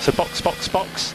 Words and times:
So 0.00 0.12
box, 0.12 0.40
box, 0.40 0.68
box. 0.68 1.14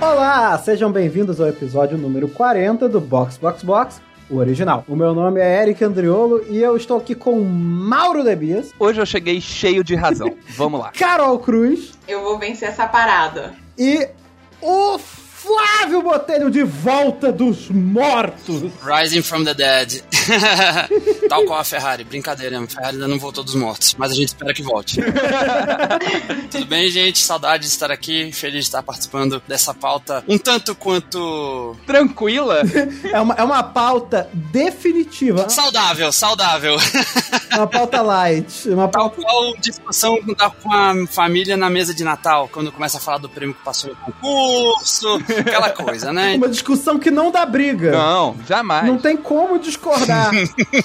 Olá, 0.00 0.56
sejam 0.58 0.90
bem-vindos 0.90 1.40
ao 1.40 1.48
episódio 1.48 1.98
número 1.98 2.28
40 2.28 2.88
do 2.88 3.00
Box 3.00 3.36
Box 3.36 3.62
Box, 3.62 4.00
o 4.30 4.36
original. 4.38 4.84
O 4.88 4.96
meu 4.96 5.14
nome 5.14 5.40
é 5.40 5.62
Eric 5.62 5.84
Andriolo 5.84 6.42
e 6.48 6.58
eu 6.62 6.76
estou 6.76 6.96
aqui 6.96 7.14
com 7.14 7.40
Mauro 7.40 8.24
Debias, 8.24 8.72
Hoje 8.78 9.00
eu 9.00 9.06
cheguei 9.06 9.40
cheio 9.40 9.84
de 9.84 9.94
razão. 9.94 10.34
Vamos 10.56 10.80
lá. 10.80 10.90
Carol 10.98 11.38
Cruz 11.38 11.92
Eu 12.08 12.22
vou 12.22 12.38
vencer 12.38 12.68
essa 12.68 12.86
parada. 12.86 13.54
e 13.78 14.08
o 14.62 14.98
Flávio 15.42 16.02
Botelho 16.02 16.50
de 16.50 16.62
volta 16.62 17.32
dos 17.32 17.70
mortos. 17.70 18.62
Rising 18.82 19.22
from 19.22 19.42
the 19.44 19.54
Dead. 19.54 20.02
Tal 21.28 21.44
qual 21.44 21.60
a 21.60 21.64
Ferrari. 21.64 22.04
Brincadeira, 22.04 22.60
a 22.60 22.66
Ferrari 22.66 22.96
ainda 22.96 23.08
não 23.08 23.18
voltou 23.18 23.42
dos 23.42 23.54
mortos, 23.54 23.94
mas 23.96 24.12
a 24.12 24.14
gente 24.14 24.28
espera 24.28 24.52
que 24.52 24.62
volte. 24.62 25.00
Tudo 26.50 26.66
bem, 26.66 26.90
gente? 26.90 27.18
Saudade 27.20 27.62
de 27.62 27.70
estar 27.70 27.90
aqui. 27.90 28.30
Feliz 28.32 28.64
de 28.64 28.68
estar 28.68 28.82
participando 28.82 29.42
dessa 29.48 29.72
pauta 29.72 30.22
um 30.28 30.36
tanto 30.36 30.74
quanto. 30.74 31.74
Tranquila? 31.86 32.60
É 33.10 33.20
uma, 33.20 33.34
é 33.34 33.42
uma 33.42 33.62
pauta 33.62 34.28
definitiva, 34.32 35.48
Saudável, 35.48 36.12
saudável. 36.12 36.76
uma 37.52 37.66
pauta 37.66 38.02
light, 38.02 38.68
uma 38.68 38.88
Tal 38.88 39.10
pauta... 39.10 39.22
qual 39.22 39.56
discussão 39.56 40.18
com 40.62 40.72
a 40.72 40.94
família 41.08 41.56
na 41.56 41.68
mesa 41.70 41.94
de 41.94 42.04
Natal, 42.04 42.48
quando 42.52 42.70
começa 42.70 42.98
a 42.98 43.00
falar 43.00 43.18
do 43.18 43.28
prêmio 43.28 43.54
que 43.54 43.64
passou 43.64 43.90
no 43.90 43.96
concurso, 43.96 45.18
aquela 45.38 45.70
coisa, 45.70 46.12
né? 46.12 46.34
Uma 46.36 46.48
discussão 46.48 46.98
que 46.98 47.10
não 47.10 47.30
dá 47.30 47.44
briga. 47.46 47.92
Não, 47.92 48.36
jamais. 48.46 48.86
Não 48.86 48.98
tem 48.98 49.16
como 49.16 49.58
discordar. 49.58 50.30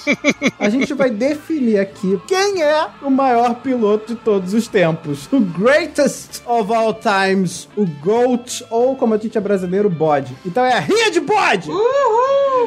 A 0.58 0.68
gente 0.68 0.92
vai 0.94 1.10
definir 1.10 1.78
aqui 1.78 2.20
quem 2.26 2.62
é 2.62 2.86
o 3.02 3.10
maior 3.10 3.56
piloto 3.56 4.14
de 4.14 4.20
todos 4.20 4.54
os 4.54 4.68
tempos. 4.68 5.28
O 5.32 5.40
greatest 5.40 6.42
of 6.46 6.72
all 6.72 6.94
times, 6.94 7.68
o 7.76 7.86
GOAT, 7.86 8.64
ou 8.70 8.96
como 8.96 9.14
a 9.14 9.18
gente 9.18 9.36
é 9.36 9.40
brasileiro, 9.40 9.88
o 9.88 9.90
bode. 9.90 10.36
Então 10.44 10.64
é 10.64 10.74
a 10.74 10.80
rinha 10.80 11.10
de 11.10 11.20
bode! 11.20 11.68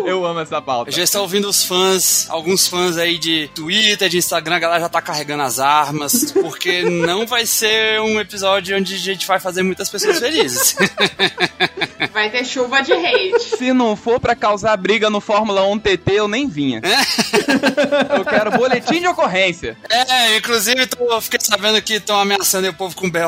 Eu 0.06 0.26
amo 0.26 0.40
essa 0.40 0.62
pauta. 0.62 0.90
Eu 0.90 0.96
já 0.96 1.04
estou 1.04 1.22
ouvindo 1.22 1.48
os 1.48 1.64
fãs, 1.64 2.28
alguns 2.30 2.68
fãs 2.68 2.98
aí 2.98 3.18
de 3.18 3.50
Twitter, 3.54 4.10
de 4.10 4.18
Instagram, 4.18 4.56
a 4.56 4.60
galera 4.60 4.80
já 4.82 4.90
tá 4.90 5.02
carregando 5.02 5.44
as 5.44 5.60
armas, 5.60 6.32
porque 6.32 6.82
não 6.84 7.26
vai 7.28 7.46
ser 7.46 8.00
um 8.02 8.20
episódio 8.20 8.78
onde 8.78 8.96
a 8.96 8.98
gente 8.98 9.28
vai 9.28 9.40
fazer 9.40 9.64
muitas 9.64 9.90
pessoas 9.90 10.20
felizes. 10.20 10.76
Vai 12.14 12.30
ter 12.30 12.44
chuva 12.46 12.82
de 12.82 12.94
hate. 12.94 13.58
Se 13.58 13.74
não 13.74 13.96
for 13.96 14.20
pra 14.20 14.36
causar 14.36 14.76
briga 14.78 15.10
no 15.10 15.20
Fórmula 15.22 15.66
1 15.68 15.80
TT, 15.80 16.02
eu 16.14 16.28
nem 16.28 16.48
vinha. 16.48 16.82
eu 18.18 18.26
quero 18.26 18.52
boletim 18.52 19.00
de 19.00 19.08
ocorrência. 19.08 19.78
É, 19.90 20.38
inclusive 20.38 20.86
tô, 20.88 21.20
fiquei 21.22 21.40
sabendo 21.42 21.82
que 21.82 21.96
estão 21.96 22.20
ameaçando 22.20 22.68
o 22.70 22.74
povo 22.74 22.96
com 22.96 23.10
BO. 23.10 23.20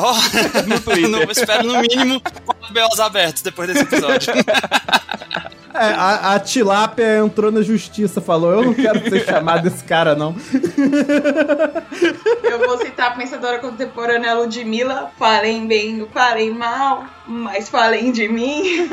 No 0.66 0.80
Twitter. 0.80 1.02
No- 1.12 1.30
espero 1.30 1.64
no 1.64 1.78
mínimo 1.80 2.20
quatro 2.44 2.72
BOs 2.72 3.00
abertos 3.00 3.42
depois 3.42 3.68
desse 3.68 3.82
episódio. 3.82 4.32
É, 5.74 5.84
a, 5.94 6.34
a 6.34 6.40
tilápia 6.40 7.18
entrou 7.18 7.50
na 7.50 7.62
justiça, 7.62 8.20
falou: 8.20 8.52
Eu 8.52 8.62
não 8.66 8.74
quero 8.74 9.00
ser 9.08 9.24
chamado 9.24 9.68
desse 9.68 9.82
cara, 9.84 10.14
não. 10.14 10.36
Eu 12.42 12.58
vou 12.66 12.78
citar 12.78 13.08
a 13.08 13.10
pensadora 13.12 13.58
contemporânea 13.58 14.34
Ludmilla. 14.34 15.10
Falem 15.18 15.66
bem, 15.66 16.06
falem 16.12 16.50
mal, 16.52 17.04
mas 17.32 17.68
falem 17.68 18.12
de 18.12 18.28
mim. 18.28 18.88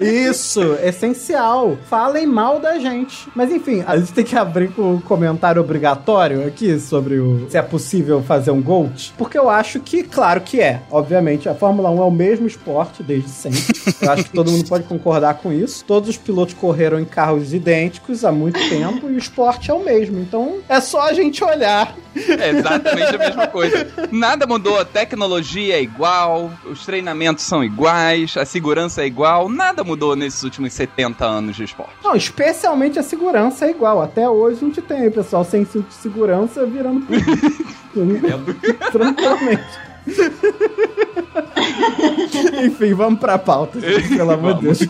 Isso, 0.00 0.60
essencial. 0.82 1.76
Falem 1.88 2.26
mal 2.26 2.60
da 2.60 2.78
gente. 2.78 3.28
Mas 3.34 3.50
enfim, 3.50 3.82
a 3.86 3.96
gente 3.96 4.12
tem 4.12 4.24
que 4.24 4.36
abrir 4.36 4.70
com 4.70 4.94
o 4.94 5.00
comentário 5.00 5.60
obrigatório 5.60 6.46
aqui 6.46 6.78
sobre 6.78 7.18
o 7.18 7.48
se 7.50 7.56
é 7.56 7.62
possível 7.62 8.22
fazer 8.22 8.50
um 8.50 8.62
GOAT. 8.62 9.14
Porque 9.16 9.38
eu 9.38 9.48
acho 9.48 9.80
que, 9.80 10.02
claro 10.02 10.40
que 10.40 10.60
é. 10.60 10.82
Obviamente, 10.90 11.48
a 11.48 11.54
Fórmula 11.54 11.90
1 11.90 11.98
é 11.98 12.04
o 12.04 12.10
mesmo 12.10 12.46
esporte 12.46 13.02
desde 13.02 13.30
sempre. 13.30 13.60
Eu 14.00 14.12
acho 14.12 14.24
que 14.24 14.32
todo 14.32 14.50
mundo 14.50 14.68
pode 14.68 14.84
concordar 14.84 15.34
com 15.34 15.52
isso. 15.52 15.84
Todos 15.84 16.08
os 16.10 16.16
pilotos 16.16 16.54
correram 16.54 17.00
em 17.00 17.04
carros 17.04 17.52
idênticos 17.52 18.24
há 18.24 18.30
muito 18.30 18.58
tempo 18.68 19.08
e 19.08 19.14
o 19.14 19.18
esporte 19.18 19.70
é 19.70 19.74
o 19.74 19.82
mesmo. 19.82 20.20
Então 20.20 20.58
é 20.68 20.80
só 20.80 21.08
a 21.08 21.12
gente 21.12 21.42
olhar. 21.42 21.96
É 22.14 22.50
exatamente 22.50 23.14
a 23.14 23.18
mesma 23.18 23.46
coisa. 23.46 23.86
Nada 24.10 24.46
mudou, 24.46 24.78
a 24.78 24.84
tecnologia 24.84 25.76
é 25.76 25.82
igual, 25.82 26.50
os 26.64 26.84
treinamentos 26.84 27.37
são 27.42 27.64
iguais, 27.64 28.36
a 28.36 28.44
segurança 28.44 29.02
é 29.02 29.06
igual, 29.06 29.48
nada 29.48 29.84
mudou 29.84 30.16
nesses 30.16 30.42
últimos 30.42 30.72
70 30.72 31.24
anos 31.24 31.56
de 31.56 31.64
esporte. 31.64 31.92
Não, 32.02 32.14
especialmente 32.14 32.98
a 32.98 33.02
segurança 33.02 33.66
é 33.66 33.70
igual. 33.70 34.02
Até 34.02 34.28
hoje 34.28 34.56
a 34.56 34.66
gente 34.66 34.82
tem 34.82 35.10
pessoal 35.10 35.44
sem 35.44 35.64
cinto 35.64 35.88
de 35.88 35.94
segurança 35.94 36.66
virando. 36.66 37.06
Tranquilamente. 38.92 39.88
Enfim, 42.64 42.94
vamos 42.94 43.20
pra 43.20 43.38
pauta, 43.38 43.80
gente, 43.80 44.16
pelo 44.16 44.32
amor 44.32 44.54
de 44.54 44.62
Deus. 44.62 44.78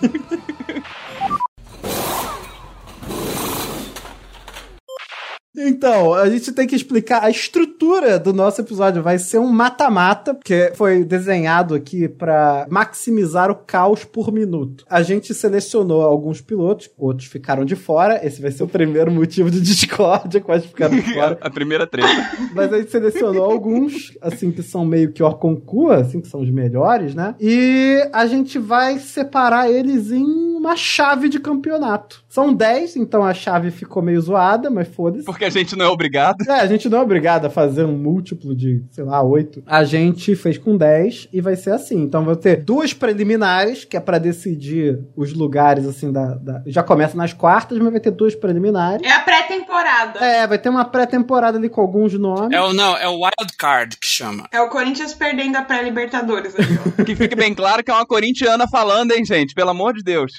Então, 5.58 6.14
a 6.14 6.28
gente 6.30 6.52
tem 6.52 6.66
que 6.66 6.76
explicar 6.76 7.24
a 7.24 7.30
estrutura 7.30 8.18
do 8.18 8.32
nosso 8.32 8.60
episódio. 8.60 9.02
Vai 9.02 9.18
ser 9.18 9.38
um 9.38 9.48
mata-mata, 9.48 10.38
que 10.44 10.72
foi 10.74 11.04
desenhado 11.04 11.74
aqui 11.74 12.08
pra 12.08 12.66
maximizar 12.70 13.50
o 13.50 13.56
caos 13.56 14.04
por 14.04 14.32
minuto. 14.32 14.84
A 14.88 15.02
gente 15.02 15.34
selecionou 15.34 16.02
alguns 16.02 16.40
pilotos, 16.40 16.88
outros 16.96 17.28
ficaram 17.28 17.64
de 17.64 17.74
fora. 17.74 18.24
Esse 18.24 18.40
vai 18.40 18.52
ser 18.52 18.62
o 18.62 18.68
primeiro 18.68 19.10
motivo 19.10 19.50
de 19.50 19.60
discórdia, 19.60 20.40
quais 20.42 20.64
ficaram 20.64 20.94
de 20.94 21.14
fora. 21.14 21.38
A 21.40 21.50
primeira 21.50 21.86
treta. 21.86 22.08
Mas 22.54 22.72
a 22.72 22.78
gente 22.78 22.90
selecionou 22.90 23.44
alguns, 23.44 24.16
assim, 24.20 24.52
que 24.52 24.62
são 24.62 24.84
meio 24.84 25.12
que 25.12 25.22
Orconcua, 25.22 25.96
assim, 25.96 26.20
que 26.20 26.28
são 26.28 26.40
os 26.40 26.50
melhores, 26.50 27.14
né? 27.14 27.34
E 27.40 28.08
a 28.12 28.26
gente 28.26 28.58
vai 28.58 28.98
separar 28.98 29.70
eles 29.70 30.12
em 30.12 30.24
uma 30.24 30.76
chave 30.76 31.28
de 31.28 31.40
campeonato. 31.40 32.22
São 32.38 32.54
10, 32.54 32.96
então 32.96 33.24
a 33.24 33.34
chave 33.34 33.70
ficou 33.70 34.00
meio 34.02 34.20
zoada, 34.20 34.70
mas 34.70 34.86
foda-se. 34.88 35.24
Porque 35.24 35.44
a 35.44 35.50
gente 35.50 35.74
não 35.76 35.86
é 35.86 35.88
obrigado. 35.88 36.36
É, 36.48 36.60
a 36.60 36.66
gente 36.66 36.88
não 36.88 36.98
é 36.98 37.02
obrigado 37.02 37.46
a 37.46 37.50
fazer 37.50 37.84
um 37.84 37.96
múltiplo 37.98 38.54
de, 38.54 38.84
sei 38.92 39.02
lá, 39.04 39.20
8. 39.22 39.62
A 39.66 39.82
gente 39.84 40.36
fez 40.36 40.56
com 40.56 40.76
10 40.76 41.28
e 41.32 41.40
vai 41.40 41.56
ser 41.56 41.72
assim. 41.72 42.00
Então 42.02 42.24
vai 42.24 42.36
ter 42.36 42.56
duas 42.62 42.92
preliminares, 42.92 43.84
que 43.84 43.96
é 43.96 44.00
pra 44.00 44.18
decidir 44.18 45.00
os 45.16 45.32
lugares, 45.34 45.84
assim, 45.86 46.12
da, 46.12 46.34
da- 46.34 46.62
Já 46.66 46.82
começa 46.82 47.16
nas 47.16 47.32
quartas, 47.32 47.76
mas 47.78 47.90
vai 47.90 48.00
ter 48.00 48.12
duas 48.12 48.34
preliminares. 48.34 49.04
É 49.04 49.10
a 49.12 49.20
pré-temporada. 49.20 50.20
É, 50.24 50.46
vai 50.46 50.58
ter 50.58 50.68
uma 50.68 50.84
pré-temporada 50.84 51.58
ali 51.58 51.68
com 51.68 51.80
alguns 51.80 52.14
nomes. 52.14 52.56
É 52.56 52.60
o, 52.62 52.72
não, 52.72 52.96
é 52.96 53.08
o 53.08 53.14
Wild 53.14 53.56
Card 53.58 53.96
que 53.98 54.06
chama. 54.06 54.44
É 54.52 54.60
o 54.60 54.68
Corinthians 54.68 55.12
perdendo 55.12 55.56
a 55.56 55.62
pré-Libertadores. 55.62 56.54
Que 57.04 57.14
fique 57.16 57.34
bem 57.34 57.54
claro 57.54 57.82
que 57.82 57.90
é 57.90 57.94
uma 57.94 58.04
corintiana 58.04 58.66
falando, 58.68 59.12
hein, 59.12 59.24
gente? 59.24 59.54
Pelo 59.54 59.70
amor 59.70 59.94
de 59.94 60.02
Deus. 60.02 60.32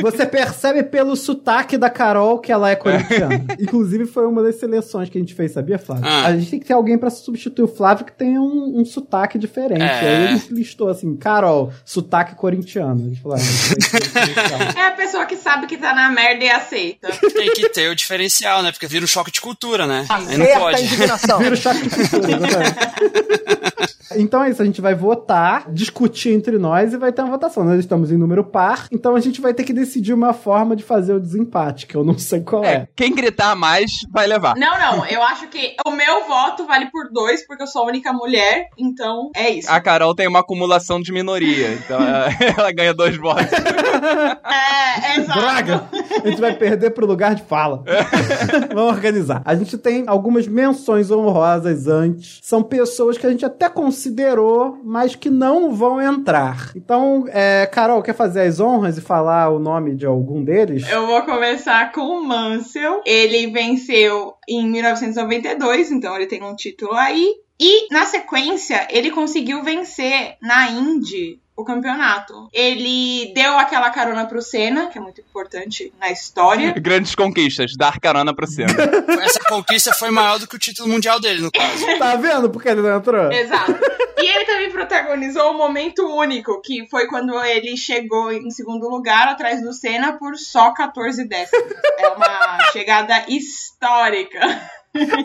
Você 0.00 0.24
percebe 0.24 0.84
pelo 0.84 1.16
sotaque 1.26 1.76
da 1.76 1.90
Carol 1.90 2.38
que 2.38 2.52
ela 2.52 2.70
é 2.70 2.76
corintiana. 2.76 3.44
Inclusive, 3.58 4.06
foi 4.06 4.26
uma 4.26 4.42
das 4.42 4.56
seleções 4.56 5.10
que 5.10 5.18
a 5.18 5.20
gente 5.20 5.34
fez, 5.34 5.52
sabia, 5.52 5.78
Flávio? 5.78 6.04
Ah. 6.06 6.26
A 6.26 6.36
gente 6.36 6.50
tem 6.50 6.60
que 6.60 6.66
ter 6.66 6.72
alguém 6.72 6.96
pra 6.96 7.10
substituir 7.10 7.64
o 7.64 7.68
Flávio 7.68 8.04
que 8.04 8.12
tenha 8.12 8.40
um, 8.40 8.80
um 8.80 8.84
sotaque 8.84 9.38
diferente. 9.38 9.82
É. 9.82 10.00
Aí 10.00 10.24
ele 10.24 10.42
listou 10.50 10.88
assim, 10.88 11.16
Carol, 11.16 11.72
sotaque 11.84 12.36
corintiano. 12.36 13.06
A 13.06 13.08
gente 13.08 13.20
falou, 13.20 13.36
ah, 13.36 13.40
tem 13.40 14.76
É 14.82 14.86
a 14.86 14.92
pessoa 14.92 15.26
que 15.26 15.36
sabe 15.36 15.66
que 15.66 15.76
tá 15.76 15.94
na 15.94 16.10
merda 16.10 16.44
e 16.44 16.50
aceita. 16.50 17.08
Tem 17.34 17.52
que 17.52 17.68
ter 17.70 17.90
o 17.90 17.96
diferencial, 17.96 18.62
né? 18.62 18.70
Porque 18.70 18.86
vira 18.86 19.04
um 19.04 19.08
choque 19.08 19.32
de 19.32 19.40
cultura, 19.40 19.86
né? 19.86 20.06
Aí 20.08 20.38
não 20.38 20.46
pode. 20.46 20.84
indignação. 20.84 21.38
Vira 21.46 21.54
o 21.54 21.56
choque 21.56 21.82
de 21.82 21.90
cultura, 21.90 22.36
exatamente. 22.36 23.76
Então 24.14 24.42
é 24.42 24.50
isso, 24.50 24.62
a 24.62 24.64
gente 24.64 24.80
vai 24.80 24.94
votar, 24.94 25.70
discutir 25.70 26.30
entre 26.30 26.58
nós 26.58 26.92
e 26.92 26.96
vai 26.96 27.12
ter 27.12 27.22
uma 27.22 27.30
votação. 27.30 27.64
Nós 27.64 27.78
estamos 27.78 28.10
em 28.10 28.16
número 28.16 28.44
par, 28.44 28.86
então 28.90 29.14
a 29.14 29.20
gente 29.20 29.40
vai 29.40 29.52
ter 29.52 29.64
que 29.64 29.72
decidir 29.72 30.12
uma 30.12 30.32
forma 30.32 30.76
de 30.76 30.82
fazer 30.82 31.12
o 31.16 31.20
desempate, 31.20 31.86
que 31.86 31.94
eu 31.94 32.04
não 32.04 32.18
sei 32.18 32.40
qual 32.40 32.64
é. 32.64 32.74
É, 32.74 32.88
quem 32.94 33.14
gritar 33.14 33.54
mais 33.56 33.90
vai 34.12 34.26
levar. 34.26 34.56
Não, 34.56 34.78
não. 34.78 35.06
Eu 35.06 35.22
acho 35.22 35.48
que 35.48 35.76
o 35.86 35.90
meu 35.90 36.26
voto 36.26 36.66
vale 36.66 36.90
por 36.90 37.10
dois, 37.10 37.46
porque 37.46 37.62
eu 37.62 37.66
sou 37.66 37.82
a 37.82 37.86
única 37.86 38.12
mulher. 38.12 38.68
Então, 38.78 39.30
é 39.34 39.50
isso. 39.50 39.70
A 39.70 39.80
Carol 39.80 40.14
tem 40.14 40.28
uma 40.28 40.40
acumulação 40.40 41.00
de 41.00 41.12
minoria, 41.12 41.72
então 41.74 42.00
ela, 42.00 42.28
ela 42.58 42.72
ganha 42.72 42.94
dois 42.94 43.16
votos. 43.16 43.52
É, 43.52 45.18
exato. 45.18 45.40
Droga! 45.40 45.88
A 46.24 46.28
gente 46.28 46.40
vai 46.40 46.54
perder 46.54 46.90
pro 46.90 47.06
lugar 47.06 47.34
de 47.34 47.42
fala. 47.42 47.84
Vamos 48.74 48.92
organizar. 48.92 49.42
A 49.44 49.54
gente 49.54 49.76
tem 49.78 50.04
algumas 50.06 50.46
menções 50.46 51.10
honrosas 51.10 51.86
antes. 51.86 52.40
São 52.42 52.62
pessoas 52.62 53.18
que 53.18 53.26
a 53.26 53.30
gente 53.30 53.44
até 53.44 53.68
considerou, 53.68 54.80
mas 54.84 55.14
que 55.14 55.30
não 55.30 55.74
vão 55.74 56.00
entrar. 56.00 56.70
Então, 56.74 57.24
é, 57.28 57.66
Carol, 57.66 58.02
quer 58.02 58.14
fazer 58.14 58.42
as 58.42 58.60
honras 58.60 58.98
e 58.98 59.00
falar 59.00 59.50
o 59.50 59.58
nome 59.58 59.94
de 59.94 60.06
algum 60.06 60.42
deles? 60.42 60.90
Eu 60.96 61.06
vou 61.06 61.20
começar 61.24 61.92
com 61.92 62.00
o 62.00 62.24
Mansell. 62.24 63.02
Ele 63.04 63.48
venceu 63.48 64.32
em 64.48 64.66
1992, 64.66 65.92
então 65.92 66.16
ele 66.16 66.26
tem 66.26 66.42
um 66.42 66.56
título 66.56 66.94
aí. 66.94 67.34
E, 67.60 67.92
na 67.92 68.06
sequência, 68.06 68.88
ele 68.90 69.10
conseguiu 69.10 69.62
vencer 69.62 70.38
na 70.40 70.70
Indy 70.70 71.38
o 71.56 71.64
campeonato. 71.64 72.48
Ele 72.52 73.32
deu 73.34 73.58
aquela 73.58 73.88
carona 73.90 74.26
pro 74.26 74.42
Senna, 74.42 74.88
que 74.88 74.98
é 74.98 75.00
muito 75.00 75.20
importante 75.22 75.92
na 75.98 76.10
história. 76.10 76.74
Grandes 76.78 77.14
conquistas, 77.14 77.72
dar 77.76 77.98
carona 77.98 78.34
pro 78.34 78.46
Senna. 78.46 78.74
Essa 79.24 79.40
conquista 79.48 79.94
foi 79.94 80.10
maior 80.10 80.38
do 80.38 80.46
que 80.46 80.56
o 80.56 80.58
título 80.58 80.88
mundial 80.88 81.18
dele, 81.18 81.40
no 81.40 81.50
caso. 81.50 81.86
Tá 81.96 82.14
vendo 82.14 82.50
porque 82.50 82.68
ele 82.68 82.82
não 82.82 82.94
entrou? 82.94 83.32
Exato. 83.32 83.74
E 84.18 84.26
ele 84.26 84.44
também 84.44 84.70
protagonizou 84.70 85.50
um 85.50 85.56
momento 85.56 86.06
único, 86.06 86.60
que 86.60 86.86
foi 86.88 87.06
quando 87.06 87.42
ele 87.42 87.76
chegou 87.76 88.30
em 88.30 88.50
segundo 88.50 88.88
lugar 88.88 89.28
atrás 89.28 89.62
do 89.62 89.72
Senna 89.72 90.12
por 90.18 90.36
só 90.36 90.72
14 90.72 91.26
décimos. 91.26 91.72
É 91.98 92.08
uma 92.08 92.58
chegada 92.70 93.24
histórica. 93.28 94.40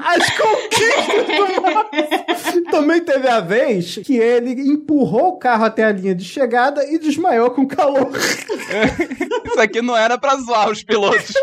As 0.03 0.29
conquistas! 0.37 1.31
Também 2.69 3.01
teve 3.01 3.27
a 3.27 3.39
vez 3.39 3.97
que 3.97 4.17
ele 4.17 4.51
empurrou 4.51 5.29
o 5.29 5.37
carro 5.37 5.65
até 5.65 5.83
a 5.83 5.91
linha 5.91 6.15
de 6.15 6.23
chegada 6.23 6.85
e 6.85 6.97
desmaiou 6.97 7.51
com 7.51 7.67
calor. 7.67 8.11
Isso 9.45 9.59
aqui 9.59 9.81
não 9.81 9.95
era 9.95 10.17
pra 10.17 10.37
zoar 10.37 10.69
os 10.69 10.83
pilotos. 10.83 11.33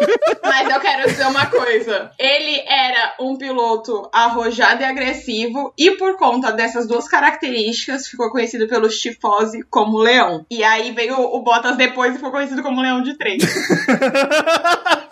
Mas 0.43 0.71
eu 0.71 0.81
quero 0.81 1.09
dizer 1.09 1.27
uma 1.27 1.47
coisa. 1.47 2.11
Ele 2.19 2.63
era 2.67 3.15
um 3.21 3.37
piloto 3.37 4.09
arrojado 4.13 4.83
e 4.83 4.85
agressivo, 4.85 5.73
e 5.77 5.93
por 5.93 6.17
conta 6.17 6.53
dessas 6.53 6.87
duas 6.87 7.07
características, 7.09 8.09
ficou 8.09 8.31
conhecido 8.31 8.67
pelos 8.67 8.99
Tifose 8.99 9.63
como 9.71 9.99
Leão. 9.99 10.47
E 10.51 10.65
aí 10.65 10.93
veio 10.93 11.19
o 11.19 11.41
Bottas 11.43 11.77
depois 11.77 12.13
e 12.13 12.17
ficou 12.17 12.31
conhecido 12.31 12.63
como 12.63 12.81
Leão 12.81 13.03
de 13.03 13.17
Três. 13.17 13.43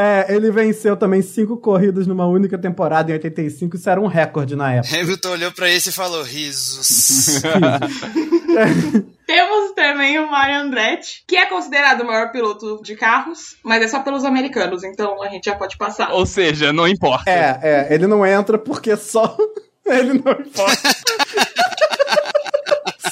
É, 0.00 0.34
ele 0.34 0.50
venceu 0.50 0.96
também 0.96 1.20
cinco 1.20 1.56
corridas 1.56 2.06
numa 2.06 2.26
única 2.26 2.56
temporada 2.56 3.10
em 3.10 3.14
85. 3.14 3.76
Isso 3.76 3.90
era 3.90 4.00
um 4.00 4.06
recorde 4.06 4.56
na 4.56 4.72
época. 4.72 4.98
Hamilton 4.98 5.28
olhou 5.30 5.52
pra 5.52 5.68
esse 5.68 5.90
e 5.90 5.92
falou: 5.92 6.22
risos. 6.22 7.42
Temos 9.26 9.72
também 9.76 10.18
o 10.18 10.30
Mario 10.30 10.60
Andretti, 10.60 11.22
que 11.26 11.36
é 11.36 11.46
considerado 11.46 12.00
o 12.00 12.06
maior 12.06 12.32
piloto 12.32 12.80
de 12.82 12.96
carros, 12.96 13.56
mas 13.62 13.82
é 13.82 13.88
só 13.88 14.00
pelos 14.00 14.24
americanos, 14.24 14.82
então 14.82 15.22
a 15.22 15.28
gente 15.28 15.44
já 15.44 15.54
pode 15.54 15.76
passar. 15.76 16.12
Ou 16.12 16.26
seja, 16.26 16.72
não 16.72 16.88
importa. 16.88 17.30
É, 17.30 17.60
é, 17.62 17.94
ele 17.94 18.06
não 18.06 18.26
entra 18.26 18.58
porque 18.58 18.96
só. 18.96 19.36
ele 19.86 20.14
não 20.14 20.32
importa. 20.32 20.88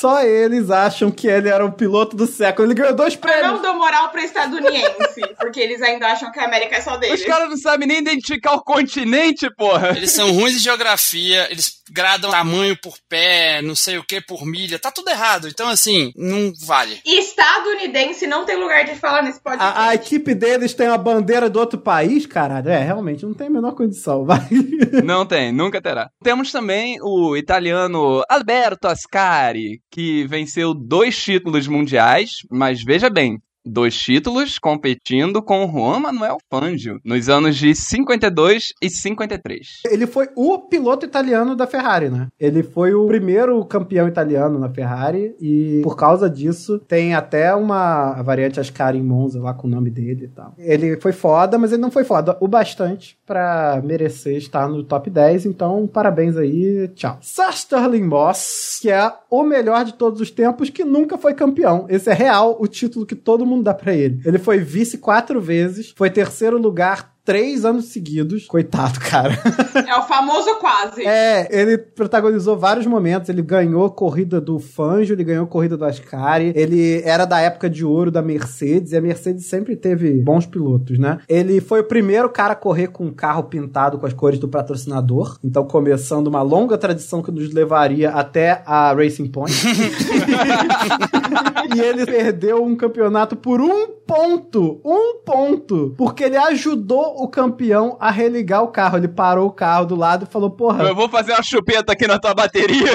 Só 0.01 0.23
eles 0.23 0.71
acham 0.71 1.11
que 1.11 1.27
ele 1.27 1.49
era 1.49 1.65
o 1.65 1.73
piloto 1.73 2.17
do 2.17 2.27
século. 2.27 2.67
Ele 2.69 2.75
ganhou 2.75 2.95
dois 2.95 3.15
Eu 3.15 3.21
prêmios. 3.21 3.47
não 3.53 3.63
dou 3.63 3.75
moral 3.75 4.11
pra 4.11 4.23
estadunidense, 4.25 5.21
porque 5.39 5.61
eles 5.61 5.81
ainda 5.83 6.09
acham 6.09 6.31
que 6.31 6.39
a 6.39 6.45
América 6.45 6.77
é 6.77 6.81
só 6.81 6.97
deles. 6.97 7.21
Os 7.21 7.27
caras 7.27 7.49
não 7.49 7.57
sabem 7.57 7.89
nem 7.89 7.99
identificar 7.99 8.53
o 8.55 8.63
continente, 8.63 9.49
porra. 9.57 9.91
Eles 9.97 10.11
são 10.13 10.31
ruins 10.33 10.55
de 10.55 10.59
geografia, 10.59 11.49
eles 11.51 11.78
gradam 11.91 12.31
tamanho 12.31 12.77
por 12.81 12.95
pé, 13.09 13.61
não 13.63 13.75
sei 13.75 13.99
o 13.99 14.05
que 14.05 14.21
por 14.21 14.45
milha, 14.45 14.79
tá 14.79 14.91
tudo 14.91 15.11
errado. 15.11 15.49
Então, 15.49 15.69
assim, 15.69 16.13
não 16.17 16.53
vale. 16.67 17.01
Estadunidense 17.05 18.27
não 18.27 18.45
tem 18.45 18.57
lugar 18.57 18.85
de 18.85 18.95
falar 18.95 19.23
nesse 19.23 19.41
podcast. 19.41 19.79
A, 19.79 19.89
a 19.89 19.95
equipe 19.95 20.35
deles 20.35 20.75
tem 20.75 20.89
uma 20.89 20.99
bandeira 20.99 21.49
do 21.49 21.59
outro 21.59 21.79
país, 21.79 22.27
caralho. 22.27 22.69
É, 22.69 22.83
realmente, 22.83 23.25
não 23.25 23.35
tem 23.35 23.47
a 23.47 23.51
menor 23.51 23.73
condição, 23.73 24.25
vai. 24.25 24.39
Não 25.05 25.27
tem, 25.27 25.53
nunca 25.53 25.81
terá. 25.81 26.11
Temos 26.23 26.51
também 26.51 26.99
o 27.03 27.37
italiano 27.37 28.23
Alberto 28.29 28.89
Ascari, 28.89 29.81
que 29.91 30.27
venceu 30.27 30.75
dois 30.75 31.17
títulos 31.17 31.67
mundiais, 31.67 32.31
mas 32.51 32.83
veja 32.83 33.09
bem, 33.09 33.39
dois 33.69 33.97
títulos 33.97 34.59
competindo 34.59 35.43
com 35.43 35.65
o 35.65 35.71
Juan 35.71 36.01
Manuel 36.01 36.39
Fangio 36.51 36.99
nos 37.05 37.29
anos 37.29 37.57
de 37.57 37.75
52 37.75 38.73
e 38.83 38.91
53. 38.91 39.83
Ele 39.91 40.07
foi 40.07 40.29
o 40.35 40.59
piloto 40.59 41.05
italiano 41.05 41.55
da 41.55 41.67
Ferrari, 41.67 42.09
né? 42.09 42.29
Ele 42.39 42.63
foi 42.63 42.95
o 42.95 43.07
primeiro 43.07 43.65
campeão 43.65 44.09
italiano 44.09 44.59
na 44.59 44.69
Ferrari 44.69 45.35
e 45.41 45.81
por 45.83 45.97
causa 45.97 46.29
disso 46.29 46.79
tem 46.79 47.15
até 47.15 47.55
uma 47.55 48.21
variante 48.23 48.61
Ascari 48.61 48.99
em 48.99 49.03
Monza 49.03 49.41
lá 49.41 49.55
com 49.55 49.67
o 49.67 49.71
nome 49.71 49.91
dele 49.91 50.25
e 50.25 50.29
tal. 50.29 50.55
Ele 50.59 51.01
foi 51.01 51.13
foda, 51.13 51.59
mas 51.59 51.73
ele 51.73 51.83
não 51.83 51.91
foi 51.91 52.05
foda 52.05 52.37
o 52.41 52.49
bastante 52.49 53.19
pra 53.27 53.81
merecer 53.85 54.37
estar 54.37 54.69
no 54.69 54.83
top 54.83 55.11
10, 55.11 55.47
então 55.47 55.87
parabéns 55.87 56.37
aí, 56.37 56.89
tchau. 56.95 57.19
Sir 57.21 57.51
Sterling 57.51 58.05
Moss, 58.05 58.79
que 58.81 58.91
é 58.91 59.13
o 59.31 59.43
melhor 59.43 59.85
de 59.85 59.95
todos 59.95 60.21
os 60.21 60.31
tempos 60.31 60.71
que 60.71 60.85
nunca 60.85 61.19
foi 61.19 61.35
campeão. 61.35 61.87
Esse 61.89 62.11
é 62.11 62.15
real 62.15 62.57
o 62.59 62.67
título 62.67 63.07
que 63.07 63.15
todo 63.15 63.47
mundo 63.47 63.58
dá 63.63 63.75
pra 63.75 63.95
ele. 63.95 64.21
Ele 64.25 64.39
foi 64.39 64.59
vice 64.59 64.99
quatro 64.99 65.41
vezes, 65.41 65.93
foi 65.97 66.11
terceiro 66.11 66.59
lugar 66.59 67.18
três 67.29 67.63
anos 67.63 67.85
seguidos. 67.87 68.47
Coitado, 68.47 68.99
cara. 69.01 69.39
É 69.87 69.95
o 69.99 70.03
famoso 70.05 70.55
quase. 70.55 71.07
É, 71.07 71.47
ele 71.51 71.77
protagonizou 71.77 72.57
vários 72.57 72.87
momentos. 72.87 73.29
Ele 73.29 73.43
ganhou 73.43 73.91
corrida 73.91 74.41
do 74.41 74.59
Fangio, 74.59 75.15
ele 75.15 75.25
ganhou 75.25 75.47
corrida 75.47 75.77
do 75.77 75.85
Ascari. 75.85 76.55
Ele 76.57 77.03
era 77.05 77.27
da 77.27 77.39
época 77.39 77.69
de 77.69 77.85
ouro 77.85 78.11
da 78.11 78.23
Mercedes, 78.23 78.93
e 78.93 78.97
a 78.97 79.01
Mercedes 79.03 79.45
sempre 79.45 79.77
teve 79.77 80.23
bons 80.23 80.47
pilotos, 80.47 80.99
né? 80.99 81.19
Ele 81.29 81.61
foi 81.61 81.81
o 81.81 81.85
primeiro 81.85 82.31
cara 82.31 82.55
a 82.55 82.57
correr 82.57 82.89
com 82.89 83.05
um 83.05 83.13
carro 83.13 83.43
pintado 83.43 83.99
com 83.99 84.07
as 84.07 84.15
cores 84.15 84.39
do 84.39 84.49
patrocinador. 84.49 85.37
Então, 85.45 85.67
começando 85.67 86.29
uma 86.29 86.41
longa 86.41 86.79
tradição 86.79 87.23
que 87.23 87.31
nos 87.31 87.53
levaria 87.53 88.09
até 88.09 88.63
a 88.65 88.95
Racing 88.95 89.29
Point. 89.29 89.53
e 91.77 91.79
ele 91.79 92.07
perdeu 92.07 92.65
um 92.65 92.75
campeonato 92.75 93.37
por 93.37 93.61
um 93.61 93.99
ponto. 94.09 94.81
Um 94.83 95.19
ponto. 95.25 95.95
Porque 95.99 96.25
ele 96.25 96.39
ajudou 96.39 97.18
o 97.19 97.29
campeão 97.29 97.97
a 98.01 98.11
religar 98.11 98.63
o 98.63 98.69
carro. 98.69 98.97
Ele 98.99 99.09
parou 99.09 99.47
o 99.49 99.53
carro 99.53 99.87
do 99.87 99.95
lado 99.97 100.27
e 100.29 100.33
falou: 100.33 100.51
Porra, 100.51 100.85
Eu 100.85 100.95
vou 100.95 101.09
fazer 101.09 101.33
uma 101.33 101.43
chupeta 101.43 101.93
aqui 101.93 102.07
na 102.07 102.19
tua 102.19 102.35
bateria. 102.35 102.93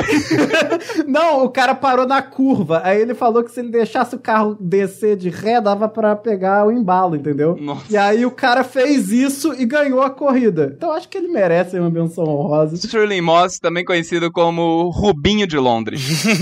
Não, 1.08 1.44
o 1.46 1.50
cara 1.50 1.75
parou 1.75 2.06
na 2.08 2.22
curva. 2.22 2.81
Aí 2.84 3.02
ele 3.02 3.14
falou 3.14 3.44
que 3.44 3.52
se 3.52 3.60
ele 3.60 3.70
deixasse 3.70 4.16
o 4.16 4.20
carro 4.20 4.56
descer 4.60 5.16
de 5.16 5.30
ré, 5.30 5.60
dava 5.62 5.88
pra 5.90 6.16
pegar 6.16 6.66
o 6.66 6.72
embalo, 6.72 7.16
entendeu? 7.16 7.58
Nossa. 7.60 7.84
E 7.90 7.98
aí 7.98 8.25
o 8.25 8.31
cara 8.31 8.64
fez 8.64 9.12
isso 9.12 9.54
e 9.58 9.66
ganhou 9.66 10.02
a 10.02 10.10
corrida. 10.10 10.74
Então 10.75 10.92
acho 10.92 11.08
que 11.10 11.18
ele 11.18 11.28
merece 11.28 11.78
uma 11.80 11.90
menção 11.90 12.25
honrosa. 12.25 12.75
Sterling 12.75 13.22
Moss, 13.22 13.60
também 13.60 13.84
conhecido 13.86 14.31
como 14.31 14.90
Rubinho 14.90 15.48
de 15.48 15.58
Londres. 15.58 16.24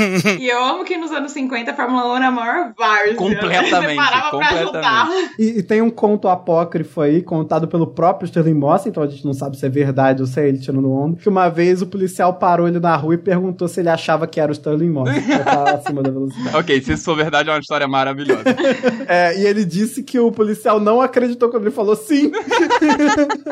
E 0.41 0.47
eu 0.49 0.63
amo 0.63 0.83
que 0.83 0.97
nos 0.97 1.11
anos 1.11 1.31
50 1.31 1.71
a 1.71 1.73
Fórmula 1.75 2.13
1 2.13 2.15
era 2.17 2.27
a 2.27 2.31
maior 2.31 2.73
várzea. 2.77 3.15
Completamente, 3.15 3.69
Você 3.69 3.95
parava 3.95 4.29
pra 4.37 4.47
completamente. 4.49 4.63
ajudar. 4.63 5.09
E, 5.37 5.43
e 5.59 5.63
tem 5.63 5.81
um 5.81 5.89
conto 5.89 6.27
apócrifo 6.27 7.01
aí, 7.01 7.21
contado 7.21 7.67
pelo 7.71 7.87
próprio 7.87 8.25
Sterling 8.25 8.53
Moss, 8.53 8.85
então 8.85 9.01
a 9.01 9.07
gente 9.07 9.25
não 9.25 9.33
sabe 9.33 9.57
se 9.57 9.65
é 9.65 9.69
verdade 9.69 10.21
ou 10.21 10.27
se 10.27 10.39
é 10.39 10.47
ele 10.47 10.59
tirando 10.59 10.91
onda, 10.91 11.17
que 11.17 11.29
uma 11.29 11.47
vez 11.47 11.81
o 11.81 11.87
policial 11.87 12.33
parou 12.33 12.67
ele 12.67 12.79
na 12.79 12.95
rua 12.97 13.15
e 13.15 13.17
perguntou 13.17 13.67
se 13.67 13.79
ele 13.79 13.89
achava 13.89 14.27
que 14.27 14.39
era 14.41 14.51
o 14.51 14.53
Sterling 14.53 14.89
Moss, 14.89 15.09
que 15.15 15.43
tava 15.43 15.71
acima 15.71 16.03
da 16.03 16.11
velocidade. 16.11 16.57
ok, 16.57 16.81
se 16.81 16.93
isso 16.93 17.05
for 17.05 17.15
verdade, 17.15 17.49
é 17.49 17.53
uma 17.53 17.59
história 17.59 17.87
maravilhosa. 17.87 18.43
É, 19.07 19.37
e 19.37 19.45
ele 19.45 19.65
disse 19.65 20.03
que 20.03 20.19
o 20.19 20.31
policial 20.31 20.79
não 20.79 21.01
acreditou 21.01 21.49
quando 21.49 21.63
ele 21.63 21.71
falou 21.71 21.95
sim. 21.95 22.31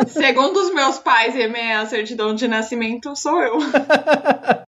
Segundo 0.08 0.58
os 0.58 0.74
meus 0.74 1.00
pais 1.00 1.36
e 1.36 1.44
a 1.44 1.50
minha 1.50 1.86
certidão 1.86 2.34
de 2.34 2.48
nascimento, 2.48 3.16
sou 3.16 3.42
eu. 3.42 3.58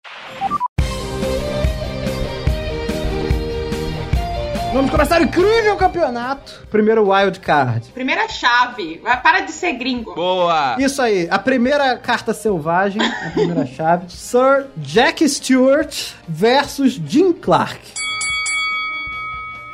Vamos 4.74 4.90
começar 4.90 5.20
o 5.20 5.22
incrível 5.24 5.76
campeonato. 5.76 6.66
Primeiro 6.68 7.08
wild 7.08 7.38
card. 7.38 7.92
Primeira 7.92 8.28
chave. 8.28 9.00
Vai, 9.04 9.22
para 9.22 9.42
de 9.42 9.52
ser 9.52 9.74
gringo. 9.74 10.16
Boa! 10.16 10.74
Isso 10.80 11.00
aí, 11.00 11.28
a 11.30 11.38
primeira 11.38 11.96
carta 11.96 12.34
selvagem, 12.34 13.00
a 13.00 13.30
primeira 13.30 13.64
chave. 13.70 14.06
Sir 14.10 14.66
Jack 14.76 15.28
Stewart 15.28 15.94
versus 16.26 16.94
Jim 17.06 17.32
Clark. 17.32 17.78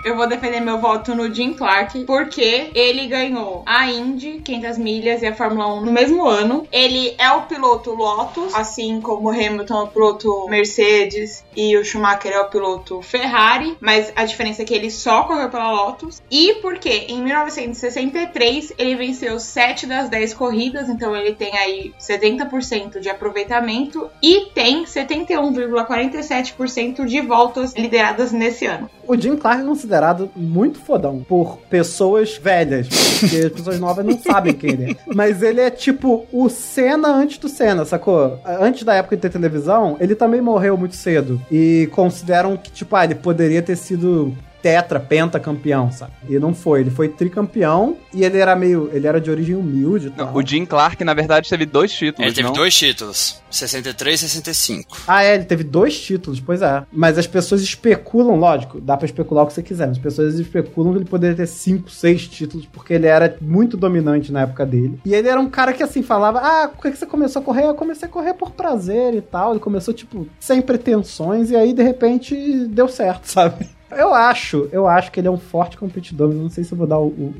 Eu 0.02 0.16
vou 0.16 0.26
defender 0.26 0.60
meu 0.60 0.78
voto 0.78 1.14
no 1.14 1.30
Jim 1.32 1.52
Clark, 1.52 2.06
porque 2.06 2.70
ele 2.74 3.06
ganhou 3.06 3.62
a 3.66 3.86
Indy, 3.86 4.40
500 4.42 4.78
milhas 4.78 5.20
e 5.20 5.26
a 5.26 5.34
Fórmula 5.34 5.74
1 5.74 5.84
no 5.84 5.92
mesmo 5.92 6.26
ano. 6.26 6.66
Ele 6.72 7.14
é 7.18 7.30
o 7.32 7.42
piloto 7.42 7.94
Lotus, 7.94 8.54
assim 8.54 8.98
como 9.02 9.28
o 9.28 9.30
Hamilton 9.30 9.78
é 9.78 9.82
o 9.82 9.88
piloto 9.88 10.46
Mercedes 10.48 11.44
e 11.54 11.76
o 11.76 11.84
Schumacher 11.84 12.32
é 12.32 12.40
o 12.40 12.48
piloto 12.48 13.02
Ferrari, 13.02 13.76
mas 13.78 14.10
a 14.16 14.24
diferença 14.24 14.62
é 14.62 14.64
que 14.64 14.72
ele 14.72 14.90
só 14.90 15.24
correu 15.24 15.50
pela 15.50 15.70
Lotus. 15.70 16.22
E 16.30 16.54
porque 16.62 17.04
em 17.08 17.22
1963 17.22 18.72
ele 18.78 18.96
venceu 18.96 19.38
7 19.38 19.86
das 19.86 20.08
10 20.08 20.32
corridas, 20.32 20.88
então 20.88 21.14
ele 21.14 21.34
tem 21.34 21.54
aí 21.58 21.92
70% 22.00 23.00
de 23.00 23.10
aproveitamento 23.10 24.08
e 24.22 24.46
tem 24.54 24.84
71,47% 24.84 27.04
de 27.04 27.20
voltas 27.20 27.74
lideradas 27.74 28.32
nesse 28.32 28.64
ano. 28.64 28.88
O 29.06 29.14
Jim 29.16 29.36
Clark 29.36 29.60
é 29.60 29.64
considerado 29.90 30.30
muito 30.36 30.78
fodão 30.78 31.24
por 31.28 31.58
pessoas 31.68 32.38
velhas, 32.38 32.86
porque 33.18 33.36
as 33.36 33.52
pessoas 33.52 33.80
novas 33.80 34.06
não 34.06 34.16
sabem 34.16 34.52
quem 34.52 34.70
ele 34.70 34.92
é. 34.92 34.96
Mas 35.12 35.42
ele 35.42 35.60
é 35.60 35.68
tipo 35.68 36.26
o 36.32 36.48
Senna 36.48 37.08
antes 37.08 37.38
do 37.38 37.48
Senna, 37.48 37.84
sacou? 37.84 38.38
Antes 38.44 38.84
da 38.84 38.94
época 38.94 39.16
de 39.16 39.22
ter 39.22 39.30
televisão, 39.30 39.96
ele 39.98 40.14
também 40.14 40.40
morreu 40.40 40.76
muito 40.76 40.94
cedo. 40.94 41.40
E 41.50 41.88
consideram 41.92 42.56
que, 42.56 42.70
tipo, 42.70 42.94
ah, 42.94 43.04
ele 43.04 43.16
poderia 43.16 43.60
ter 43.60 43.76
sido 43.76 44.32
tetra, 44.62 44.98
pentacampeão, 45.00 45.90
sabe? 45.90 46.12
E 46.28 46.38
não 46.38 46.54
foi, 46.54 46.80
ele 46.80 46.90
foi 46.90 47.08
tricampeão 47.08 47.96
e 48.12 48.24
ele 48.24 48.38
era 48.38 48.54
meio, 48.56 48.90
ele 48.92 49.06
era 49.06 49.20
de 49.20 49.30
origem 49.30 49.54
humilde 49.54 50.08
e 50.08 50.10
tal. 50.10 50.26
Não, 50.26 50.34
o 50.34 50.46
Jim 50.46 50.64
Clark, 50.64 51.02
na 51.04 51.14
verdade, 51.14 51.48
teve 51.48 51.66
dois 51.66 51.92
títulos, 51.92 52.26
Ele 52.26 52.34
teve 52.34 52.48
não? 52.48 52.54
dois 52.54 52.74
títulos, 52.76 53.40
63 53.50 54.22
e 54.22 54.28
65. 54.28 54.98
Ah, 55.06 55.24
é, 55.24 55.34
ele 55.34 55.44
teve 55.44 55.64
dois 55.64 55.98
títulos, 56.00 56.40
pois 56.40 56.62
é. 56.62 56.82
Mas 56.92 57.18
as 57.18 57.26
pessoas 57.26 57.62
especulam, 57.62 58.36
lógico, 58.36 58.80
dá 58.80 58.96
pra 58.96 59.06
especular 59.06 59.44
o 59.44 59.46
que 59.46 59.52
você 59.52 59.62
quiser, 59.62 59.86
mas 59.88 59.96
as 59.96 60.02
pessoas 60.02 60.34
especulam 60.38 60.92
que 60.92 60.98
ele 60.98 61.04
poderia 61.08 61.36
ter 61.36 61.46
cinco, 61.46 61.90
seis 61.90 62.26
títulos, 62.28 62.66
porque 62.66 62.94
ele 62.94 63.06
era 63.06 63.36
muito 63.40 63.76
dominante 63.76 64.32
na 64.32 64.42
época 64.42 64.64
dele. 64.66 65.00
E 65.04 65.14
ele 65.14 65.28
era 65.28 65.40
um 65.40 65.48
cara 65.48 65.72
que, 65.72 65.82
assim, 65.82 66.02
falava, 66.02 66.38
ah, 66.40 66.68
por 66.68 66.82
que 66.82 66.90
que 66.92 66.98
você 66.98 67.06
começou 67.06 67.40
a 67.40 67.44
correr? 67.44 67.66
Eu 67.66 67.74
comecei 67.74 68.06
a 68.08 68.10
correr 68.10 68.34
por 68.34 68.50
prazer 68.52 69.14
e 69.14 69.20
tal. 69.20 69.52
Ele 69.52 69.60
começou, 69.60 69.92
tipo, 69.94 70.26
sem 70.38 70.60
pretensões, 70.62 71.50
e 71.50 71.56
aí, 71.56 71.72
de 71.72 71.82
repente, 71.82 72.34
deu 72.68 72.88
certo, 72.88 73.24
sabe? 73.30 73.68
Eu 73.90 74.14
acho, 74.14 74.68
eu 74.72 74.86
acho 74.86 75.10
que 75.10 75.20
ele 75.20 75.28
é 75.28 75.30
um 75.30 75.38
forte 75.38 75.76
competidor, 75.76 76.28
mas 76.28 76.36
não 76.36 76.50
sei 76.50 76.64
se 76.64 76.72
eu 76.72 76.78
vou 76.78 76.86
dar 76.86 76.98
o, 76.98 77.08
o 77.08 77.34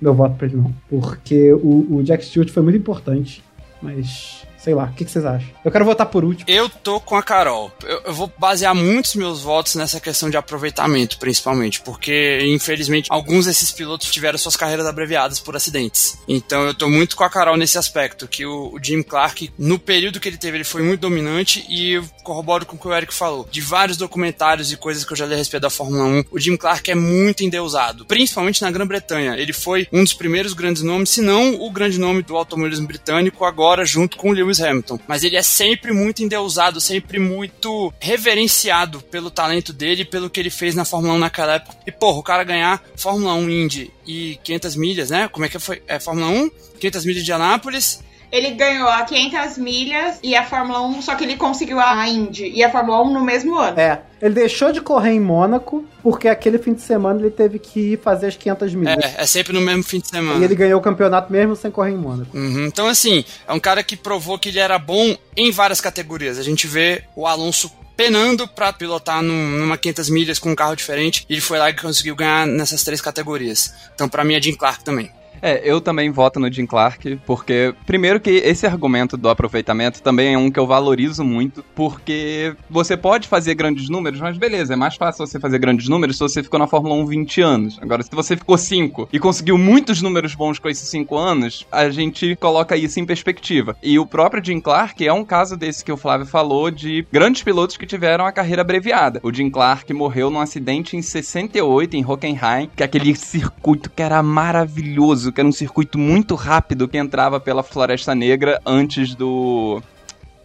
meu 0.00 0.14
voto 0.14 0.36
pra 0.36 0.46
ele, 0.46 0.56
não. 0.56 0.72
Porque 0.88 1.52
o, 1.52 1.96
o 1.96 2.02
Jack 2.02 2.24
Stewart 2.24 2.50
foi 2.50 2.62
muito 2.62 2.78
importante, 2.78 3.42
mas... 3.82 4.46
Sei 4.68 4.74
lá, 4.74 4.84
o 4.84 4.92
que, 4.92 5.02
vocês 5.02 5.24
acham? 5.24 5.48
Eu 5.64 5.72
quero 5.72 5.82
votar 5.86 6.04
por 6.04 6.22
último. 6.22 6.44
Eu 6.46 6.68
tô 6.68 7.00
com 7.00 7.16
a 7.16 7.22
Carol. 7.22 7.72
Eu, 7.82 8.02
eu 8.04 8.12
vou 8.12 8.30
basear 8.36 8.74
muitos 8.74 9.14
meus 9.14 9.40
votos 9.40 9.76
nessa 9.76 9.98
questão 9.98 10.28
de 10.28 10.36
aproveitamento, 10.36 11.16
principalmente, 11.16 11.80
porque, 11.80 12.40
infelizmente, 12.42 13.06
alguns 13.10 13.46
desses 13.46 13.72
pilotos 13.72 14.10
tiveram 14.10 14.36
suas 14.36 14.56
carreiras 14.56 14.84
abreviadas 14.84 15.40
por 15.40 15.56
acidentes. 15.56 16.18
Então 16.28 16.66
eu 16.66 16.74
tô 16.74 16.86
muito 16.86 17.16
com 17.16 17.24
a 17.24 17.30
Carol 17.30 17.56
nesse 17.56 17.78
aspecto, 17.78 18.28
que 18.28 18.44
o, 18.44 18.74
o 18.74 18.78
Jim 18.78 19.02
Clark, 19.02 19.50
no 19.58 19.78
período 19.78 20.20
que 20.20 20.28
ele 20.28 20.36
teve, 20.36 20.58
ele 20.58 20.64
foi 20.64 20.82
muito 20.82 21.00
dominante 21.00 21.64
e 21.66 21.92
eu 21.92 22.04
corroboro 22.22 22.66
com 22.66 22.76
o 22.76 22.78
que 22.78 22.88
o 22.88 22.92
Eric 22.92 23.14
falou. 23.14 23.48
De 23.50 23.62
vários 23.62 23.96
documentários 23.96 24.70
e 24.70 24.76
coisas 24.76 25.02
que 25.02 25.14
eu 25.14 25.16
já 25.16 25.24
li 25.24 25.32
a 25.32 25.38
respeito 25.38 25.62
da 25.62 25.70
Fórmula 25.70 26.04
1, 26.04 26.24
o 26.30 26.38
Jim 26.38 26.58
Clark 26.58 26.90
é 26.90 26.94
muito 26.94 27.42
endeusado, 27.42 28.04
principalmente 28.04 28.60
na 28.60 28.70
Grã-Bretanha. 28.70 29.34
Ele 29.38 29.54
foi 29.54 29.88
um 29.90 30.04
dos 30.04 30.12
primeiros 30.12 30.52
grandes 30.52 30.82
nomes, 30.82 31.08
se 31.08 31.22
não 31.22 31.54
o 31.54 31.70
grande 31.70 31.98
nome 31.98 32.22
do 32.22 32.36
automobilismo 32.36 32.86
britânico, 32.86 33.46
agora 33.46 33.82
junto 33.86 34.18
com 34.18 34.28
o 34.28 34.32
Lewis 34.32 34.57
Hamilton. 34.60 34.98
Mas 35.06 35.24
ele 35.24 35.36
é 35.36 35.42
sempre 35.42 35.92
muito 35.92 36.22
endeusado, 36.22 36.80
sempre 36.80 37.18
muito 37.18 37.92
reverenciado 38.00 39.00
pelo 39.00 39.30
talento 39.30 39.72
dele 39.72 40.04
pelo 40.04 40.30
que 40.30 40.40
ele 40.40 40.50
fez 40.50 40.74
na 40.74 40.84
Fórmula 40.84 41.14
1 41.14 41.18
naquela 41.18 41.54
época. 41.54 41.76
E, 41.86 41.92
porra, 41.92 42.18
o 42.18 42.22
cara 42.22 42.44
ganhar 42.44 42.82
Fórmula 42.96 43.34
1 43.34 43.50
Indy 43.50 43.90
e 44.06 44.38
500 44.42 44.76
milhas, 44.76 45.10
né? 45.10 45.28
Como 45.28 45.44
é 45.44 45.48
que 45.48 45.58
foi? 45.58 45.82
É 45.86 45.98
Fórmula 45.98 46.28
1, 46.28 46.50
500 46.80 47.04
milhas 47.04 47.24
de 47.24 47.32
Anápolis. 47.32 48.02
Ele 48.30 48.50
ganhou 48.50 48.88
a 48.88 49.02
500 49.02 49.58
milhas 49.58 50.18
e 50.22 50.34
a 50.34 50.44
Fórmula 50.44 50.80
1, 50.82 51.02
só 51.02 51.14
que 51.14 51.24
ele 51.24 51.36
conseguiu 51.36 51.80
a 51.80 52.06
Indy 52.08 52.50
e 52.54 52.62
a 52.62 52.70
Fórmula 52.70 53.02
1 53.02 53.12
no 53.12 53.24
mesmo 53.24 53.56
ano. 53.56 53.78
É, 53.80 54.00
ele 54.20 54.34
deixou 54.34 54.72
de 54.72 54.80
correr 54.80 55.12
em 55.12 55.20
Mônaco, 55.20 55.84
porque 56.02 56.28
aquele 56.28 56.58
fim 56.58 56.74
de 56.74 56.82
semana 56.82 57.20
ele 57.20 57.30
teve 57.30 57.58
que 57.58 57.92
ir 57.92 58.00
fazer 58.00 58.26
as 58.26 58.36
500 58.36 58.74
milhas. 58.74 59.04
É, 59.16 59.22
é 59.22 59.26
sempre 59.26 59.52
no 59.52 59.60
mesmo 59.60 59.82
fim 59.82 60.00
de 60.00 60.08
semana. 60.08 60.40
E 60.40 60.44
ele 60.44 60.54
ganhou 60.54 60.78
o 60.78 60.82
campeonato 60.82 61.32
mesmo 61.32 61.56
sem 61.56 61.70
correr 61.70 61.92
em 61.92 61.96
Mônaco. 61.96 62.36
Uhum. 62.36 62.66
Então, 62.66 62.86
assim, 62.86 63.24
é 63.46 63.52
um 63.52 63.60
cara 63.60 63.82
que 63.82 63.96
provou 63.96 64.38
que 64.38 64.48
ele 64.48 64.58
era 64.58 64.78
bom 64.78 65.16
em 65.36 65.50
várias 65.50 65.80
categorias. 65.80 66.38
A 66.38 66.42
gente 66.42 66.66
vê 66.66 67.04
o 67.14 67.26
Alonso 67.26 67.72
penando 67.96 68.46
pra 68.46 68.72
pilotar 68.72 69.22
num, 69.22 69.48
numa 69.58 69.76
500 69.76 70.10
milhas 70.10 70.38
com 70.38 70.50
um 70.50 70.54
carro 70.54 70.76
diferente. 70.76 71.24
E 71.28 71.34
ele 71.34 71.40
foi 71.40 71.58
lá 71.58 71.70
e 71.70 71.74
conseguiu 71.74 72.14
ganhar 72.14 72.46
nessas 72.46 72.82
três 72.84 73.00
categorias. 73.00 73.72
Então, 73.94 74.08
pra 74.08 74.24
mim, 74.24 74.34
é 74.34 74.42
Jim 74.42 74.54
Clark 74.54 74.84
também. 74.84 75.10
É, 75.40 75.60
eu 75.64 75.80
também 75.80 76.10
voto 76.10 76.40
no 76.40 76.52
Jim 76.52 76.66
Clark, 76.66 77.20
porque, 77.26 77.74
primeiro, 77.86 78.20
que 78.20 78.30
esse 78.30 78.66
argumento 78.66 79.16
do 79.16 79.28
aproveitamento 79.28 80.02
também 80.02 80.34
é 80.34 80.38
um 80.38 80.50
que 80.50 80.58
eu 80.58 80.66
valorizo 80.66 81.24
muito, 81.24 81.64
porque 81.74 82.54
você 82.68 82.96
pode 82.96 83.28
fazer 83.28 83.54
grandes 83.54 83.88
números, 83.88 84.20
mas 84.20 84.36
beleza, 84.36 84.74
é 84.74 84.76
mais 84.76 84.96
fácil 84.96 85.26
você 85.26 85.38
fazer 85.38 85.58
grandes 85.58 85.88
números 85.88 86.16
se 86.16 86.22
você 86.22 86.42
ficou 86.42 86.58
na 86.58 86.66
Fórmula 86.66 86.94
1 86.96 87.06
20 87.06 87.40
anos. 87.40 87.78
Agora, 87.80 88.02
se 88.02 88.10
você 88.10 88.36
ficou 88.36 88.58
5 88.58 89.08
e 89.12 89.18
conseguiu 89.18 89.56
muitos 89.56 90.02
números 90.02 90.34
bons 90.34 90.58
com 90.58 90.68
esses 90.68 90.88
5 90.88 91.16
anos, 91.16 91.66
a 91.70 91.88
gente 91.90 92.36
coloca 92.36 92.76
isso 92.76 93.00
em 93.00 93.06
perspectiva. 93.06 93.76
E 93.82 93.98
o 93.98 94.06
próprio 94.06 94.44
Jim 94.44 94.60
Clark 94.60 95.06
é 95.06 95.12
um 95.12 95.24
caso 95.24 95.56
desse 95.56 95.84
que 95.84 95.92
o 95.92 95.96
Flávio 95.96 96.26
falou 96.26 96.70
de 96.70 97.06
grandes 97.12 97.42
pilotos 97.42 97.76
que 97.76 97.86
tiveram 97.86 98.26
a 98.26 98.32
carreira 98.32 98.62
abreviada. 98.62 99.20
O 99.22 99.32
Jim 99.32 99.50
Clark 99.50 99.92
morreu 99.92 100.30
num 100.30 100.40
acidente 100.40 100.96
em 100.96 101.02
68 101.02 101.96
em 101.96 102.04
Hockenheim, 102.04 102.70
que 102.74 102.82
é 102.82 102.86
aquele 102.86 103.14
circuito 103.14 103.90
que 103.90 104.02
era 104.02 104.22
maravilhoso 104.22 105.27
que 105.32 105.40
era 105.40 105.48
um 105.48 105.52
circuito 105.52 105.98
muito 105.98 106.34
rápido 106.34 106.88
que 106.88 106.98
entrava 106.98 107.38
pela 107.38 107.62
Floresta 107.62 108.14
Negra 108.14 108.60
antes 108.66 109.14
do 109.14 109.82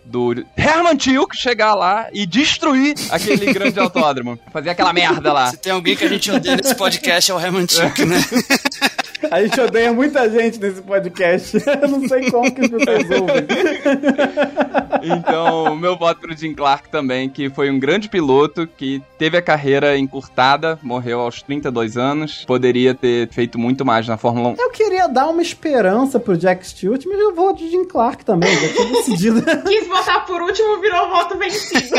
do 0.06 0.46
Herman 0.58 0.98
Tilke 0.98 1.36
chegar 1.36 1.74
lá 1.74 2.08
e 2.12 2.26
destruir 2.26 2.96
aquele 3.10 3.52
grande 3.54 3.80
autódromo. 3.80 4.38
Fazer 4.52 4.72
aquela 4.72 4.92
merda 4.92 5.32
lá. 5.32 5.50
Se 5.50 5.58
tem 5.58 5.72
alguém 5.72 5.96
que 5.96 6.04
a 6.04 6.10
gente 6.10 6.30
odeia 6.30 6.58
nesse 6.58 6.76
podcast 6.76 7.32
é 7.32 7.34
o 7.34 7.40
Herman 7.40 7.66
Tilke, 7.66 8.06
né? 8.06 8.18
A 9.32 9.42
gente 9.42 9.60
odeia 9.60 9.94
muita 9.94 10.30
gente 10.30 10.60
nesse 10.60 10.82
podcast. 10.82 11.58
Eu 11.82 11.88
não 11.88 12.08
sei 12.08 12.30
como 12.32 12.54
que 12.54 12.62
as 12.62 12.70
pessoas 12.70 13.20
ouvem. 13.20 13.48
Então, 15.04 15.76
meu 15.76 15.98
voto 15.98 16.22
pro 16.22 16.36
Jim 16.36 16.54
Clark 16.54 16.90
também, 16.90 17.30
que 17.30 17.50
foi 17.50 17.70
um 17.70 17.80
grande 17.80 18.08
piloto, 18.08 18.68
que 18.68 19.02
teve 19.18 19.38
a 19.38 19.42
carreira 19.42 19.98
encurtada, 19.98 20.80
morreu 20.82 21.20
aos 21.20 21.42
32 21.42 21.98
anos, 21.98 22.46
poderia 22.46 22.94
ter 22.94 23.28
feito 23.30 23.60
muito 23.60 23.86
mais 23.86 24.08
na 24.08 24.18
Fórmula 24.18 24.50
1. 24.50 24.56
Eu 24.60 24.70
queria 24.72 25.08
dar 25.08 25.28
uma 25.28 25.42
esperança 25.42 26.20
pro 26.20 26.38
Jack 26.38 26.66
Stewart, 26.68 27.04
mas 27.06 27.20
eu 27.20 27.36
vou 27.36 27.54
de 27.54 27.70
Jim 27.70 27.86
Clark 27.86 28.24
também, 28.24 28.54
já 28.56 28.74
tinha 28.74 28.92
decidido. 28.92 29.42
Quis 29.68 29.88
votar 29.88 30.26
por 30.26 30.42
último, 30.42 30.80
virou 30.80 31.10
voto 31.10 31.38
vencido. 31.38 31.96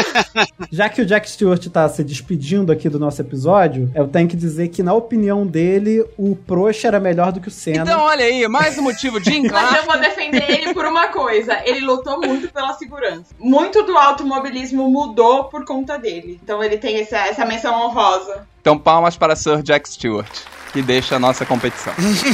Já 0.70 0.88
que 0.88 1.02
o 1.02 1.06
Jack 1.06 1.28
Stewart 1.28 1.66
tá 1.68 1.88
se 1.88 2.02
despedindo 2.02 2.72
aqui 2.72 2.88
do 2.88 2.98
nosso 2.98 3.20
episódio, 3.20 3.90
eu 3.94 4.08
tenho 4.08 4.28
que 4.28 4.36
dizer 4.36 4.68
que, 4.68 4.82
na 4.82 4.94
opinião 4.94 5.46
dele, 5.46 6.04
o 6.16 6.34
Prost 6.34 6.84
era 6.84 6.98
melhor 6.98 7.13
do 7.14 7.40
que 7.40 7.48
o 7.48 7.50
Senna. 7.50 7.82
Então, 7.82 8.00
olha 8.00 8.24
aí, 8.24 8.46
mais 8.48 8.76
um 8.78 8.82
motivo, 8.82 9.22
Jim 9.22 9.42
Mas 9.48 9.52
Clark. 9.52 9.76
eu 9.76 9.84
vou 9.84 9.98
defender 9.98 10.50
ele 10.50 10.74
por 10.74 10.84
uma 10.84 11.08
coisa. 11.08 11.60
Ele 11.64 11.80
lutou 11.80 12.20
muito 12.20 12.48
pela 12.52 12.72
segurança. 12.74 13.34
Muito 13.38 13.82
do 13.82 13.96
automobilismo 13.96 14.88
mudou 14.90 15.44
por 15.44 15.64
conta 15.64 15.98
dele. 15.98 16.38
Então 16.42 16.62
ele 16.62 16.76
tem 16.78 17.00
essa, 17.00 17.18
essa 17.18 17.44
menção 17.44 17.74
honrosa. 17.80 18.46
Então, 18.60 18.78
palmas 18.78 19.16
para 19.16 19.36
Sir 19.36 19.62
Jack 19.62 19.88
Stewart, 19.88 20.40
que 20.72 20.82
deixa 20.82 21.16
a 21.16 21.18
nossa 21.18 21.44
competição. 21.44 21.92
Isso, 21.98 22.24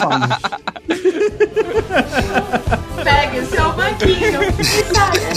palmas. 0.00 0.38
Pegue 3.04 3.40
o 3.40 3.46
seu 3.46 3.72
banquinho 3.72 4.42
e 4.58 4.64
saia. 4.64 5.32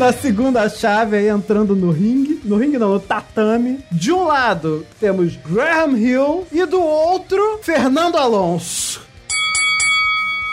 Na 0.00 0.14
segunda 0.14 0.66
chave, 0.66 1.18
aí 1.18 1.28
entrando 1.28 1.76
no 1.76 1.90
ringue. 1.90 2.40
No 2.42 2.56
ringue 2.56 2.78
não, 2.78 2.94
no 2.94 2.98
tatame. 2.98 3.84
De 3.92 4.10
um 4.10 4.24
lado, 4.24 4.86
temos 4.98 5.36
Graham 5.36 5.94
Hill. 5.94 6.46
E 6.50 6.64
do 6.64 6.80
outro, 6.80 7.60
Fernando 7.62 8.16
Alonso. 8.16 9.02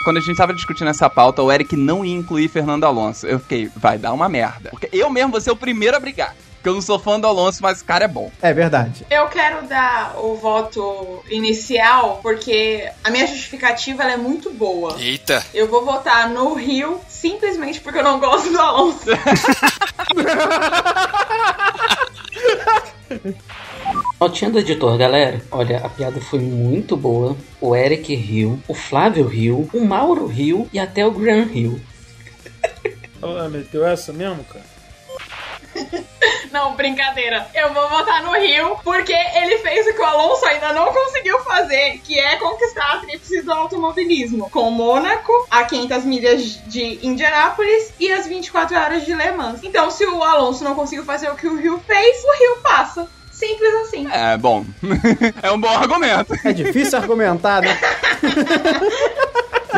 Quando 0.04 0.18
a 0.18 0.20
gente 0.20 0.36
tava 0.36 0.52
discutindo 0.52 0.90
essa 0.90 1.08
pauta, 1.08 1.42
o 1.42 1.50
Eric 1.50 1.74
não 1.76 2.04
ia 2.04 2.14
incluir 2.14 2.48
Fernando 2.48 2.84
Alonso. 2.84 3.26
Eu 3.26 3.38
fiquei, 3.40 3.70
vai 3.74 3.96
dar 3.96 4.12
uma 4.12 4.28
merda. 4.28 4.68
Porque 4.68 4.90
eu 4.92 5.08
mesmo 5.08 5.32
vou 5.32 5.40
ser 5.40 5.50
o 5.50 5.56
primeiro 5.56 5.96
a 5.96 6.00
brigar. 6.00 6.36
Porque 6.56 6.68
eu 6.68 6.74
não 6.74 6.82
sou 6.82 6.98
fã 6.98 7.18
do 7.18 7.26
Alonso, 7.26 7.62
mas 7.62 7.80
o 7.80 7.84
cara 7.84 8.04
é 8.04 8.08
bom. 8.08 8.30
É 8.42 8.52
verdade. 8.52 9.06
Eu 9.08 9.28
quero 9.28 9.66
dar 9.66 10.16
o 10.18 10.34
voto 10.34 11.22
inicial 11.30 12.18
porque 12.20 12.86
a 13.02 13.10
minha 13.10 13.26
justificativa 13.26 14.02
ela 14.02 14.12
é 14.12 14.16
muito 14.16 14.50
boa. 14.50 14.96
Eita. 14.98 15.42
Eu 15.54 15.68
vou 15.68 15.84
votar 15.84 16.28
no 16.28 16.52
Rio 16.54 17.00
simplesmente 17.20 17.80
porque 17.80 17.98
eu 17.98 18.04
não 18.04 18.20
gosto 18.20 18.50
do 18.50 18.60
Alonso. 18.60 19.06
Notinha 24.20 24.50
do 24.50 24.58
editor, 24.58 24.98
galera. 24.98 25.40
Olha, 25.50 25.78
a 25.78 25.88
piada 25.88 26.20
foi 26.20 26.38
muito 26.40 26.96
boa. 26.96 27.36
O 27.60 27.74
Eric 27.74 28.14
riu, 28.14 28.60
o 28.68 28.74
Flávio 28.74 29.26
riu, 29.26 29.68
o 29.72 29.84
Mauro 29.84 30.26
riu 30.26 30.68
e 30.72 30.78
até 30.78 31.06
o 31.06 31.10
Gran 31.10 31.44
riu. 31.44 31.80
Ah, 33.22 33.48
meteu 33.48 33.84
essa 33.86 34.12
mesmo, 34.12 34.44
cara? 34.44 34.64
Não, 36.58 36.74
brincadeira. 36.74 37.46
Eu 37.54 37.72
vou 37.72 37.88
votar 37.88 38.20
no 38.20 38.32
Rio 38.32 38.76
porque 38.82 39.12
ele 39.12 39.58
fez 39.58 39.86
o 39.86 39.94
que 39.94 40.00
o 40.00 40.04
Alonso 40.04 40.44
ainda 40.44 40.72
não 40.72 40.92
conseguiu 40.92 41.38
fazer, 41.44 42.00
que 42.02 42.18
é 42.18 42.34
conquistar 42.34 42.94
a 42.94 42.96
tríplice 42.96 43.42
do 43.42 43.52
automobilismo. 43.52 44.50
Com 44.50 44.68
Mônaco, 44.72 45.32
a 45.48 45.62
500 45.62 46.04
milhas 46.04 46.42
de 46.66 46.98
Indianápolis 47.06 47.92
e 48.00 48.10
as 48.10 48.26
24 48.26 48.76
horas 48.76 49.06
de 49.06 49.14
Le 49.14 49.30
Mans. 49.30 49.60
Então, 49.62 49.88
se 49.88 50.04
o 50.04 50.20
Alonso 50.24 50.64
não 50.64 50.74
conseguiu 50.74 51.04
fazer 51.04 51.30
o 51.30 51.36
que 51.36 51.46
o 51.46 51.56
Rio 51.56 51.80
fez, 51.86 52.24
o 52.24 52.38
Rio 52.38 52.56
passa. 52.60 53.08
Simples 53.30 53.72
assim. 53.82 54.08
É, 54.10 54.36
bom. 54.36 54.66
é 55.40 55.52
um 55.52 55.60
bom 55.60 55.68
argumento. 55.68 56.34
É 56.42 56.52
difícil 56.52 56.98
argumentar, 56.98 57.62
né? 57.62 57.78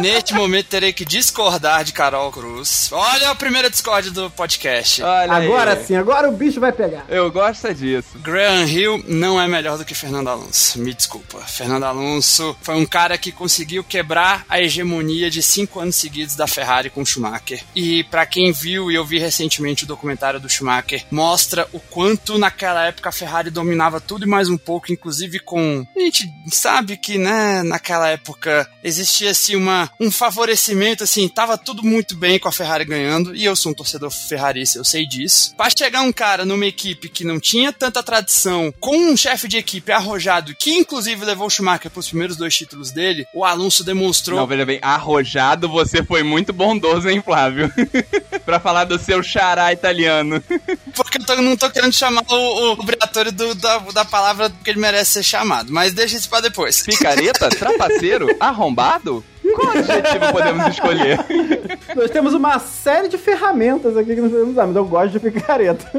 Neste 0.00 0.34
momento 0.34 0.66
terei 0.66 0.92
que 0.92 1.04
discordar 1.04 1.84
de 1.84 1.92
Carol 1.92 2.30
Cruz. 2.30 2.88
Olha 2.92 3.30
a 3.30 3.34
primeira 3.34 3.70
discórdia 3.70 4.10
do 4.10 4.30
podcast. 4.30 5.02
Olha 5.02 5.32
Agora 5.32 5.72
aí. 5.74 5.84
sim, 5.84 5.96
agora 5.96 6.28
o 6.28 6.32
bicho 6.32 6.60
vai 6.60 6.72
pegar. 6.72 7.04
Eu 7.08 7.30
gosto 7.30 7.72
disso. 7.74 8.08
Graham 8.16 8.66
Hill 8.66 9.04
não 9.06 9.40
é 9.40 9.46
melhor 9.48 9.78
do 9.78 9.84
que 9.84 9.94
Fernando 9.94 10.28
Alonso. 10.28 10.78
Me 10.78 10.94
desculpa. 10.94 11.40
Fernando 11.40 11.84
Alonso 11.84 12.56
foi 12.62 12.76
um 12.76 12.86
cara 12.86 13.18
que 13.18 13.32
conseguiu 13.32 13.82
quebrar 13.82 14.44
a 14.48 14.60
hegemonia 14.60 15.30
de 15.30 15.42
cinco 15.42 15.80
anos 15.80 15.96
seguidos 15.96 16.36
da 16.36 16.46
Ferrari 16.46 16.90
com 16.90 17.02
o 17.02 17.06
Schumacher. 17.06 17.62
E 17.74 18.04
pra 18.04 18.26
quem 18.26 18.52
viu, 18.52 18.90
e 18.90 18.94
eu 18.94 19.04
vi 19.04 19.18
recentemente 19.18 19.84
o 19.84 19.86
documentário 19.86 20.40
do 20.40 20.48
Schumacher, 20.48 21.04
mostra 21.10 21.66
o 21.72 21.80
quanto 21.80 22.38
naquela 22.38 22.84
época 22.86 23.08
a 23.08 23.12
Ferrari 23.12 23.50
dominava 23.50 24.00
tudo 24.00 24.24
e 24.24 24.28
mais 24.28 24.48
um 24.48 24.56
pouco, 24.58 24.92
inclusive 24.92 25.38
com. 25.40 25.86
A 25.96 26.00
gente 26.00 26.30
sabe 26.50 26.96
que, 26.96 27.18
né, 27.18 27.62
naquela 27.62 28.08
época 28.08 28.68
existia 28.82 29.30
assim 29.30 29.56
uma, 29.80 29.90
um 30.00 30.10
favorecimento, 30.10 31.04
assim, 31.04 31.28
tava 31.28 31.56
tudo 31.56 31.82
muito 31.82 32.16
bem 32.16 32.38
com 32.38 32.48
a 32.48 32.52
Ferrari 32.52 32.84
ganhando, 32.84 33.34
e 33.34 33.44
eu 33.44 33.54
sou 33.56 33.72
um 33.72 33.74
torcedor 33.74 34.10
ferrarista, 34.10 34.78
eu 34.78 34.84
sei 34.84 35.06
disso. 35.06 35.54
Pra 35.56 35.68
chegar 35.70 36.02
um 36.02 36.12
cara 36.12 36.44
numa 36.44 36.66
equipe 36.66 37.08
que 37.08 37.24
não 37.24 37.38
tinha 37.40 37.72
tanta 37.72 38.02
tradição, 38.02 38.72
com 38.80 38.96
um 38.96 39.16
chefe 39.16 39.48
de 39.48 39.56
equipe 39.56 39.92
arrojado, 39.92 40.54
que 40.54 40.72
inclusive 40.72 41.24
levou 41.24 41.46
o 41.46 41.50
Schumacher 41.50 41.90
pros 41.90 42.08
primeiros 42.08 42.36
dois 42.36 42.54
títulos 42.56 42.90
dele, 42.90 43.26
o 43.34 43.44
Alonso 43.44 43.84
demonstrou. 43.84 44.38
Não, 44.38 44.46
veja 44.46 44.64
bem, 44.66 44.78
arrojado 44.82 45.68
você 45.68 46.02
foi 46.04 46.22
muito 46.22 46.52
bondoso, 46.52 47.08
hein, 47.08 47.22
Flávio? 47.24 47.70
pra 48.44 48.60
falar 48.60 48.84
do 48.84 48.98
seu 48.98 49.22
xará 49.22 49.72
italiano. 49.72 50.42
Porque 50.94 51.18
eu 51.18 51.24
tô- 51.24 51.36
não 51.40 51.56
tô 51.56 51.70
querendo 51.70 51.92
chamar 51.92 52.22
o, 52.28 52.72
o 52.72 52.76
Briatore 52.82 53.30
do- 53.30 53.54
da, 53.54 53.78
da 53.78 54.04
palavra 54.04 54.50
que 54.64 54.70
ele 54.70 54.80
merece 54.80 55.12
ser 55.14 55.22
chamado, 55.22 55.72
mas 55.72 55.92
deixa 55.92 56.16
isso 56.16 56.28
pra 56.28 56.40
depois. 56.40 56.82
Picareta? 56.82 57.48
Trapaceiro? 57.50 58.28
Arrombado? 58.40 59.24
Qual 59.54 59.72
adjetivo 59.72 60.32
podemos 60.32 60.66
escolher? 60.68 61.18
Nós 61.94 62.10
temos 62.10 62.34
uma 62.34 62.58
série 62.58 63.08
de 63.08 63.18
ferramentas 63.18 63.96
aqui 63.96 64.14
que 64.14 64.20
nós 64.20 64.30
podemos 64.30 64.52
usar, 64.52 64.66
mas 64.66 64.76
eu 64.76 64.84
gosto 64.84 65.12
de 65.12 65.20
picareta. 65.20 65.90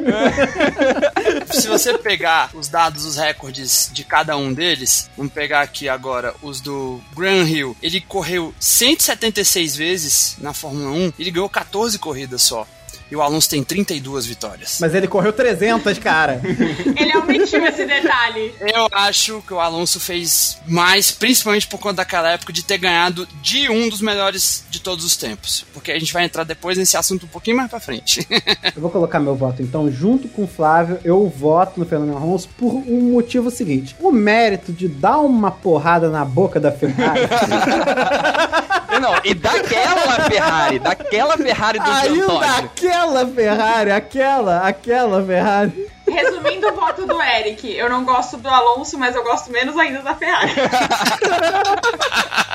Se 1.51 1.67
você 1.67 1.97
pegar 1.97 2.49
os 2.53 2.69
dados, 2.69 3.05
os 3.05 3.17
recordes 3.17 3.89
de 3.91 4.03
cada 4.03 4.37
um 4.37 4.53
deles, 4.53 5.09
vamos 5.17 5.33
pegar 5.33 5.61
aqui 5.61 5.89
agora 5.89 6.33
os 6.41 6.61
do 6.61 7.01
Graham 7.15 7.47
Hill. 7.47 7.77
Ele 7.81 7.99
correu 7.99 8.53
176 8.59 9.75
vezes 9.75 10.35
na 10.39 10.53
Fórmula 10.53 10.91
1, 10.91 11.13
ele 11.19 11.31
ganhou 11.31 11.49
14 11.49 11.99
corridas 11.99 12.41
só. 12.41 12.65
E 13.11 13.15
o 13.15 13.21
Alonso 13.21 13.49
tem 13.49 13.61
32 13.61 14.25
vitórias. 14.25 14.77
Mas 14.79 14.95
ele 14.95 15.05
correu 15.05 15.33
300, 15.33 15.99
cara. 15.99 16.41
Ele 16.95 17.17
omitiu 17.17 17.65
esse 17.65 17.85
detalhe. 17.85 18.53
Eu 18.61 18.87
acho 18.91 19.43
que 19.45 19.53
o 19.53 19.59
Alonso 19.59 19.99
fez 19.99 20.57
mais, 20.65 21.11
principalmente 21.11 21.67
por 21.67 21.77
conta 21.77 21.95
daquela 21.95 22.31
época 22.31 22.53
de 22.53 22.63
ter 22.63 22.77
ganhado 22.77 23.27
de 23.41 23.69
um 23.69 23.89
dos 23.89 23.99
melhores 23.99 24.63
de 24.69 24.79
todos 24.79 25.03
os 25.03 25.17
tempos. 25.17 25.65
Porque 25.73 25.91
a 25.91 25.99
gente 25.99 26.13
vai 26.13 26.23
entrar 26.23 26.45
depois 26.45 26.77
nesse 26.77 26.95
assunto 26.95 27.25
um 27.25 27.29
pouquinho 27.29 27.57
mais 27.57 27.69
pra 27.69 27.81
frente. 27.81 28.25
Eu 28.73 28.81
vou 28.81 28.89
colocar 28.89 29.19
meu 29.19 29.35
voto, 29.35 29.61
então, 29.61 29.91
junto 29.91 30.29
com 30.29 30.43
o 30.43 30.47
Flávio, 30.47 30.99
eu 31.03 31.27
voto 31.27 31.79
no 31.79 31.85
Fernando 31.85 32.15
Alonso 32.15 32.47
por 32.57 32.73
um 32.73 33.11
motivo 33.11 33.51
seguinte. 33.51 33.95
O 33.99 34.11
mérito 34.11 34.71
de 34.71 34.87
dar 34.87 35.19
uma 35.19 35.51
porrada 35.51 36.09
na 36.09 36.23
boca 36.23 36.59
da 36.59 36.71
Ferrari. 36.71 37.21
Não, 39.01 39.15
e 39.23 39.33
daquela 39.33 40.29
Ferrari, 40.29 40.79
daquela 40.79 41.37
Ferrari 41.37 41.79
do 41.79 41.89
Ainda 41.89 42.15
Giantotti. 42.15 42.45
Aquela 43.01 43.27
Ferrari, 43.27 43.91
aquela, 43.91 44.67
aquela 44.67 45.25
Ferrari. 45.25 45.91
Resumindo 46.07 46.67
o 46.67 46.73
voto 46.73 47.05
do 47.05 47.21
Eric, 47.21 47.75
eu 47.75 47.89
não 47.89 48.03
gosto 48.03 48.37
do 48.37 48.47
Alonso, 48.47 48.97
mas 48.99 49.15
eu 49.15 49.23
gosto 49.23 49.51
menos 49.51 49.77
ainda 49.77 50.01
da 50.01 50.13
Ferrari. 50.13 50.51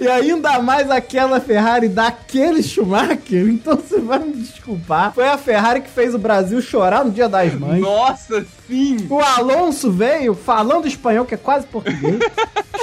E 0.00 0.08
ainda 0.08 0.60
mais 0.60 0.90
aquela 0.90 1.40
Ferrari 1.40 1.88
daquele 1.88 2.62
Schumacher. 2.62 3.48
Então 3.48 3.76
você 3.76 4.00
vai 4.00 4.18
me 4.18 4.32
desculpar. 4.32 5.12
Foi 5.12 5.26
a 5.26 5.38
Ferrari 5.38 5.80
que 5.80 5.90
fez 5.90 6.14
o 6.14 6.18
Brasil 6.18 6.60
chorar 6.60 7.04
no 7.04 7.10
Dia 7.10 7.28
das 7.28 7.54
Mães. 7.54 7.80
Nossa, 7.80 8.44
sim! 8.68 9.06
O 9.08 9.20
Alonso 9.20 9.90
veio 9.90 10.34
falando 10.34 10.86
espanhol, 10.86 11.24
que 11.24 11.34
é 11.34 11.38
quase 11.38 11.66
português. 11.66 12.18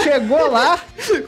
Chegou 0.04 0.50
lá 0.50 0.80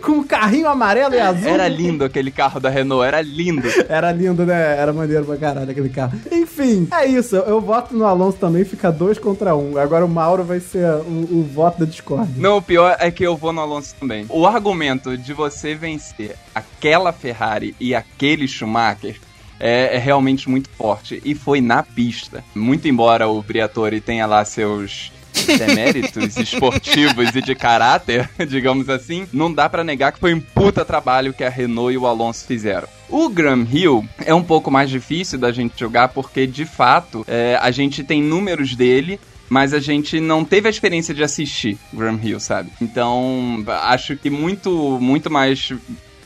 com 0.02 0.20
o 0.20 0.24
carrinho 0.24 0.68
amarelo 0.68 1.14
e 1.14 1.20
azul. 1.20 1.50
Era 1.50 1.68
lindo 1.68 2.06
aquele 2.06 2.32
carro 2.32 2.60
da 2.60 2.70
Renault, 2.70 3.06
era 3.06 3.22
lindo. 3.22 3.68
Era 3.90 4.12
lindo, 4.12 4.46
né? 4.46 4.78
Era 4.78 4.94
maneiro 4.94 5.26
pra 5.26 5.36
caralho 5.38 5.70
aquele 5.70 5.90
carro. 5.90 6.18
Enfim, 6.32 6.88
é 6.92 7.06
isso. 7.06 7.36
Eu 7.36 7.60
voto 7.60 7.96
no 7.96 8.06
Alonso 8.06 8.38
também, 8.38 8.64
fica 8.64 8.92
dois 8.92 9.18
contra 9.18 9.56
um. 9.56 9.78
Agora 9.78 10.06
o 10.06 10.10
Mauro 10.10 10.44
vai 10.44 10.60
ser 10.60 10.86
o, 10.86 11.28
o 11.32 11.50
voto 11.54 11.80
da 11.80 11.86
discórdia. 11.86 12.34
Não, 12.38 12.58
o 12.58 12.62
pior 12.62 12.96
é 13.00 13.12
que 13.12 13.24
eu 13.24 13.36
vou 13.36 13.52
no 13.52 13.62
Alonso 13.62 13.96
também. 14.00 14.26
O 14.30 14.46
argumento 14.46 15.18
de 15.18 15.34
você 15.34 15.71
vencer 15.76 16.36
aquela 16.54 17.12
Ferrari 17.12 17.76
e 17.80 17.94
aquele 17.96 18.48
Schumacher 18.48 19.20
é, 19.60 19.96
é 19.96 19.98
realmente 20.00 20.50
muito 20.50 20.70
forte. 20.70 21.22
E 21.24 21.36
foi 21.36 21.62
na 21.62 21.84
pista. 21.84 22.44
Muito 22.56 22.88
embora 22.88 23.28
o 23.28 23.42
Briatore 23.42 24.02
tenha 24.02 24.26
lá 24.26 24.44
seus 24.44 25.12
deméritos 25.46 26.36
esportivos 26.38 27.36
e 27.36 27.42
de 27.42 27.56
caráter, 27.56 28.30
digamos 28.48 28.90
assim, 28.90 29.28
não 29.32 29.54
dá 29.54 29.70
pra 29.70 29.84
negar 29.84 30.12
que 30.12 30.20
foi 30.20 30.34
um 30.34 30.42
puta 30.42 30.84
trabalho 30.84 31.34
que 31.34 31.44
a 31.44 31.50
Renault 31.50 31.94
e 31.94 31.98
o 31.98 32.06
Alonso 32.06 32.46
fizeram. 32.46 32.88
O 33.08 33.30
Graham 33.30 33.68
Hill 33.72 34.06
é 34.26 34.34
um 34.34 34.44
pouco 34.44 34.72
mais 34.72 34.90
difícil 34.90 35.38
da 35.38 35.52
gente 35.52 35.80
jogar 35.80 36.10
porque, 36.10 36.48
de 36.48 36.66
fato, 36.66 37.26
é, 37.28 37.58
a 37.62 37.70
gente 37.70 38.04
tem 38.04 38.22
números 38.22 38.76
dele 38.76 39.20
mas 39.52 39.74
a 39.74 39.80
gente 39.82 40.22
não 40.22 40.46
teve 40.46 40.70
a 40.70 40.72
experiência 40.72 41.14
de 41.14 41.22
assistir 41.22 41.78
Graham 41.92 42.18
Hill, 42.24 42.40
sabe? 42.40 42.72
Então, 42.82 43.62
acho 43.68 44.16
que 44.16 44.30
muito, 44.30 44.98
muito 45.02 45.30
mais 45.30 45.74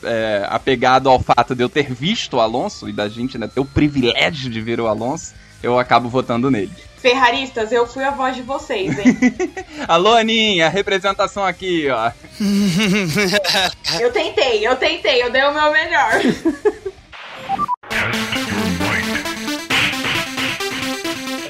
é, 0.04 0.46
apegado 0.48 1.08
ao 1.08 1.18
fato 1.18 1.52
de 1.52 1.60
eu 1.60 1.68
ter 1.68 1.92
visto 1.92 2.34
o 2.34 2.40
Alonso 2.40 2.88
e 2.88 2.92
da 2.92 3.08
gente 3.08 3.36
né, 3.36 3.48
ter 3.52 3.58
o 3.58 3.64
privilégio 3.64 4.48
de 4.48 4.60
ver 4.60 4.80
o 4.80 4.86
Alonso, 4.86 5.34
eu 5.60 5.76
acabo 5.76 6.08
votando 6.08 6.52
nele. 6.52 6.70
Ferraristas, 6.98 7.72
eu 7.72 7.84
fui 7.84 8.04
a 8.04 8.12
voz 8.12 8.36
de 8.36 8.42
vocês, 8.42 8.96
hein? 8.96 9.18
Alô, 9.88 10.14
Aninha, 10.14 10.68
representação 10.68 11.44
aqui, 11.44 11.88
ó. 11.90 12.12
Eu 14.00 14.12
tentei, 14.12 14.64
eu 14.64 14.76
tentei, 14.76 15.22
eu 15.22 15.30
dei 15.30 15.42
o 15.42 15.52
meu 15.52 15.72
melhor. 15.72 16.12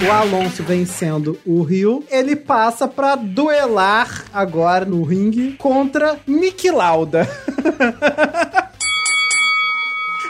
O 0.07 0.13
Alonso 0.13 0.63
vencendo 0.63 1.37
o 1.45 1.63
Rio, 1.63 2.05
ele 2.09 2.37
passa 2.37 2.87
pra 2.87 3.17
duelar 3.17 4.27
agora 4.33 4.85
no 4.85 5.03
ringue 5.03 5.55
contra 5.55 6.17
Nick 6.25 6.71
Lauda. 6.71 7.29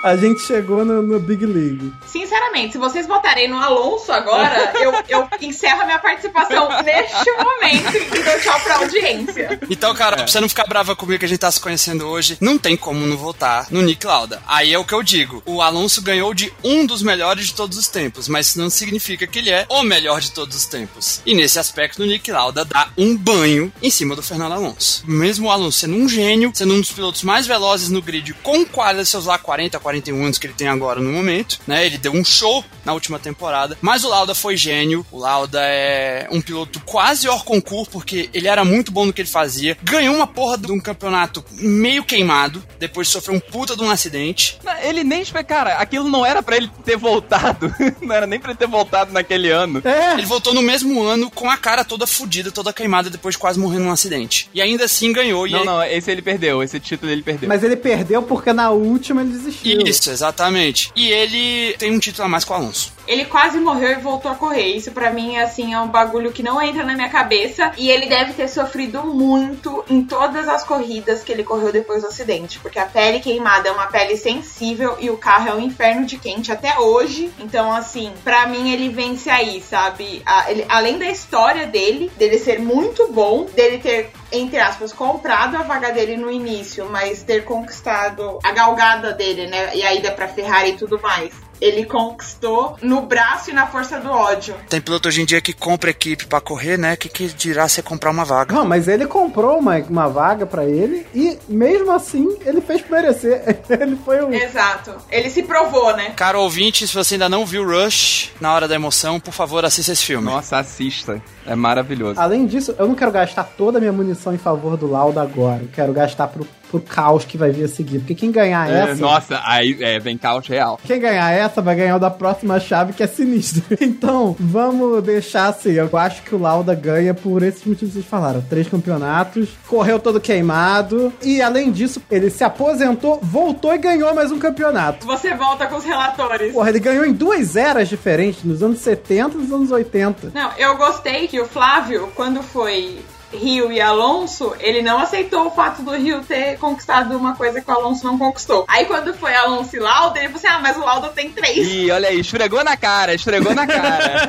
A 0.02 0.16
gente 0.16 0.40
chegou 0.42 0.84
no, 0.84 1.02
no 1.02 1.18
Big 1.18 1.44
League. 1.44 1.92
Sinceramente, 2.06 2.72
se 2.72 2.78
vocês 2.78 3.06
votarem 3.06 3.48
no 3.48 3.56
Alonso 3.56 4.12
agora, 4.12 4.72
eu, 4.80 4.92
eu 5.08 5.28
encerro 5.40 5.82
a 5.82 5.84
minha 5.84 5.98
participação 5.98 6.68
neste 6.82 7.30
momento 7.32 7.96
e 8.16 8.22
dou 8.22 8.40
tchau 8.40 8.60
pra 8.60 8.76
audiência. 8.76 9.60
Então, 9.68 9.94
cara, 9.94 10.16
pra 10.16 10.26
você 10.26 10.40
não 10.40 10.48
ficar 10.48 10.66
brava 10.66 10.94
comigo 10.94 11.18
que 11.18 11.24
a 11.24 11.28
gente 11.28 11.38
tá 11.38 11.50
se 11.50 11.60
conhecendo 11.60 12.06
hoje, 12.06 12.36
não 12.40 12.58
tem 12.58 12.76
como 12.76 13.06
não 13.06 13.16
votar 13.16 13.66
no 13.70 13.82
Nick 13.82 14.06
Lauda. 14.06 14.40
Aí 14.46 14.72
é 14.72 14.78
o 14.78 14.84
que 14.84 14.94
eu 14.94 15.02
digo. 15.02 15.42
O 15.46 15.60
Alonso 15.60 16.02
ganhou 16.02 16.32
de 16.34 16.52
um 16.62 16.86
dos 16.86 17.02
melhores 17.02 17.46
de 17.46 17.54
todos 17.54 17.76
os 17.78 17.88
tempos, 17.88 18.28
mas 18.28 18.48
isso 18.48 18.58
não 18.58 18.70
significa 18.70 19.26
que 19.26 19.38
ele 19.38 19.50
é 19.50 19.66
o 19.68 19.82
melhor 19.82 20.20
de 20.20 20.32
todos 20.32 20.56
os 20.56 20.66
tempos. 20.66 21.20
E 21.26 21.34
nesse 21.34 21.58
aspecto, 21.58 22.02
o 22.02 22.06
Nick 22.06 22.30
Lauda 22.30 22.64
dá 22.64 22.88
um 22.96 23.16
banho 23.16 23.72
em 23.82 23.90
cima 23.90 24.14
do 24.14 24.22
Fernando 24.22 24.52
Alonso. 24.52 25.02
Mesmo 25.06 25.48
o 25.48 25.50
Alonso 25.50 25.78
sendo 25.78 25.96
um 25.96 26.08
gênio, 26.08 26.52
sendo 26.54 26.74
um 26.74 26.80
dos 26.80 26.92
pilotos 26.92 27.22
mais 27.22 27.46
velozes 27.46 27.88
no 27.88 28.02
grid, 28.02 28.34
com 28.42 28.64
quase 28.64 29.04
seus 29.06 29.26
lá 29.26 29.38
40, 29.38 29.78
41 29.86 30.24
anos 30.24 30.36
que 30.38 30.46
ele 30.48 30.54
tem 30.54 30.66
agora 30.66 31.00
no 31.00 31.12
momento, 31.12 31.60
né? 31.66 31.86
Ele 31.86 31.96
deu 31.96 32.12
um 32.12 32.24
show 32.24 32.64
na 32.84 32.92
última 32.92 33.18
temporada, 33.20 33.78
mas 33.80 34.02
o 34.02 34.08
Lauda 34.08 34.34
foi 34.34 34.56
gênio. 34.56 35.06
O 35.12 35.18
Lauda 35.18 35.60
é 35.62 36.26
um 36.32 36.40
piloto 36.40 36.80
quase 36.84 37.28
hors 37.28 37.42
concurso, 37.42 37.90
porque 37.92 38.28
ele 38.34 38.48
era 38.48 38.64
muito 38.64 38.90
bom 38.90 39.06
no 39.06 39.12
que 39.12 39.20
ele 39.22 39.28
fazia. 39.28 39.76
Ganhou 39.84 40.14
uma 40.16 40.26
porra 40.26 40.58
de 40.58 40.72
um 40.72 40.80
campeonato 40.80 41.44
meio 41.52 42.02
queimado, 42.04 42.62
depois 42.80 43.06
de 43.06 43.12
sofrer 43.12 43.36
um 43.36 43.40
puta 43.40 43.76
de 43.76 43.82
um 43.82 43.90
acidente. 43.90 44.58
Ele 44.82 45.04
nem. 45.04 45.24
Cara, 45.46 45.74
aquilo 45.76 46.08
não 46.08 46.24
era 46.26 46.42
pra 46.42 46.56
ele 46.56 46.68
ter 46.84 46.96
voltado. 46.96 47.72
Não 48.00 48.14
era 48.14 48.26
nem 48.26 48.38
pra 48.38 48.50
ele 48.50 48.58
ter 48.58 48.66
voltado 48.68 49.12
naquele 49.12 49.50
ano. 49.50 49.80
É, 49.84 50.12
Ele 50.14 50.26
voltou 50.26 50.54
no 50.54 50.62
mesmo 50.62 51.02
ano 51.02 51.30
com 51.30 51.50
a 51.50 51.56
cara 51.56 51.84
toda 51.84 52.06
fodida, 52.06 52.50
toda 52.52 52.72
queimada, 52.72 53.10
depois 53.10 53.34
de 53.34 53.38
quase 53.38 53.58
morrer 53.58 53.78
num 53.78 53.90
acidente. 53.90 54.48
E 54.54 54.60
ainda 54.62 54.84
assim 54.84 55.12
ganhou. 55.12 55.46
E 55.46 55.50
Não, 55.52 55.58
ele- 55.60 55.66
não, 55.66 55.82
esse 55.84 56.10
ele 56.10 56.22
perdeu. 56.22 56.62
Esse 56.62 56.78
título 56.80 57.10
ele 57.10 57.22
perdeu. 57.22 57.48
mas 57.48 57.62
ele 57.64 57.76
perdeu 57.76 58.22
porque 58.22 58.52
na 58.52 58.70
última 58.70 59.20
ele 59.22 59.30
desistiu. 59.32 59.75
Isso, 59.84 60.10
exatamente. 60.10 60.92
E 60.94 61.10
ele 61.10 61.76
tem 61.78 61.90
um 61.92 61.98
título 61.98 62.26
a 62.26 62.28
mais 62.28 62.44
com 62.44 62.54
o 62.54 62.56
Alonso. 62.56 62.92
Ele 63.06 63.24
quase 63.24 63.58
morreu 63.58 63.90
e 63.92 63.94
voltou 64.00 64.30
a 64.30 64.34
correr. 64.34 64.66
Isso 64.68 64.92
pra 64.92 65.10
mim, 65.10 65.36
assim, 65.38 65.74
é 65.74 65.80
um 65.80 65.88
bagulho 65.88 66.32
que 66.32 66.42
não 66.42 66.60
entra 66.60 66.82
na 66.84 66.94
minha 66.94 67.08
cabeça. 67.08 67.72
E 67.76 67.90
ele 67.90 68.06
deve 68.06 68.32
ter 68.32 68.48
sofrido 68.48 69.02
muito 69.04 69.84
em 69.88 70.02
todas 70.04 70.48
as 70.48 70.64
corridas 70.64 71.22
que 71.22 71.32
ele 71.32 71.44
correu 71.44 71.72
depois 71.72 72.02
do 72.02 72.08
acidente. 72.08 72.58
Porque 72.58 72.78
a 72.78 72.86
pele 72.86 73.20
queimada 73.20 73.68
é 73.68 73.72
uma 73.72 73.86
pele 73.86 74.16
sensível 74.16 74.96
e 75.00 75.10
o 75.10 75.16
carro 75.16 75.48
é 75.48 75.54
um 75.54 75.60
inferno 75.60 76.04
de 76.04 76.18
quente 76.18 76.50
até 76.52 76.78
hoje. 76.78 77.30
Então, 77.38 77.72
assim, 77.72 78.12
pra 78.24 78.46
mim 78.46 78.72
ele 78.72 78.88
vence 78.88 79.30
aí, 79.30 79.60
sabe? 79.60 80.22
A- 80.26 80.50
ele- 80.50 80.66
além 80.68 80.98
da 80.98 81.06
história 81.06 81.66
dele, 81.66 82.10
dele 82.16 82.38
ser 82.38 82.58
muito 82.58 83.12
bom, 83.12 83.44
dele 83.54 83.78
ter 83.78 84.10
entre 84.32 84.58
aspas, 84.58 84.92
comprado 84.92 85.56
a 85.56 85.62
vaga 85.62 85.92
dele 85.92 86.16
no 86.16 86.30
início, 86.30 86.88
mas 86.90 87.22
ter 87.22 87.44
conquistado 87.44 88.40
a 88.42 88.50
galgada 88.50 89.12
dele, 89.12 89.46
né? 89.46 89.70
E 89.74 89.82
a 89.84 89.94
ida 89.94 90.10
pra 90.10 90.26
Ferrari 90.26 90.70
e 90.70 90.76
tudo 90.76 91.00
mais. 91.00 91.32
Ele 91.60 91.84
conquistou 91.84 92.76
no 92.82 93.02
braço 93.02 93.50
e 93.50 93.52
na 93.52 93.66
força 93.66 93.98
do 93.98 94.10
ódio. 94.10 94.54
Tem 94.68 94.80
piloto 94.80 95.08
hoje 95.08 95.22
em 95.22 95.24
dia 95.24 95.40
que 95.40 95.52
compra 95.52 95.90
equipe 95.90 96.26
pra 96.26 96.40
correr, 96.40 96.76
né? 96.76 96.96
Que 96.96 97.08
que 97.08 97.28
dirá 97.28 97.68
você 97.68 97.82
comprar 97.82 98.10
uma 98.10 98.24
vaga? 98.24 98.54
Não, 98.54 98.64
mas 98.64 98.88
ele 98.88 99.06
comprou 99.06 99.58
uma, 99.58 99.78
uma 99.78 100.08
vaga 100.08 100.46
pra 100.46 100.64
ele 100.64 101.06
e 101.14 101.38
mesmo 101.48 101.90
assim 101.92 102.36
ele 102.44 102.60
fez 102.60 102.84
merecer. 102.88 103.42
ele 103.68 103.96
foi 104.04 104.22
um. 104.24 104.32
Exato. 104.32 104.94
Ele 105.10 105.30
se 105.30 105.42
provou, 105.42 105.96
né? 105.96 106.12
Caro 106.16 106.40
ouvinte, 106.40 106.86
se 106.86 106.94
você 106.94 107.14
ainda 107.14 107.28
não 107.28 107.46
viu 107.46 107.64
Rush 107.64 108.32
na 108.40 108.54
hora 108.54 108.68
da 108.68 108.74
emoção, 108.74 109.18
por 109.18 109.32
favor, 109.32 109.64
assista 109.64 109.92
esse 109.92 110.04
filme. 110.04 110.26
Nossa, 110.26 110.58
assista. 110.58 111.22
É 111.46 111.54
maravilhoso. 111.54 112.20
Além 112.20 112.46
disso, 112.46 112.74
eu 112.78 112.88
não 112.88 112.94
quero 112.94 113.12
gastar 113.12 113.44
toda 113.44 113.78
a 113.78 113.80
minha 113.80 113.92
munição 113.92 114.34
em 114.34 114.38
favor 114.38 114.76
do 114.76 114.90
Lauda 114.90 115.22
agora. 115.22 115.62
Eu 115.62 115.68
quero 115.72 115.92
gastar 115.92 116.26
pro, 116.28 116.46
pro 116.78 116.94
caos 116.94 117.24
que 117.24 117.36
vai 117.38 117.50
vir 117.50 117.64
a 117.64 117.68
seguir. 117.68 117.98
Porque 117.98 118.14
quem 118.14 118.30
ganhar 118.30 118.68
É, 118.70 118.90
essa. 118.90 119.00
nossa, 119.00 119.40
aí 119.44 119.76
é, 119.80 119.98
vem 119.98 120.16
caos 120.18 120.46
real. 120.46 120.78
Quem 120.84 121.00
ganhar 121.00 121.30
essa 121.32 121.60
vai 121.62 121.74
ganhar 121.76 121.96
o 121.96 121.98
da 121.98 122.10
próxima 122.10 122.58
chave 122.60 122.92
que 122.92 123.02
é 123.02 123.06
sinistra. 123.06 123.62
Então, 123.80 124.36
vamos 124.38 125.02
deixar 125.02 125.48
assim. 125.48 125.72
Eu 125.72 125.88
acho 125.96 126.22
que 126.22 126.34
o 126.34 126.38
Lauda 126.38 126.74
ganha 126.74 127.14
por 127.14 127.42
esses 127.42 127.64
motivos 127.64 127.94
que 127.94 128.00
vocês 128.00 128.06
falaram. 128.06 128.42
Três 128.42 128.68
campeonatos, 128.68 129.48
correu 129.66 129.98
todo 129.98 130.20
queimado. 130.20 131.12
E 131.22 131.40
além 131.40 131.70
disso, 131.70 132.00
ele 132.10 132.30
se 132.30 132.42
aposentou, 132.44 133.18
voltou 133.22 133.72
e 133.74 133.78
ganhou 133.78 134.14
mais 134.14 134.30
um 134.32 134.38
campeonato. 134.38 135.06
Você 135.06 135.34
volta 135.34 135.66
com 135.66 135.76
os 135.76 135.84
relatores. 135.84 136.52
Porra, 136.52 136.68
ele 136.70 136.80
ganhou 136.80 137.04
em 137.04 137.12
duas 137.12 137.56
eras 137.56 137.88
diferentes, 137.88 138.42
nos 138.44 138.62
anos 138.62 138.78
70 138.80 139.36
e 139.36 139.40
nos 139.42 139.52
anos 139.52 139.70
80. 139.70 140.30
Não, 140.34 140.50
eu 140.58 140.76
gostei 140.76 141.26
que 141.28 141.40
o 141.40 141.46
Flávio, 141.46 142.08
quando 142.14 142.42
foi 142.42 142.98
Rio 143.32 143.72
e 143.72 143.80
Alonso, 143.80 144.54
ele 144.60 144.82
não 144.82 144.98
aceitou 144.98 145.46
o 145.46 145.50
fato 145.50 145.82
do 145.82 145.96
Rio 145.96 146.22
ter 146.22 146.58
conquistado 146.58 147.16
uma 147.16 147.34
coisa 147.34 147.60
que 147.60 147.70
o 147.70 147.74
Alonso 147.74 148.04
não 148.04 148.18
conquistou. 148.18 148.64
Aí 148.68 148.84
quando 148.86 149.14
foi 149.14 149.34
Alonso 149.34 149.76
e 149.76 149.78
Lauda, 149.78 150.18
ele 150.18 150.28
falou 150.28 150.38
assim: 150.38 150.56
ah, 150.56 150.60
mas 150.60 150.76
o 150.76 150.80
Lauda 150.80 151.08
tem 151.08 151.30
três. 151.30 151.56
Ih, 151.56 151.90
olha 151.90 152.08
aí, 152.08 152.20
esfregou 152.20 152.62
na 152.62 152.76
cara, 152.76 153.14
esfregou 153.14 153.54
na 153.54 153.66
cara. 153.66 154.26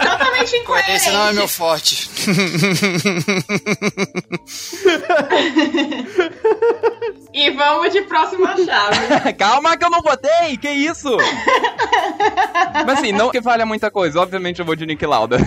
Totalmente 0.02 0.56
incoerente. 0.56 0.92
Esse 0.92 1.10
não 1.10 1.28
é 1.28 1.32
meu 1.32 1.48
forte. 1.48 2.10
E 7.32 7.50
vamos 7.50 7.92
de 7.92 8.02
próxima 8.02 8.56
chave. 8.56 9.32
Calma 9.38 9.76
que 9.76 9.84
eu 9.84 9.90
não 9.90 10.02
votei, 10.02 10.56
que 10.56 10.68
isso? 10.68 11.16
Mas 12.84 12.98
assim, 12.98 13.12
não 13.12 13.30
que 13.30 13.40
valha 13.40 13.64
muita 13.64 13.90
coisa. 13.90 14.20
Obviamente 14.20 14.58
eu 14.58 14.64
vou 14.64 14.74
de 14.74 14.84
Nick 14.84 15.04
Lauda. 15.06 15.38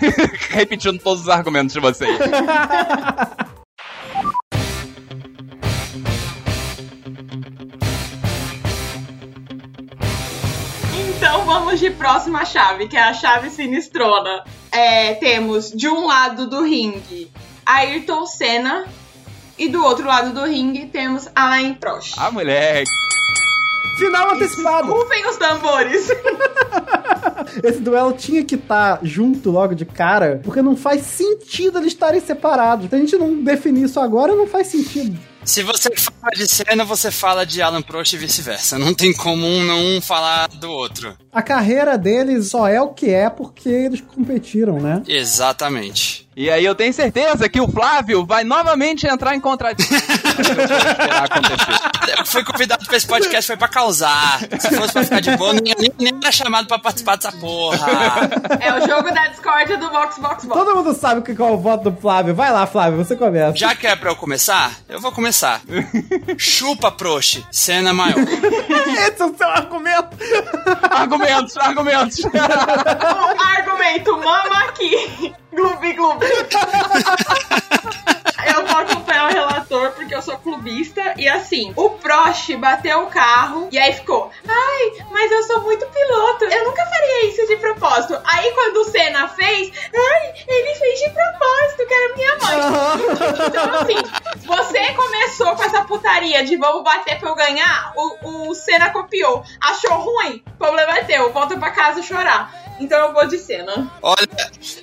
Repetindo 0.50 0.98
todos 1.00 1.24
os 1.24 1.30
argumentos 1.30 1.74
de 1.74 1.82
vocês. 1.82 2.18
Então 11.16 11.46
vamos 11.46 11.80
de 11.80 11.90
próxima 11.90 12.46
chave, 12.46 12.88
que 12.88 12.98
é 12.98 13.02
a 13.02 13.14
chave 13.14 13.50
sinistrona. 13.50 14.44
É, 14.72 15.14
temos 15.16 15.72
de 15.72 15.88
um 15.88 16.08
lado 16.08 16.48
do 16.48 16.64
ringue 16.64 17.32
Ayrton 17.66 18.26
Senna 18.26 18.86
e 19.58 19.68
do 19.68 19.84
outro 19.84 20.08
lado 20.08 20.34
do 20.34 20.44
ringue 20.46 20.88
temos 20.88 21.30
Alain 21.36 21.74
Prost. 21.74 22.16
Ah, 22.18 22.32
moleque. 22.32 23.03
Final 23.98 24.32
antecipado! 24.32 24.92
Rufem 24.92 25.28
os 25.28 25.38
tambores. 25.38 26.10
Esse 27.64 27.80
duelo 27.80 28.14
tinha 28.14 28.44
que 28.44 28.56
estar 28.56 29.00
junto 29.04 29.52
logo 29.52 29.76
de 29.76 29.86
cara, 29.86 30.42
porque 30.44 30.62
não 30.62 30.76
faz 30.76 31.02
sentido 31.04 31.78
eles 31.78 31.94
estarem 31.94 32.20
separados. 32.20 32.90
Se 32.90 32.96
a 32.96 32.98
gente 32.98 33.16
não 33.18 33.44
definir 33.44 33.84
isso 33.84 34.00
agora, 34.00 34.36
não 34.36 34.48
faz 34.48 34.68
sentido. 34.68 35.18
Se 35.46 35.62
você 35.62 35.90
fala 35.96 36.32
de 36.36 36.48
cena, 36.48 36.86
você 36.86 37.12
fala 37.12 37.46
de 37.46 37.62
Alan 37.62 37.82
Prost 37.82 38.14
e 38.14 38.18
vice-versa. 38.18 38.80
Não 38.80 38.94
tem 38.94 39.12
como 39.12 39.46
um 39.46 39.64
não 39.64 40.02
falar 40.02 40.48
do 40.48 40.72
outro. 40.72 41.18
A 41.32 41.42
carreira 41.42 41.98
deles 41.98 42.48
só 42.50 42.68
é 42.68 42.82
o 42.82 42.90
que 42.90 43.10
é 43.10 43.30
porque 43.30 43.68
eles 43.68 44.02
competiram, 44.02 44.80
né? 44.80 45.04
Exatamente. 45.06 46.23
E 46.36 46.50
aí 46.50 46.66
eu 46.66 46.74
tenho 46.74 46.92
certeza 46.94 47.48
que 47.48 47.62
o 47.62 47.68
Flávio 47.68 48.26
vai 48.26 48.44
novamente 48.44 49.06
entrar 49.08 49.36
em 49.36 49.40
contradição. 49.40 49.98
fui 52.26 52.44
convidado 52.44 52.86
pra 52.86 52.98
esse 52.98 53.06
podcast, 53.06 53.46
foi 53.46 53.58
pra 53.58 53.68
causar. 53.68 54.40
Se 54.60 54.76
fosse 54.76 54.94
pra 54.94 55.04
ficar 55.04 55.20
de 55.20 55.38
boa, 55.38 55.54
nem, 55.54 55.76
nem, 55.78 55.94
nem 56.00 56.14
era 56.22 56.32
chamado 56.32 56.68
pra 56.68 56.80
participar 56.80 57.16
dessa 57.18 57.32
porra. 57.34 57.88
É 58.60 58.74
o 58.74 58.88
jogo 58.88 59.14
da 59.14 59.28
discórdia 59.28 59.78
do 59.78 59.90
Vox 59.90 60.18
Vox 60.18 60.46
Vox. 60.46 60.58
Todo 60.58 60.76
mundo 60.76 60.94
sabe 60.94 61.22
que 61.22 61.36
qual 61.36 61.50
é 61.50 61.54
o 61.54 61.58
voto 61.58 61.92
do 61.92 62.02
Flávio. 62.02 62.34
Vai 62.34 62.52
lá, 62.52 62.66
Flávio, 62.66 62.98
você 63.04 63.16
começa. 63.16 63.56
Já 63.56 63.76
que 63.76 63.86
é 63.86 63.96
pra 63.96 64.10
eu 64.12 64.16
começar, 64.16 64.72
eu 64.90 65.00
vou 65.00 65.12
começar. 65.12 65.62
Chupa, 66.38 66.92
Prost. 66.92 67.44
Cena 67.52 67.94
maior. 67.94 68.18
Esse 69.08 69.22
é 69.22 69.26
o 69.26 69.38
seu 69.38 69.48
argumento. 69.48 70.18
argumentos, 70.90 71.58
argumentos. 71.58 72.18
Um 73.24 73.42
argumento, 73.42 74.18
mama 74.18 74.66
aqui. 74.66 75.34
Gloob, 75.56 75.94
gloob. 75.96 76.24
Eu 78.46 78.60
acompanhar 78.60 79.03
o 79.28 79.34
relator 79.34 79.92
porque 79.92 80.14
eu 80.16 80.22
sou 80.22 80.38
clubista. 80.38 81.14
E 81.18 81.28
assim, 81.28 81.74
o 81.76 81.90
Prost 81.92 82.56
bateu 82.58 83.04
o 83.04 83.08
carro 83.08 83.68
e 83.72 83.78
aí 83.78 83.94
ficou: 83.94 84.32
Ai, 84.48 85.06
mas 85.12 85.32
eu 85.32 85.44
sou 85.44 85.62
muito 85.62 85.86
piloto. 85.88 86.46
Eu 86.46 86.66
nunca 86.66 86.86
faria 86.86 87.28
isso 87.30 87.46
de 87.48 87.56
propósito. 87.58 88.20
Aí 88.26 88.52
quando 88.52 88.78
o 88.78 88.86
Senna 88.86 89.28
fez, 89.30 89.72
ai, 89.96 90.34
ele 90.48 90.76
fez 90.76 91.00
de 91.00 91.10
propósito, 91.10 91.88
que 91.88 91.94
era 91.94 92.16
minha 92.16 92.38
mãe. 92.38 92.54
Então, 93.54 93.74
assim, 93.76 93.98
você 94.46 94.94
começou 94.94 95.56
com 95.56 95.64
essa 95.64 95.84
putaria 95.84 96.44
de 96.46 96.56
vamos 96.58 96.84
bater 96.84 97.20
pra 97.20 97.30
eu 97.30 97.36
ganhar, 97.36 97.94
o, 97.96 98.50
o 98.50 98.56
Senna 98.56 98.90
copiou. 98.92 99.44
Achou 99.62 99.94
ruim? 99.98 100.44
O 100.48 100.58
problema 100.58 100.98
é 100.98 101.04
teu, 101.04 101.32
volta 101.32 101.58
pra 101.58 101.72
casa 101.72 102.02
chorar. 102.02 102.54
Então 102.80 103.00
eu 103.08 103.14
vou 103.14 103.28
de 103.28 103.38
Senna. 103.38 103.92
Olha, 104.02 104.28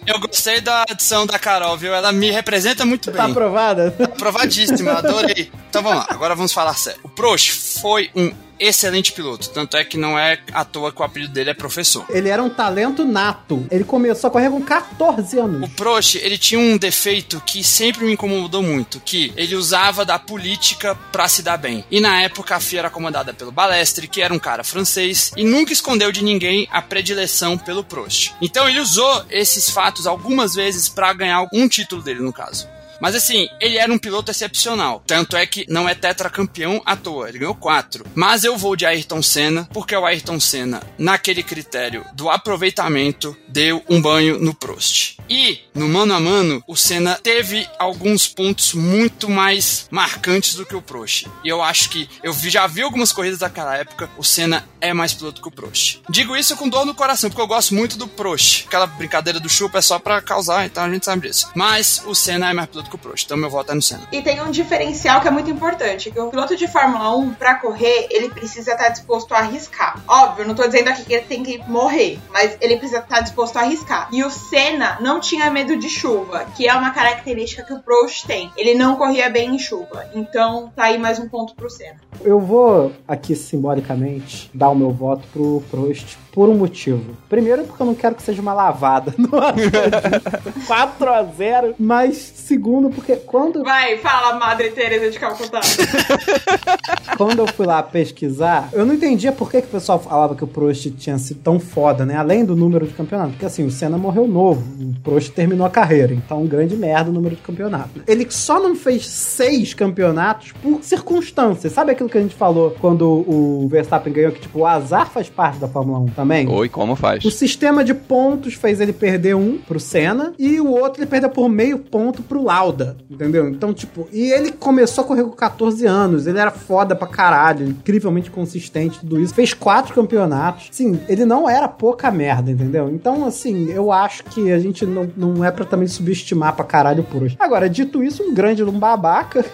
eu 0.06 0.20
gostei 0.20 0.60
da 0.60 0.84
adição 0.88 1.26
da 1.26 1.38
Carol, 1.40 1.76
viu? 1.76 1.92
Ela 1.92 2.12
me 2.12 2.30
representa 2.30 2.84
muito 2.86 3.10
Tá 3.10 3.22
bem. 3.24 3.32
aprovada? 3.32 3.92
Aprovadíssima, 4.30 4.92
adorei. 4.92 5.50
Então 5.68 5.82
vamos 5.82 5.98
lá, 5.98 6.06
agora 6.08 6.34
vamos 6.36 6.52
falar 6.52 6.74
sério. 6.74 7.00
O 7.02 7.08
Prost 7.08 7.50
foi 7.50 8.10
um 8.14 8.32
excelente 8.60 9.12
piloto, 9.12 9.48
tanto 9.48 9.76
é 9.76 9.84
que 9.84 9.96
não 9.96 10.18
é 10.18 10.38
à 10.52 10.64
toa 10.64 10.92
que 10.92 11.00
o 11.00 11.04
apelido 11.04 11.32
dele 11.32 11.50
é 11.50 11.54
professor. 11.54 12.04
Ele 12.10 12.28
era 12.28 12.42
um 12.42 12.50
talento 12.50 13.04
nato. 13.04 13.66
Ele 13.70 13.84
começou 13.84 14.28
a 14.28 14.30
correr 14.30 14.50
com 14.50 14.60
14 14.60 15.36
O 15.36 15.44
anos. 15.44 15.70
Prost, 15.70 16.16
ele 16.16 16.36
tinha 16.36 16.60
um 16.60 16.76
defeito 16.76 17.42
que 17.44 17.64
sempre 17.64 18.04
me 18.04 18.12
incomodou 18.12 18.62
muito, 18.62 19.00
que 19.00 19.32
ele 19.34 19.56
usava 19.56 20.04
da 20.04 20.18
política 20.18 20.94
pra 21.10 21.26
se 21.26 21.42
dar 21.42 21.56
bem. 21.56 21.84
E 21.90 22.00
na 22.00 22.22
época 22.22 22.54
a 22.54 22.60
FIA 22.60 22.80
era 22.80 22.90
comandada 22.90 23.32
pelo 23.32 23.50
Balestre, 23.50 24.06
que 24.06 24.20
era 24.20 24.32
um 24.32 24.38
cara 24.38 24.62
francês, 24.62 25.32
e 25.36 25.42
nunca 25.42 25.72
escondeu 25.72 26.12
de 26.12 26.22
ninguém 26.22 26.68
a 26.70 26.82
predileção 26.82 27.56
pelo 27.56 27.82
Prost. 27.82 28.32
Então 28.40 28.68
ele 28.68 28.80
usou 28.80 29.24
esses 29.30 29.70
fatos 29.70 30.06
algumas 30.06 30.54
vezes 30.54 30.88
pra 30.88 31.12
ganhar 31.14 31.46
um 31.52 31.66
título 31.66 32.02
dele, 32.02 32.20
no 32.20 32.32
caso. 32.32 32.68
Mas 33.00 33.14
assim, 33.14 33.48
ele 33.60 33.78
era 33.78 33.92
um 33.92 33.98
piloto 33.98 34.30
excepcional. 34.30 35.02
Tanto 35.06 35.36
é 35.36 35.46
que 35.46 35.64
não 35.68 35.88
é 35.88 35.94
tetracampeão 35.94 36.82
à 36.84 36.96
toa, 36.96 37.28
ele 37.28 37.38
ganhou 37.38 37.54
quatro. 37.54 38.04
Mas 38.14 38.44
eu 38.44 38.56
vou 38.56 38.76
de 38.76 38.86
Ayrton 38.86 39.22
Senna, 39.22 39.68
porque 39.72 39.94
o 39.96 40.04
Ayrton 40.04 40.38
Senna, 40.38 40.82
naquele 40.98 41.42
critério 41.42 42.04
do 42.12 42.28
aproveitamento, 42.28 43.36
deu 43.48 43.82
um 43.88 44.00
banho 44.00 44.38
no 44.38 44.54
Prost. 44.54 45.18
E, 45.28 45.60
no 45.74 45.88
mano 45.88 46.14
a 46.14 46.20
mano, 46.20 46.62
o 46.66 46.76
Senna 46.76 47.18
teve 47.22 47.66
alguns 47.78 48.26
pontos 48.26 48.74
muito 48.74 49.30
mais 49.30 49.86
marcantes 49.90 50.54
do 50.54 50.66
que 50.66 50.74
o 50.74 50.82
Prost. 50.82 51.26
E 51.44 51.48
eu 51.48 51.62
acho 51.62 51.88
que 51.90 52.08
eu 52.22 52.32
já 52.32 52.66
vi 52.66 52.82
algumas 52.82 53.12
corridas 53.12 53.38
daquela 53.38 53.76
época, 53.76 54.10
o 54.18 54.24
Senna 54.24 54.68
é 54.80 54.92
mais 54.92 55.14
piloto 55.14 55.40
que 55.40 55.48
o 55.48 55.52
Prost. 55.52 56.00
Digo 56.08 56.36
isso 56.36 56.56
com 56.56 56.68
dor 56.68 56.84
no 56.84 56.94
coração, 56.94 57.30
porque 57.30 57.42
eu 57.42 57.46
gosto 57.46 57.74
muito 57.74 57.96
do 57.96 58.08
Prost. 58.08 58.66
Aquela 58.66 58.86
brincadeira 58.86 59.38
do 59.38 59.48
chupa 59.48 59.78
é 59.78 59.82
só 59.82 59.98
pra 59.98 60.20
causar, 60.20 60.66
então 60.66 60.84
a 60.84 60.90
gente 60.90 61.04
sabe 61.04 61.28
disso. 61.28 61.50
Mas 61.54 62.02
o 62.06 62.14
Senna 62.14 62.50
é 62.50 62.52
mais 62.52 62.68
piloto 62.90 62.96
que 62.96 62.96
o 62.96 62.98
Prost, 62.98 63.24
então 63.24 63.36
meu 63.36 63.50
voto 63.50 63.72
é 63.72 63.74
no 63.74 63.82
Senna. 63.82 64.08
E 64.10 64.22
tem 64.22 64.40
um 64.42 64.50
diferencial 64.50 65.20
que 65.20 65.28
é 65.28 65.30
muito 65.30 65.50
importante, 65.50 66.10
que 66.10 66.18
o 66.18 66.28
piloto 66.28 66.56
de 66.56 66.66
Fórmula 66.66 67.14
1, 67.16 67.34
pra 67.34 67.54
correr, 67.54 68.08
ele 68.10 68.30
precisa 68.30 68.72
estar 68.72 68.88
disposto 68.88 69.32
a 69.32 69.38
arriscar. 69.38 70.02
Óbvio, 70.08 70.46
não 70.46 70.54
tô 70.54 70.66
dizendo 70.66 70.88
aqui 70.88 71.04
que 71.04 71.14
ele 71.14 71.26
tem 71.26 71.42
que 71.42 71.58
morrer, 71.68 72.18
mas 72.32 72.56
ele 72.60 72.76
precisa 72.76 73.00
estar 73.00 73.20
disposto 73.20 73.56
a 73.56 73.60
arriscar. 73.60 74.08
E 74.12 74.24
o 74.24 74.30
Senna 74.30 74.98
não 75.00 75.10
não 75.10 75.18
tinha 75.18 75.50
medo 75.50 75.76
de 75.76 75.88
chuva, 75.88 76.46
que 76.56 76.66
é 76.66 76.74
uma 76.74 76.92
característica 76.92 77.62
que 77.62 77.74
o 77.74 77.80
Prost 77.80 78.24
tem. 78.26 78.50
Ele 78.56 78.74
não 78.74 78.94
corria 78.94 79.28
bem 79.28 79.54
em 79.54 79.58
chuva. 79.58 80.06
Então, 80.14 80.72
tá 80.74 80.84
aí 80.84 80.98
mais 80.98 81.18
um 81.18 81.28
ponto 81.28 81.54
pro 81.54 81.68
Senna. 81.68 81.96
Eu 82.22 82.38
vou 82.38 82.92
aqui 83.08 83.34
simbolicamente 83.34 84.50
dar 84.54 84.70
o 84.70 84.74
meu 84.74 84.90
voto 84.90 85.26
pro 85.32 85.62
Prost 85.70 86.16
por 86.32 86.48
um 86.48 86.54
motivo. 86.54 87.16
Primeiro, 87.28 87.64
porque 87.64 87.82
eu 87.82 87.86
não 87.86 87.94
quero 87.94 88.14
que 88.14 88.22
seja 88.22 88.40
uma 88.40 88.54
lavada 88.54 89.12
no 89.18 89.28
4 90.66 91.10
a 91.10 91.22
0 91.24 91.74
Mas 91.78 92.16
segundo, 92.16 92.79
porque 92.88 93.16
quando. 93.16 93.62
Vai, 93.62 93.98
fala, 93.98 94.38
Madre 94.38 94.70
Teresa 94.70 95.10
de 95.10 95.18
Calcutá. 95.18 95.60
quando 97.18 97.40
eu 97.40 97.46
fui 97.48 97.66
lá 97.66 97.82
pesquisar, 97.82 98.70
eu 98.72 98.86
não 98.86 98.94
entendia 98.94 99.32
por 99.32 99.50
que, 99.50 99.60
que 99.60 99.68
o 99.68 99.70
pessoal 99.70 99.98
falava 99.98 100.34
que 100.34 100.44
o 100.44 100.46
Prost 100.46 100.90
tinha 100.92 101.18
sido 101.18 101.40
tão 101.40 101.60
foda, 101.60 102.06
né? 102.06 102.16
Além 102.16 102.44
do 102.44 102.56
número 102.56 102.86
de 102.86 102.94
campeonato. 102.94 103.32
Porque 103.32 103.44
assim, 103.44 103.66
o 103.66 103.70
Senna 103.70 103.98
morreu 103.98 104.26
novo. 104.26 104.62
O 104.80 105.00
Prost 105.00 105.30
terminou 105.32 105.66
a 105.66 105.70
carreira. 105.70 106.14
Então, 106.14 106.42
um 106.42 106.46
grande 106.46 106.76
merda 106.76 107.10
o 107.10 107.12
número 107.12 107.36
de 107.36 107.42
campeonato. 107.42 108.02
Ele 108.06 108.26
só 108.30 108.60
não 108.60 108.74
fez 108.74 109.06
seis 109.06 109.74
campeonatos 109.74 110.52
por 110.62 110.82
circunstâncias. 110.82 111.72
Sabe 111.72 111.92
aquilo 111.92 112.08
que 112.08 112.16
a 112.16 112.22
gente 112.22 112.34
falou 112.34 112.76
quando 112.80 113.06
o 113.06 113.68
Verstappen 113.68 114.12
ganhou? 114.12 114.32
Que, 114.32 114.40
tipo, 114.40 114.60
o 114.60 114.66
azar 114.66 115.10
faz 115.10 115.28
parte 115.28 115.58
da 115.58 115.68
Fórmula 115.68 115.98
1 115.98 116.06
também? 116.08 116.48
Oi, 116.48 116.68
como 116.68 116.94
faz? 116.96 117.24
O 117.24 117.30
sistema 117.30 117.84
de 117.84 117.92
pontos 117.92 118.54
fez 118.54 118.80
ele 118.80 118.92
perder 118.92 119.34
um 119.34 119.58
pro 119.58 119.80
Senna 119.80 120.32
e 120.38 120.60
o 120.60 120.70
outro 120.70 121.02
ele 121.02 121.10
perdeu 121.10 121.30
por 121.30 121.48
meio 121.48 121.78
ponto 121.78 122.22
pro 122.22 122.42
Lauda, 122.70 122.96
entendeu? 123.10 123.48
Então, 123.48 123.74
tipo, 123.74 124.08
e 124.12 124.30
ele 124.30 124.52
começou 124.52 125.02
a 125.02 125.06
correr 125.06 125.24
com 125.24 125.30
14 125.30 125.84
anos, 125.86 126.26
ele 126.26 126.38
era 126.38 126.50
foda 126.50 126.94
pra 126.94 127.08
caralho, 127.08 127.66
incrivelmente 127.66 128.30
consistente, 128.30 129.00
tudo 129.00 129.20
isso. 129.20 129.34
Fez 129.34 129.52
quatro 129.52 129.92
campeonatos. 129.94 130.68
Sim, 130.70 131.00
ele 131.08 131.24
não 131.24 131.50
era 131.50 131.66
pouca 131.68 132.10
merda, 132.10 132.50
entendeu? 132.50 132.88
Então, 132.90 133.24
assim, 133.24 133.70
eu 133.70 133.90
acho 133.90 134.24
que 134.24 134.52
a 134.52 134.58
gente 134.58 134.86
não, 134.86 135.10
não 135.16 135.44
é 135.44 135.50
pra 135.50 135.64
também 135.64 135.88
subestimar 135.88 136.54
pra 136.54 136.64
caralho 136.64 137.02
por 137.02 137.24
hoje. 137.24 137.36
Agora, 137.38 137.68
dito 137.68 138.02
isso, 138.02 138.22
um 138.22 138.32
grande 138.32 138.62
um 138.62 138.78
babaca. 138.78 139.44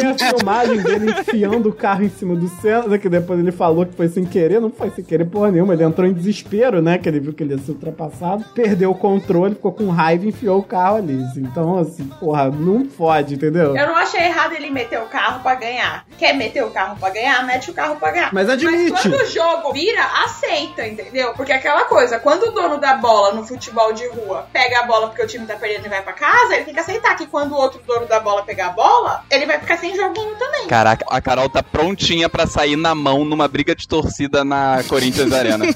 Tem 0.00 0.10
a 0.10 0.36
filmagem 0.36 0.82
dele 0.82 1.10
enfiando 1.10 1.68
o 1.68 1.72
carro 1.72 2.02
em 2.02 2.08
cima 2.08 2.34
do 2.34 2.48
Senna, 2.60 2.98
que 2.98 3.08
depois 3.08 3.38
ele 3.38 3.52
falou 3.52 3.86
que 3.86 3.94
foi 3.94 4.08
sem 4.08 4.24
querer, 4.24 4.60
não 4.60 4.70
foi 4.70 4.90
sem 4.90 5.04
querer 5.04 5.24
porra 5.24 5.50
nenhuma, 5.50 5.74
ele 5.74 5.84
entrou 5.84 6.06
em 6.06 6.12
desespero, 6.12 6.80
né, 6.80 6.98
que 6.98 7.08
ele 7.08 7.20
viu 7.20 7.32
que 7.32 7.42
ele 7.42 7.54
ia 7.54 7.58
ser 7.58 7.72
ultrapassado, 7.72 8.44
perdeu 8.54 8.90
o 8.90 8.94
controle, 8.94 9.54
ficou 9.54 9.72
com 9.72 9.88
raiva 9.88 10.24
e 10.24 10.28
enfiou 10.28 10.58
o 10.58 10.62
carro 10.62 10.96
ali. 10.96 11.20
Então, 11.36 11.78
assim, 11.78 12.04
porra, 12.18 12.50
não 12.50 12.84
fode, 12.86 13.34
entendeu? 13.34 13.76
Eu 13.76 13.86
não 13.86 13.96
achei 13.96 14.20
errado 14.22 14.52
ele 14.52 14.70
meter 14.70 15.00
o 15.00 15.06
carro 15.06 15.42
pra 15.42 15.54
ganhar. 15.54 16.04
Quer 16.18 16.34
meter 16.34 16.64
o 16.64 16.70
carro 16.70 16.96
pra 16.98 17.10
ganhar? 17.10 17.44
Mete 17.46 17.70
o 17.70 17.74
carro 17.74 17.96
pra 17.96 18.10
ganhar. 18.10 18.30
Mas 18.32 18.48
admite. 18.48 18.90
Mas 18.90 19.02
quando 19.02 19.14
o 19.14 19.26
jogo 19.26 19.72
vira, 19.72 20.02
aceita, 20.24 20.86
entendeu? 20.86 21.32
Porque 21.34 21.52
aquela 21.52 21.84
coisa, 21.84 22.18
quando 22.18 22.48
o 22.48 22.52
dono 22.52 22.78
da 22.78 22.94
bola 22.94 23.34
no 23.34 23.46
futebol 23.46 23.92
de 23.92 24.06
rua 24.08 24.46
pega 24.52 24.80
a 24.80 24.86
bola 24.86 25.08
porque 25.08 25.22
o 25.22 25.26
time 25.26 25.46
tá 25.46 25.54
perdendo 25.54 25.86
e 25.86 25.88
vai 25.88 26.02
pra 26.02 26.12
casa, 26.12 26.54
ele 26.54 26.64
tem 26.64 26.74
que 26.74 26.80
aceitar 26.80 27.16
que 27.16 27.26
quando 27.26 27.52
o 27.52 27.56
outro 27.56 27.80
dono 27.86 28.06
da 28.06 28.20
bola 28.20 28.42
pegar 28.42 28.68
a 28.68 28.70
bola, 28.70 29.24
ele 29.30 29.46
vai 29.46 29.58
ficar 29.58 29.76
sem 29.78 29.89
joguinho 29.96 30.36
também. 30.36 30.66
Caraca, 30.66 31.04
a 31.08 31.20
Carol 31.20 31.48
tá 31.48 31.62
prontinha 31.62 32.28
pra 32.28 32.46
sair 32.46 32.76
na 32.76 32.94
mão 32.94 33.24
numa 33.24 33.48
briga 33.48 33.74
de 33.74 33.88
torcida 33.88 34.44
na 34.44 34.82
Corinthians 34.88 35.32
Arena. 35.32 35.64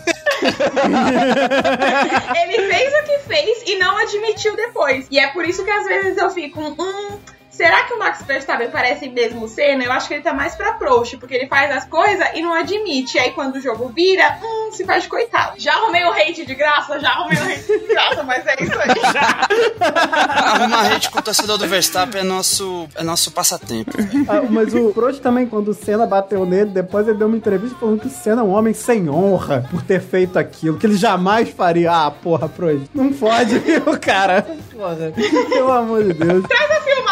ele 2.43 2.63
fez 2.69 2.93
o 2.93 3.03
que 3.05 3.19
fez 3.27 3.63
e 3.67 3.77
não 3.79 3.97
admitiu 3.97 4.55
depois. 4.57 5.07
E 5.11 5.19
é 5.19 5.29
por 5.29 5.45
isso 5.45 5.65
que 5.65 5.71
às 5.71 5.87
vezes 5.87 6.17
eu 6.17 6.31
fico, 6.31 6.61
hum, 6.61 7.19
Será 7.57 7.85
que 7.85 7.95
o 7.95 7.99
Max 8.01 8.21
Verstappen 8.23 8.69
parece 8.69 9.09
mesmo 9.09 9.47
Senna? 9.47 9.85
Eu 9.85 9.93
acho 9.93 10.09
que 10.09 10.15
ele 10.15 10.23
tá 10.25 10.35
mais 10.35 10.57
pra 10.57 10.73
Prost, 10.73 11.17
porque 11.19 11.35
ele 11.35 11.47
faz 11.47 11.71
as 11.71 11.85
coisas 11.85 12.27
e 12.35 12.43
não 12.43 12.53
admite. 12.53 13.17
E 13.17 13.21
aí 13.21 13.31
quando 13.31 13.57
o 13.57 13.61
jogo 13.61 13.89
vira, 13.95 14.39
hum, 14.43 14.73
se 14.73 14.85
faz 14.85 15.05
de 15.05 15.09
coitado. 15.09 15.53
Já 15.57 15.73
arrumei 15.75 16.05
o 16.05 16.11
hate 16.11 16.45
de 16.45 16.55
graça, 16.55 16.99
já 16.99 17.11
arrumei 17.11 17.39
o 17.39 17.43
hate 17.45 17.79
de 17.79 17.87
graça, 17.87 18.23
mas 18.25 18.45
é 18.45 18.57
isso 18.61 18.73
aí. 18.77 19.85
Arrumar 20.29 20.93
hate 20.93 21.11
com 21.11 21.19
o 21.21 21.23
torcedor 21.23 21.57
do 21.57 21.69
Verstappen 21.69 22.23
é 22.23 22.25
nosso, 22.25 22.89
é 22.97 23.05
nosso 23.05 23.31
passatempo. 23.31 23.93
Ah, 24.29 24.43
mas 24.51 24.75
o 24.75 24.93
Prost 24.93 25.21
também, 25.21 25.47
quando 25.47 25.69
o 25.69 25.75
Senna 25.75 26.07
bateu 26.07 26.45
nele, 26.45 26.71
depois 26.71 27.07
ele 27.07 27.19
deu 27.19 27.29
uma 27.29 27.37
entrevista 27.37 27.77
falando 27.79 28.01
que 28.01 28.09
o 28.09 28.11
Senna 28.11 28.41
é 28.41 28.45
um 28.45 28.51
homem 28.53 28.75
sem 28.75 29.09
honra 29.09 29.65
por 29.71 29.81
ter 29.83 30.01
feito 30.01 30.39
aquilo, 30.39 30.77
que 30.77 30.87
ele 30.87 30.97
jamais 30.97 31.51
faria. 31.51 31.93
Ah, 31.93 32.11
porra, 32.11 32.49
Prost, 32.49 32.87
não 32.93 33.13
fode, 33.13 33.59
viu, 33.61 33.83
cara? 34.01 34.43
Porra, 34.73 35.13
pelo 35.49 35.73
amor 35.73 36.03
de 36.03 36.15
Deus. 36.15 36.45
Traz 36.49 36.71
a 36.71 36.81
filmagem. 36.81 37.04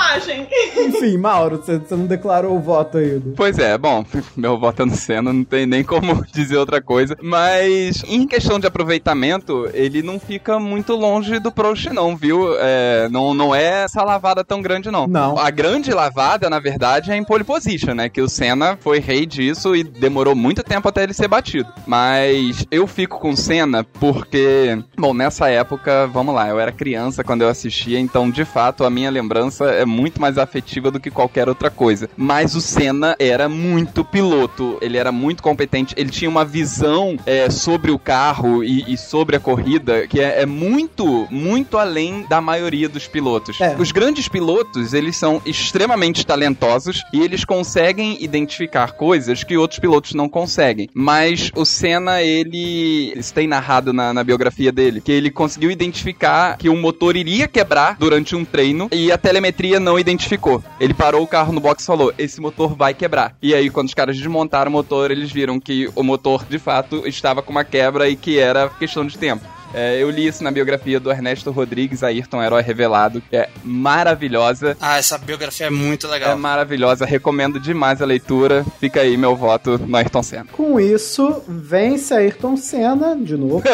Enfim, 0.77 1.17
Mauro, 1.17 1.57
você, 1.57 1.81
não 1.91 2.07
declarou 2.07 2.57
o 2.57 2.61
voto 2.61 2.99
ainda. 2.99 3.33
Pois 3.37 3.59
é, 3.59 3.77
bom, 3.79 4.05
meu 4.37 4.59
voto 4.59 4.83
é 4.83 4.85
no 4.85 4.95
Senna, 4.95 5.33
não 5.33 5.45
tem 5.45 5.67
nem 5.67 5.83
como 5.83 6.25
dizer 6.33 6.57
outra 6.57 6.81
coisa. 6.81 7.17
Mas 7.23 8.03
em 8.07 8.27
questão 8.27 8.59
de 8.59 8.67
aproveitamento, 8.67 9.69
ele 9.73 10.03
não 10.03 10.19
fica 10.19 10.59
muito 10.59 10.95
longe 10.95 11.39
do 11.39 11.53
Prost, 11.53 11.87
não, 11.87 12.17
viu? 12.17 12.55
É, 12.59 13.09
não, 13.11 13.35
não 13.35 13.55
é 13.55 13.85
essa 13.85 14.03
lavada 14.03 14.45
tão 14.45 14.61
grande, 14.61 14.91
não. 14.91 15.07
Não. 15.07 15.39
A 15.39 15.51
grande 15.51 15.93
lavada, 15.93 16.49
na 16.51 16.59
verdade, 16.59 17.11
é 17.11 17.17
em 17.17 17.25
pole 17.25 17.45
position, 17.45 17.95
né? 17.95 18.09
Que 18.09 18.21
o 18.21 18.29
Senna 18.29 18.77
foi 18.81 18.99
rei 18.99 19.27
disso 19.27 19.75
e 19.75 19.83
demorou 19.83 20.35
muito 20.35 20.63
tempo 20.63 20.89
até 20.89 21.03
ele 21.03 21.15
ser 21.15 21.29
batido. 21.29 21.69
Mas 21.87 22.67
eu 22.71 22.87
fico 22.87 23.19
com 23.19 23.31
o 23.31 23.37
Senna 23.37 23.85
porque, 23.85 24.79
bom, 24.97 25.15
nessa 25.15 25.49
época, 25.49 26.07
vamos 26.07 26.35
lá, 26.35 26.49
eu 26.49 26.59
era 26.59 26.73
criança 26.73 27.25
quando 27.25 27.43
eu 27.43 27.49
assistia, 27.49 27.99
então 27.99 28.31
de 28.31 28.45
fato 28.45 28.85
a 28.85 28.91
minha 28.91 29.11
lembrança 29.11 29.67
é 29.67 29.85
muito 29.85 30.02
mais 30.21 30.39
afetiva 30.39 30.91
do 30.91 31.01
que 31.01 31.11
qualquer 31.11 31.49
outra 31.49 31.71
coisa. 31.71 32.09
Mas 32.17 32.55
o 32.55 32.61
Senna 32.61 33.17
era 33.19 33.49
muito 33.49 34.05
piloto, 34.05 34.79
ele 34.81 34.97
era 34.97 35.13
muito 35.13 35.43
competente, 35.43 35.95
ele 35.97 36.11
tinha 36.11 36.31
uma 36.31 36.45
visão 36.45 37.17
é, 37.27 37.51
sobre 37.51 37.91
o 37.91 37.99
carro 37.99 38.63
e, 38.65 38.93
e 38.93 38.97
sobre 38.97 39.37
a 39.37 39.41
corrida 39.41 40.07
que 40.07 40.21
é, 40.21 40.43
é 40.43 40.47
muito, 40.47 41.27
muito 41.31 41.79
além 41.79 42.27
da 42.29 42.41
maioria 42.41 42.89
dos 42.89 43.07
pilotos. 43.07 43.61
É. 43.61 43.77
Os 43.79 43.93
grandes 43.93 44.29
pilotos, 44.29 44.95
eles 44.95 45.17
são 45.17 45.41
extremamente 45.45 46.25
talentosos 46.25 47.03
e 47.13 47.21
eles 47.21 47.45
conseguem 47.45 48.23
identificar 48.23 48.93
coisas 48.93 49.45
que 49.45 49.57
outros 49.57 49.81
pilotos 49.81 50.15
não 50.15 50.29
conseguem. 50.29 50.89
Mas 50.95 51.51
o 51.55 51.65
Senna, 51.65 52.23
ele. 52.23 53.13
Isso 53.17 53.33
tem 53.35 53.47
narrado 53.47 53.93
na, 53.93 54.13
na 54.13 54.25
biografia 54.25 54.73
dele, 54.73 55.01
que 55.01 55.13
ele 55.13 55.31
conseguiu 55.31 55.71
identificar 55.71 56.57
que 56.57 56.69
o 56.69 56.77
motor 56.77 57.17
iria 57.17 57.49
quebrar 57.49 57.97
durante 57.99 58.35
um 58.35 58.45
treino 58.45 58.89
e 58.93 59.11
a 59.11 59.19
telemetria 59.19 59.79
não 59.79 59.92
identificou. 59.99 60.63
Ele 60.81 60.95
parou 60.95 61.23
o 61.23 61.27
carro 61.27 61.53
no 61.53 61.61
box 61.61 61.83
e 61.83 61.87
falou: 61.87 62.13
Esse 62.19 62.41
motor 62.41 62.75
vai 62.77 62.95
quebrar. 62.95 63.35
E 63.43 63.55
aí, 63.55 63.71
quando 63.71 63.89
os 63.89 63.95
caras 63.95 64.17
desmontaram 64.17 64.69
o 64.71 64.73
motor, 64.73 65.11
eles 65.11 65.31
viram 65.33 65.59
que 65.61 65.91
o 65.95 66.03
motor 66.03 66.45
de 66.49 66.59
fato 66.59 67.07
estava 67.07 67.43
com 67.43 67.51
uma 67.51 67.65
quebra 67.65 68.09
e 68.09 68.17
que 68.17 68.39
era 68.39 68.69
questão 68.69 69.07
de 69.07 69.17
tempo. 69.19 69.45
É, 69.75 69.97
eu 70.03 70.11
li 70.11 70.27
isso 70.27 70.45
na 70.45 70.51
biografia 70.51 71.01
do 71.01 71.11
Ernesto 71.11 71.51
Rodrigues, 71.51 72.03
Ayrton 72.03 72.43
Herói 72.43 72.61
Revelado, 72.63 73.23
que 73.23 73.35
é 73.35 73.49
maravilhosa. 73.65 74.77
Ah, 74.79 74.99
essa 74.99 75.17
biografia 75.17 75.69
é 75.69 75.71
muito 75.71 76.07
É 76.09 76.11
legal. 76.11 76.37
maravilhosa, 76.37 77.07
recomendo 77.07 77.59
demais 77.59 78.03
a 78.03 78.05
leitura. 78.05 78.67
Fica 78.79 79.01
aí 79.01 79.17
meu 79.17 79.35
voto 79.35 79.79
no 79.79 79.97
Ayrton 79.97 80.23
Senna. 80.23 80.45
Com 80.53 80.79
isso, 80.79 81.43
vence 81.49 82.13
Ayrton 82.13 82.55
Senna 82.59 83.17
de 83.17 83.35
novo. 83.35 83.63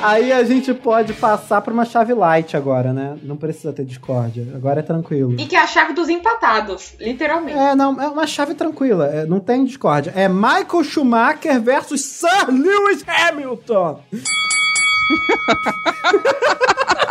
Aí 0.00 0.32
a 0.32 0.44
gente 0.44 0.72
pode 0.72 1.12
passar 1.14 1.60
pra 1.60 1.72
uma 1.72 1.84
chave 1.84 2.14
light 2.14 2.56
agora, 2.56 2.92
né? 2.92 3.16
Não 3.22 3.36
precisa 3.36 3.72
ter 3.72 3.84
discórdia. 3.84 4.46
Agora 4.54 4.80
é 4.80 4.82
tranquilo. 4.82 5.34
E 5.38 5.46
que 5.46 5.56
é 5.56 5.60
a 5.60 5.66
chave 5.66 5.92
dos 5.92 6.08
empatados, 6.08 6.94
literalmente. 7.00 7.58
É, 7.58 7.74
não, 7.74 8.00
é 8.00 8.08
uma 8.08 8.26
chave 8.26 8.54
tranquila. 8.54 9.06
é, 9.06 9.26
não 9.26 9.40
tem 9.40 9.64
discórdia. 9.64 10.12
É 10.14 10.28
Michael 10.28 10.84
Schumacher 10.84 11.60
versus 11.60 12.02
Sir 12.04 12.48
Lewis 12.48 13.04
Hamilton. 13.06 14.00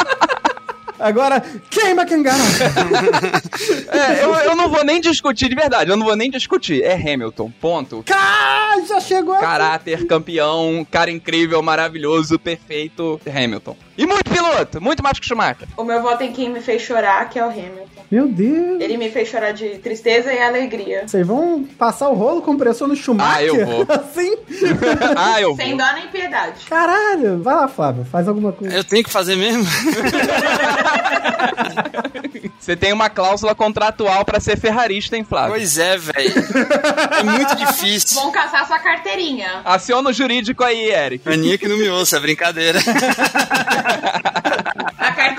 Agora, 1.00 1.42
queima 1.70 2.06
quem 2.06 2.24
garante. 2.24 2.44
É, 3.90 4.24
eu, 4.24 4.34
eu 4.34 4.56
não 4.56 4.70
vou 4.70 4.84
nem 4.84 5.00
discutir, 5.00 5.50
de 5.50 5.56
verdade, 5.56 5.90
eu 5.90 5.98
não 5.98 6.06
vou 6.06 6.16
nem 6.16 6.30
discutir. 6.30 6.84
É 6.84 6.94
Hamilton, 6.94 7.52
ponto. 7.60 8.04
Cá, 8.06 8.76
já 8.88 9.00
chegou 9.00 9.34
aqui. 9.34 9.44
Caráter, 9.44 10.06
campeão, 10.06 10.86
cara 10.90 11.10
incrível, 11.10 11.62
maravilhoso, 11.62 12.38
perfeito, 12.38 13.20
Hamilton. 13.28 13.76
E 13.98 14.06
muito 14.06 14.30
piloto, 14.30 14.82
muito 14.82 15.02
mais 15.04 15.20
que 15.20 15.26
Schumacher. 15.26 15.68
O 15.78 15.84
meu 15.84 16.02
voto 16.02 16.24
em 16.24 16.32
quem 16.32 16.50
me 16.50 16.62
fez 16.62 16.82
chorar, 16.82 17.30
que 17.30 17.40
é 17.40 17.46
o 17.46 17.50
Hamilton. 17.50 17.97
Meu 18.10 18.28
Deus. 18.28 18.80
Ele 18.82 18.96
me 18.98 19.10
fez 19.12 19.28
chorar 19.28 19.52
de 19.52 19.78
tristeza 19.80 20.32
e 20.32 20.42
alegria. 20.42 21.06
Vocês 21.08 21.28
vão 21.28 21.64
passar 21.78 22.08
o 22.10 22.14
rolo 22.14 22.42
compressor 22.42 22.88
no 22.88 22.96
Schumacher? 22.96 23.36
Ah, 23.36 23.44
eu 23.44 23.66
vou. 23.66 23.86
Assim? 23.90 24.38
ah, 25.18 25.42
eu 25.42 25.56
Sem 25.56 25.70
vou. 25.70 25.78
dó 25.80 25.94
nem 25.94 26.08
piedade. 26.08 26.66
Caralho. 26.70 27.42
Vai 27.44 27.56
lá, 27.56 27.68
Flávio. 27.68 28.06
Faz 28.06 28.28
alguma 28.28 28.54
coisa. 28.54 28.74
Eu 28.76 28.84
tenho 28.84 29.04
que 29.04 29.10
fazer 29.10 29.36
mesmo? 29.36 29.66
Você 32.60 32.76
tem 32.76 32.92
uma 32.92 33.10
cláusula 33.10 33.56
contratual 33.56 34.26
pra 34.26 34.40
ser 34.42 34.58
ferrarista, 34.58 35.16
hein, 35.16 35.24
Flávio? 35.24 35.52
pois 35.56 35.78
é, 35.78 35.98
velho. 35.98 36.34
É 37.20 37.24
muito 37.24 37.56
difícil. 37.56 38.20
Vão 38.22 38.32
caçar 38.32 38.68
sua 38.68 38.80
carteirinha. 38.80 39.62
Aciona 39.64 40.10
o 40.10 40.14
jurídico 40.14 40.64
aí, 40.64 40.90
Eric. 40.92 41.28
Aninha 41.30 41.58
que 41.58 41.68
não 41.68 41.78
me 41.78 41.88
ouça, 41.90 42.18
é 42.18 42.20
brincadeira. 42.20 42.80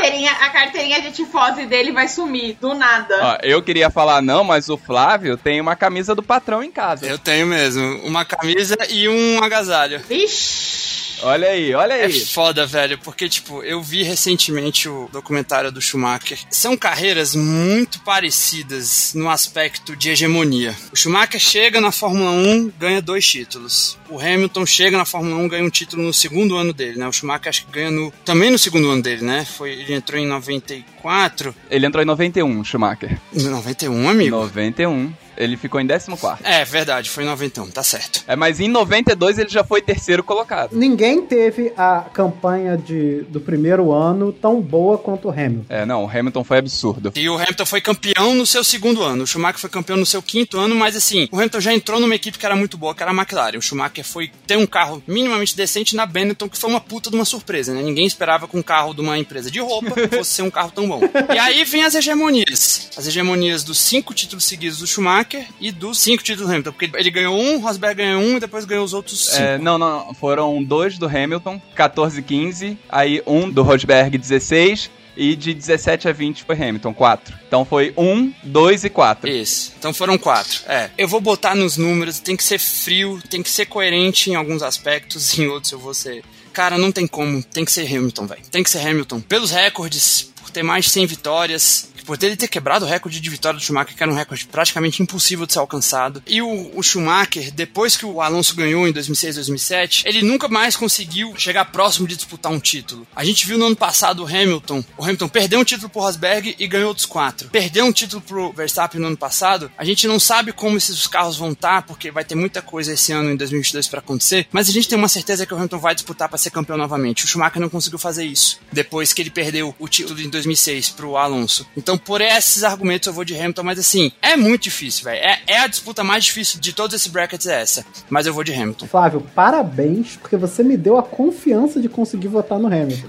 A 0.08 0.10
carteirinha 0.10 0.32
a 0.32 0.50
carteirinha 0.50 1.02
de 1.02 1.12
tifose 1.12 1.66
dele 1.66 1.92
vai 1.92 2.08
sumir, 2.08 2.56
do 2.60 2.72
nada. 2.72 3.14
Ó, 3.20 3.38
eu 3.42 3.62
queria 3.62 3.90
falar 3.90 4.22
não, 4.22 4.42
mas 4.42 4.68
o 4.70 4.76
Flávio 4.78 5.36
tem 5.36 5.60
uma 5.60 5.76
camisa 5.76 6.14
do 6.14 6.22
patrão 6.22 6.62
em 6.62 6.70
casa. 6.70 7.06
Eu 7.06 7.18
tenho 7.18 7.46
mesmo. 7.46 7.82
Uma 8.06 8.24
camisa 8.24 8.76
e 8.88 9.08
um 9.08 9.42
agasalho. 9.42 10.00
Vixe. 10.08 10.87
Olha 11.22 11.48
aí, 11.48 11.74
olha 11.74 11.94
É 11.94 12.04
aí. 12.06 12.20
foda, 12.26 12.66
velho, 12.66 12.98
porque, 12.98 13.28
tipo, 13.28 13.62
eu 13.62 13.82
vi 13.82 14.02
recentemente 14.02 14.88
o 14.88 15.08
documentário 15.12 15.72
do 15.72 15.80
Schumacher. 15.80 16.38
São 16.50 16.76
carreiras 16.76 17.34
muito 17.34 18.00
parecidas 18.00 19.12
no 19.14 19.28
aspecto 19.28 19.96
de 19.96 20.10
hegemonia. 20.10 20.74
O 20.92 20.96
Schumacher 20.96 21.40
chega 21.40 21.80
na 21.80 21.90
Fórmula 21.92 22.30
1, 22.30 22.72
ganha 22.78 23.02
dois 23.02 23.26
títulos. 23.26 23.98
O 24.08 24.18
Hamilton 24.20 24.64
chega 24.64 24.96
na 24.96 25.04
Fórmula 25.04 25.36
1, 25.36 25.48
ganha 25.48 25.64
um 25.64 25.70
título 25.70 26.02
no 26.02 26.14
segundo 26.14 26.56
ano 26.56 26.72
dele, 26.72 26.98
né? 26.98 27.08
O 27.08 27.12
Schumacher 27.12 27.48
acho 27.48 27.66
que 27.66 27.72
ganha 27.72 27.90
no, 27.90 28.12
também 28.24 28.50
no 28.50 28.58
segundo 28.58 28.88
ano 28.90 29.02
dele, 29.02 29.24
né? 29.24 29.44
Foi, 29.44 29.72
ele 29.72 29.94
entrou 29.94 30.20
em 30.20 30.26
94. 30.26 31.54
Ele 31.70 31.86
entrou 31.86 32.02
em 32.02 32.06
91, 32.06 32.64
Schumacher. 32.64 33.18
Em 33.34 33.42
91, 33.44 34.08
amigo? 34.08 34.30
91. 34.36 35.12
Ele 35.38 35.56
ficou 35.56 35.80
em 35.80 35.86
14. 35.86 36.42
É, 36.42 36.64
verdade, 36.64 37.08
foi 37.08 37.22
em 37.22 37.26
91, 37.26 37.70
tá 37.70 37.82
certo. 37.82 38.24
É, 38.26 38.34
mas 38.34 38.58
em 38.58 38.68
92 38.68 39.38
ele 39.38 39.48
já 39.48 39.62
foi 39.62 39.80
terceiro 39.80 40.22
colocado. 40.24 40.76
Ninguém 40.76 41.22
teve 41.22 41.72
a 41.76 42.04
campanha 42.12 42.76
de, 42.76 43.22
do 43.28 43.40
primeiro 43.40 43.92
ano 43.92 44.32
tão 44.32 44.60
boa 44.60 44.98
quanto 44.98 45.28
o 45.28 45.30
Hamilton. 45.30 45.66
É, 45.68 45.86
não, 45.86 46.04
o 46.04 46.10
Hamilton 46.10 46.42
foi 46.42 46.58
absurdo. 46.58 47.12
E 47.14 47.28
o 47.28 47.36
Hamilton 47.36 47.66
foi 47.66 47.80
campeão 47.80 48.34
no 48.34 48.44
seu 48.44 48.64
segundo 48.64 49.02
ano. 49.02 49.22
O 49.22 49.26
Schumacher 49.26 49.60
foi 49.60 49.70
campeão 49.70 49.96
no 49.96 50.06
seu 50.06 50.20
quinto 50.20 50.58
ano, 50.58 50.74
mas 50.74 50.96
assim, 50.96 51.28
o 51.30 51.36
Hamilton 51.36 51.60
já 51.60 51.72
entrou 51.72 52.00
numa 52.00 52.14
equipe 52.14 52.38
que 52.38 52.44
era 52.44 52.56
muito 52.56 52.76
boa, 52.76 52.94
que 52.94 53.02
era 53.02 53.12
a 53.12 53.14
McLaren. 53.14 53.58
O 53.58 53.62
Schumacher 53.62 54.04
foi 54.04 54.30
ter 54.46 54.56
um 54.56 54.66
carro 54.66 55.02
minimamente 55.06 55.56
decente 55.56 55.94
na 55.94 56.04
Benetton, 56.04 56.48
que 56.48 56.58
foi 56.58 56.68
uma 56.68 56.80
puta 56.80 57.10
de 57.10 57.16
uma 57.16 57.24
surpresa, 57.24 57.72
né? 57.72 57.82
Ninguém 57.82 58.06
esperava 58.06 58.48
que 58.48 58.56
um 58.56 58.62
carro 58.62 58.92
de 58.92 59.00
uma 59.00 59.16
empresa 59.16 59.50
de 59.50 59.60
roupa 59.60 59.94
fosse 60.10 60.32
ser 60.32 60.42
um 60.42 60.50
carro 60.50 60.72
tão 60.74 60.88
bom. 60.88 61.00
E 61.32 61.38
aí 61.38 61.64
vem 61.64 61.84
as 61.84 61.94
hegemonias. 61.94 62.90
As 62.96 63.06
hegemonias 63.06 63.62
dos 63.62 63.78
cinco 63.78 64.12
títulos 64.12 64.44
seguidos 64.44 64.78
do 64.78 64.86
Schumacher 64.86 65.27
e 65.60 65.72
dos 65.72 65.98
cinco 65.98 66.22
títulos 66.22 66.48
do 66.48 66.52
Hamilton. 66.52 66.72
Porque 66.72 66.90
ele 66.94 67.10
ganhou 67.10 67.38
um, 67.38 67.58
Rosberg 67.58 67.96
ganhou 67.96 68.22
um 68.22 68.36
e 68.36 68.40
depois 68.40 68.64
ganhou 68.64 68.84
os 68.84 68.92
outros 68.92 69.28
cinco. 69.28 69.42
É, 69.42 69.58
não, 69.58 69.78
não, 69.78 70.14
foram 70.14 70.62
dois 70.62 70.98
do 70.98 71.06
Hamilton, 71.06 71.60
14 71.74 72.20
e 72.20 72.22
15, 72.22 72.78
aí 72.88 73.22
um 73.26 73.50
do 73.50 73.62
Rosberg, 73.62 74.16
16, 74.16 74.90
e 75.18 75.34
de 75.34 75.52
17 75.52 76.08
a 76.08 76.12
20 76.12 76.44
foi 76.44 76.54
Hamilton, 76.54 76.94
4. 76.94 77.36
Então 77.48 77.64
foi 77.64 77.92
1, 77.96 78.32
2 78.44 78.84
e 78.84 78.90
4. 78.90 79.28
Isso. 79.28 79.74
Então 79.76 79.92
foram 79.92 80.16
quatro. 80.16 80.62
É. 80.68 80.90
Eu 80.96 81.08
vou 81.08 81.20
botar 81.20 81.56
nos 81.56 81.76
números, 81.76 82.20
tem 82.20 82.36
que 82.36 82.44
ser 82.44 82.58
frio, 82.58 83.20
tem 83.28 83.42
que 83.42 83.50
ser 83.50 83.66
coerente 83.66 84.30
em 84.30 84.36
alguns 84.36 84.62
aspectos, 84.62 85.36
em 85.36 85.48
outros 85.48 85.72
eu 85.72 85.78
vou 85.78 85.92
ser. 85.92 86.22
Cara, 86.52 86.78
não 86.78 86.92
tem 86.92 87.06
como. 87.06 87.42
Tem 87.42 87.64
que 87.64 87.72
ser 87.72 87.84
Hamilton, 87.86 88.26
velho. 88.26 88.42
Tem 88.50 88.62
que 88.62 88.70
ser 88.70 88.78
Hamilton. 88.78 89.20
Pelos 89.20 89.50
recordes, 89.50 90.32
por 90.40 90.50
ter 90.50 90.62
mais 90.62 90.84
de 90.84 90.92
100 90.92 91.06
vitórias, 91.06 91.90
por 92.08 92.16
ele 92.22 92.36
ter 92.36 92.48
quebrado 92.48 92.86
o 92.86 92.88
recorde 92.88 93.20
de 93.20 93.28
vitória 93.28 93.58
do 93.58 93.62
Schumacher, 93.62 93.94
que 93.94 94.02
era 94.02 94.10
um 94.10 94.14
recorde 94.14 94.46
praticamente 94.46 95.02
impossível 95.02 95.44
de 95.44 95.52
ser 95.52 95.58
alcançado. 95.58 96.22
E 96.26 96.40
o, 96.40 96.70
o 96.74 96.82
Schumacher, 96.82 97.52
depois 97.52 97.98
que 97.98 98.06
o 98.06 98.22
Alonso 98.22 98.56
ganhou 98.56 98.88
em 98.88 98.92
2006, 98.92 99.34
2007, 99.34 100.04
ele 100.06 100.22
nunca 100.22 100.48
mais 100.48 100.74
conseguiu 100.74 101.34
chegar 101.36 101.66
próximo 101.66 102.08
de 102.08 102.16
disputar 102.16 102.50
um 102.50 102.58
título. 102.58 103.06
A 103.14 103.26
gente 103.26 103.46
viu 103.46 103.58
no 103.58 103.66
ano 103.66 103.76
passado 103.76 104.22
o 104.22 104.26
Hamilton. 104.26 104.82
O 104.96 105.04
Hamilton 105.04 105.28
perdeu 105.28 105.60
um 105.60 105.64
título 105.64 105.90
pro 105.90 106.00
Rosberg 106.00 106.56
e 106.58 106.66
ganhou 106.66 106.88
outros 106.88 107.04
quatro. 107.04 107.50
Perdeu 107.50 107.84
um 107.84 107.92
título 107.92 108.22
pro 108.22 108.54
Verstappen 108.54 108.98
no 108.98 109.08
ano 109.08 109.16
passado. 109.16 109.70
A 109.76 109.84
gente 109.84 110.08
não 110.08 110.18
sabe 110.18 110.50
como 110.50 110.78
esses 110.78 111.06
carros 111.06 111.36
vão 111.36 111.52
estar, 111.52 111.82
porque 111.82 112.10
vai 112.10 112.24
ter 112.24 112.34
muita 112.34 112.62
coisa 112.62 112.94
esse 112.94 113.12
ano 113.12 113.32
em 113.32 113.36
2022 113.36 113.86
para 113.86 113.98
acontecer. 113.98 114.48
Mas 114.50 114.66
a 114.66 114.72
gente 114.72 114.88
tem 114.88 114.96
uma 114.96 115.08
certeza 115.08 115.44
que 115.44 115.52
o 115.52 115.56
Hamilton 115.58 115.78
vai 115.78 115.94
disputar 115.94 116.26
para 116.30 116.38
ser 116.38 116.48
campeão 116.48 116.78
novamente. 116.78 117.26
O 117.26 117.28
Schumacher 117.28 117.60
não 117.60 117.68
conseguiu 117.68 117.98
fazer 117.98 118.24
isso 118.24 118.58
depois 118.72 119.12
que 119.12 119.20
ele 119.20 119.30
perdeu 119.30 119.74
o 119.78 119.86
título 119.86 120.18
em 120.18 120.30
2006 120.30 120.88
pro 120.88 121.18
Alonso. 121.18 121.66
Então, 121.76 121.97
por 121.98 122.20
esses 122.20 122.62
argumentos, 122.62 123.06
eu 123.06 123.12
vou 123.12 123.24
de 123.24 123.36
Hamilton, 123.36 123.62
mas 123.62 123.78
assim, 123.78 124.12
é 124.22 124.36
muito 124.36 124.62
difícil, 124.62 125.04
velho. 125.04 125.20
É, 125.20 125.38
é 125.46 125.58
a 125.58 125.66
disputa 125.66 126.02
mais 126.04 126.24
difícil 126.24 126.60
de 126.60 126.72
todos 126.72 126.94
esses 126.94 127.08
brackets, 127.08 127.46
é 127.46 127.60
essa. 127.60 127.84
Mas 128.08 128.26
eu 128.26 128.34
vou 128.34 128.44
de 128.44 128.52
Hamilton. 128.52 128.86
Flávio, 128.86 129.26
parabéns, 129.34 130.16
porque 130.16 130.36
você 130.36 130.62
me 130.62 130.76
deu 130.76 130.98
a 130.98 131.02
confiança 131.02 131.80
de 131.80 131.88
conseguir 131.88 132.28
votar 132.28 132.58
no 132.58 132.66
Hamilton. 132.66 133.08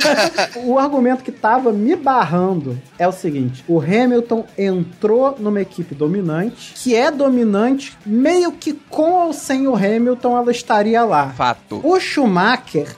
o 0.64 0.78
argumento 0.78 1.22
que 1.22 1.32
tava 1.32 1.72
me 1.72 1.96
barrando 1.96 2.80
é 2.98 3.06
o 3.06 3.12
seguinte: 3.12 3.64
o 3.68 3.80
Hamilton 3.80 4.46
entrou 4.56 5.36
numa 5.38 5.60
equipe 5.60 5.94
dominante, 5.94 6.74
que 6.76 6.94
é 6.94 7.10
dominante, 7.10 7.96
meio 8.04 8.52
que 8.52 8.72
com 8.88 9.12
ou 9.12 9.32
sem 9.32 9.66
o 9.66 9.74
Hamilton 9.74 10.36
ela 10.36 10.50
estaria 10.50 11.04
lá. 11.04 11.30
Fato. 11.30 11.80
O 11.82 11.98
Schumacher 12.00 12.88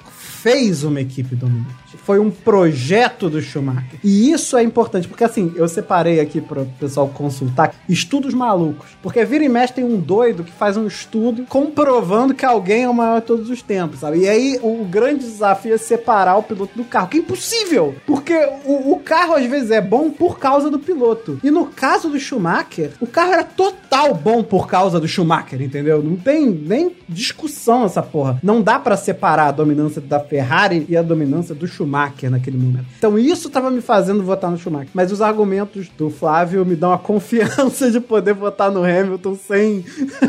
fez 0.44 0.84
uma 0.84 1.00
equipe 1.00 1.34
dominante. 1.34 1.83
Foi 1.96 2.18
um 2.18 2.30
projeto 2.30 3.28
do 3.28 3.40
Schumacher. 3.40 3.98
E 4.02 4.30
isso 4.30 4.56
é 4.56 4.62
importante, 4.62 5.08
porque 5.08 5.24
assim, 5.24 5.52
eu 5.56 5.68
separei 5.68 6.20
aqui 6.20 6.40
para 6.40 6.62
o 6.62 6.66
pessoal 6.78 7.08
consultar 7.08 7.74
estudos 7.88 8.34
malucos. 8.34 8.90
Porque 9.02 9.24
vira 9.24 9.44
e 9.44 9.48
mexe 9.48 9.74
tem 9.74 9.84
um 9.84 9.98
doido 9.98 10.44
que 10.44 10.52
faz 10.52 10.76
um 10.76 10.86
estudo 10.86 11.44
comprovando 11.48 12.34
que 12.34 12.44
alguém 12.44 12.84
é 12.84 12.88
o 12.88 12.94
maior 12.94 13.20
de 13.20 13.26
todos 13.26 13.50
os 13.50 13.62
tempos, 13.62 14.00
sabe? 14.00 14.18
E 14.18 14.28
aí 14.28 14.58
o 14.62 14.84
grande 14.84 15.24
desafio 15.24 15.74
é 15.74 15.78
separar 15.78 16.36
o 16.36 16.42
piloto 16.42 16.76
do 16.76 16.84
carro, 16.84 17.08
que 17.08 17.18
é 17.18 17.20
impossível. 17.20 17.94
Porque 18.06 18.34
o, 18.64 18.92
o 18.92 18.98
carro 18.98 19.34
às 19.34 19.46
vezes 19.46 19.70
é 19.70 19.80
bom 19.80 20.10
por 20.10 20.38
causa 20.38 20.70
do 20.70 20.78
piloto. 20.78 21.38
E 21.42 21.50
no 21.50 21.66
caso 21.66 22.08
do 22.08 22.18
Schumacher, 22.18 22.92
o 23.00 23.06
carro 23.06 23.32
era 23.32 23.44
total 23.44 24.14
bom 24.14 24.42
por 24.42 24.66
causa 24.66 25.00
do 25.00 25.08
Schumacher, 25.08 25.60
entendeu? 25.60 26.02
Não 26.02 26.16
tem 26.16 26.46
nem 26.46 26.96
discussão 27.08 27.84
essa 27.84 28.02
porra. 28.02 28.38
Não 28.42 28.62
dá 28.62 28.78
para 28.78 28.96
separar 28.96 29.48
a 29.48 29.52
dominância 29.52 30.00
da 30.00 30.20
Ferrari 30.20 30.86
e 30.88 30.96
a 30.96 31.02
dominância 31.02 31.54
do 31.54 31.66
Schumacher 31.66 31.83
naquele 31.86 32.56
momento. 32.56 32.86
Então 32.98 33.18
isso 33.18 33.50
tava 33.50 33.70
me 33.70 33.80
fazendo 33.80 34.22
votar 34.22 34.50
no 34.50 34.58
Schumacher. 34.58 34.88
Mas 34.94 35.12
os 35.12 35.20
argumentos 35.20 35.88
do 35.96 36.10
Flávio 36.10 36.64
me 36.64 36.76
dão 36.76 36.92
a 36.92 36.98
confiança 36.98 37.90
de 37.92 38.00
poder 38.00 38.34
votar 38.34 38.70
no 38.70 38.82
Hamilton 38.82 39.36
sem, 39.36 39.84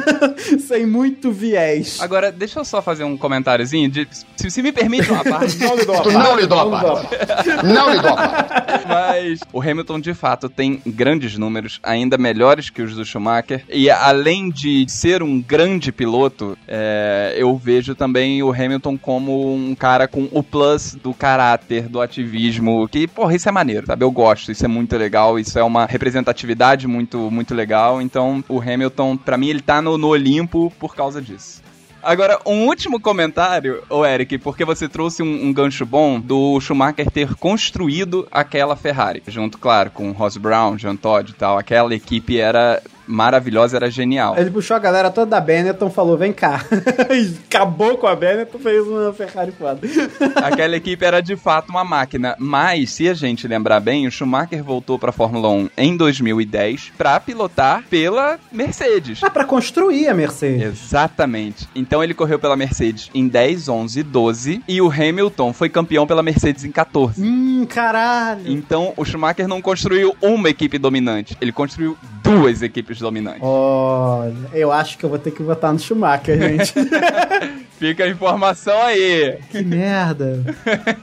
sem 0.60 0.86
muito 0.86 1.32
viés. 1.32 1.98
Agora, 2.02 2.32
deixa 2.32 2.60
eu 2.60 2.66
só 2.66 2.82
fazer 2.82 3.04
um 3.04 3.18
comentáriozinho. 3.18 3.90
De, 3.90 4.08
se, 4.36 4.52
se 4.52 4.62
me 4.62 4.72
permite 4.72 5.12
uma 5.12 5.24
parte. 5.24 5.58
Não 5.66 5.76
lhe 5.76 5.86
dou 5.86 5.96
a 5.96 6.02
Tu 6.02 6.12
não 6.12 6.38
lhe 6.38 6.48
dou 6.48 6.60
a 6.60 6.82
parte. 6.82 7.18
Não 7.64 7.90
lhe 7.90 8.02
dou 8.02 8.12
a 8.12 8.16
parte. 8.16 8.88
Mas 8.88 9.40
o 9.52 9.62
Hamilton, 9.62 10.00
de 10.00 10.14
fato, 10.14 10.50
tem 10.50 10.82
grandes 10.86 11.38
números, 11.38 11.80
ainda 11.82 12.18
melhores 12.18 12.70
que 12.70 12.82
os 12.82 12.96
do 12.96 13.06
Schumacher. 13.06 13.64
E 13.70 13.90
além 13.90 14.50
de 14.50 14.86
ser 14.88 15.24
um 15.24 15.42
grande 15.42 15.92
piloto, 15.92 16.58
é, 16.68 17.34
eu 17.38 17.56
vejo 17.58 17.96
também 17.96 18.44
o 18.44 18.52
Hamilton 18.52 18.98
como 18.98 19.54
um 19.54 19.76
cara 19.76 20.08
com 20.08 20.28
o 20.32 20.44
plus 20.44 20.96
do 21.02 21.14
caráter, 21.46 21.88
do 21.88 22.02
ativismo. 22.02 22.88
Que, 22.88 23.08
porra, 23.08 23.36
isso 23.36 23.48
é 23.48 23.52
maneiro, 23.52 23.86
sabe? 23.86 24.04
Eu 24.04 24.12
gosto, 24.12 24.52
isso 24.52 24.66
é 24.66 24.68
muito 24.68 24.98
legal, 24.98 25.38
isso 25.40 25.58
é 25.60 25.64
uma 25.64 25.86
representatividade 25.86 26.88
muito, 26.88 27.30
muito 27.30 27.54
legal. 27.54 28.02
Então, 28.02 28.44
o 28.50 28.60
Hamilton, 28.60 29.16
pra 29.18 29.38
mim, 29.38 29.50
ele 29.50 29.62
tá 29.62 29.82
no, 29.82 29.98
no 29.98 30.08
Olimpo 30.08 30.72
por 30.80 30.96
causa 30.96 31.22
disso. 31.22 31.64
Agora, 32.02 32.40
um 32.46 32.68
último 32.68 33.00
comentário, 33.00 33.82
ô 33.90 34.06
Eric, 34.06 34.38
porque 34.38 34.64
você 34.64 34.88
trouxe 34.88 35.24
um, 35.24 35.48
um, 35.48 35.52
gancho 35.52 35.88
bom 35.88 36.20
do 36.20 36.60
Schumacher 36.60 37.10
ter 37.10 37.34
construído 37.36 38.28
aquela 38.32 38.76
Ferrari. 38.76 39.24
Junto, 39.28 39.58
claro, 39.58 39.90
com 39.90 40.12
Ross 40.12 40.38
Brown, 40.38 40.78
Jean 40.78 40.96
Todt 40.96 41.32
e 41.32 41.34
tal. 41.34 41.58
Aquela 41.58 41.96
equipe 41.96 42.38
era 42.40 42.82
maravilhosa, 43.08 43.78
era 43.78 43.90
genial. 43.90 44.36
Ele 44.38 44.52
puxou 44.52 44.76
a 44.76 44.80
galera 44.80 45.10
toda 45.10 45.32
da 45.32 45.42
Benetton, 45.42 45.90
falou, 45.90 46.18
vem 46.18 46.32
cá. 46.32 46.64
Acabou 47.48 47.98
com 47.98 48.08
a 48.08 48.16
Benetton, 48.16 48.60
fez 48.60 48.88
uma 48.88 49.14
Ferrari 49.14 49.52
foda. 49.52 49.82
Aquela 50.44 50.76
equipe 50.76 51.04
era 51.04 51.22
de 51.22 51.36
fato 51.36 51.70
uma 51.70 51.84
máquina, 51.84 52.36
mas 52.40 52.92
se 52.92 53.10
a 53.10 53.14
gente 53.14 53.48
lembrar 53.48 53.80
bem, 53.80 54.08
o 54.08 54.12
Schumacher 54.12 54.64
voltou 54.64 54.98
para 54.98 55.12
Fórmula 55.12 55.50
1 55.50 55.70
em 55.78 55.98
2010 55.98 56.94
para 56.98 57.20
pilotar 57.20 57.84
pela 57.90 58.40
Mercedes. 58.52 59.22
Ah, 59.24 59.30
para 59.30 59.46
construir 59.46 60.08
a 60.08 60.14
Mercedes. 60.14 60.84
Exatamente. 60.84 61.68
Então 61.76 62.04
ele 62.04 62.14
correu 62.14 62.40
pela 62.40 62.56
Mercedes 62.56 63.10
em 63.14 63.28
10, 63.28 63.70
11 63.70 64.00
e 64.00 64.04
12 64.04 64.64
e 64.68 64.82
o 64.82 64.90
Hamilton 64.90 65.54
foi 65.54 65.70
campeão 65.70 66.08
pela 66.08 66.24
Mercedes 66.24 66.64
em 66.64 66.72
14. 66.72 67.22
Hum, 67.22 67.66
caralho. 67.70 68.42
Então 68.46 68.94
o 68.96 69.06
Schumacher 69.06 69.48
não 69.48 69.62
construiu 69.62 70.16
uma 70.22 70.50
equipe 70.50 70.78
dominante, 70.78 71.38
ele 71.42 71.52
construiu 71.52 71.98
duas 72.24 72.62
equipes 72.62 72.95
dominantes. 73.00 73.42
Olha, 73.42 74.34
eu 74.54 74.72
acho 74.72 74.98
que 74.98 75.04
eu 75.04 75.10
vou 75.10 75.20
ter 75.20 75.32
que 75.32 75.44
votar 75.44 75.72
no 75.72 75.80
Schumacher, 75.80 76.38
gente. 76.38 76.74
Fica 77.78 78.06
a 78.06 78.08
informação 78.08 78.82
aí. 78.84 79.38
Que 79.52 79.62
merda. 79.62 80.56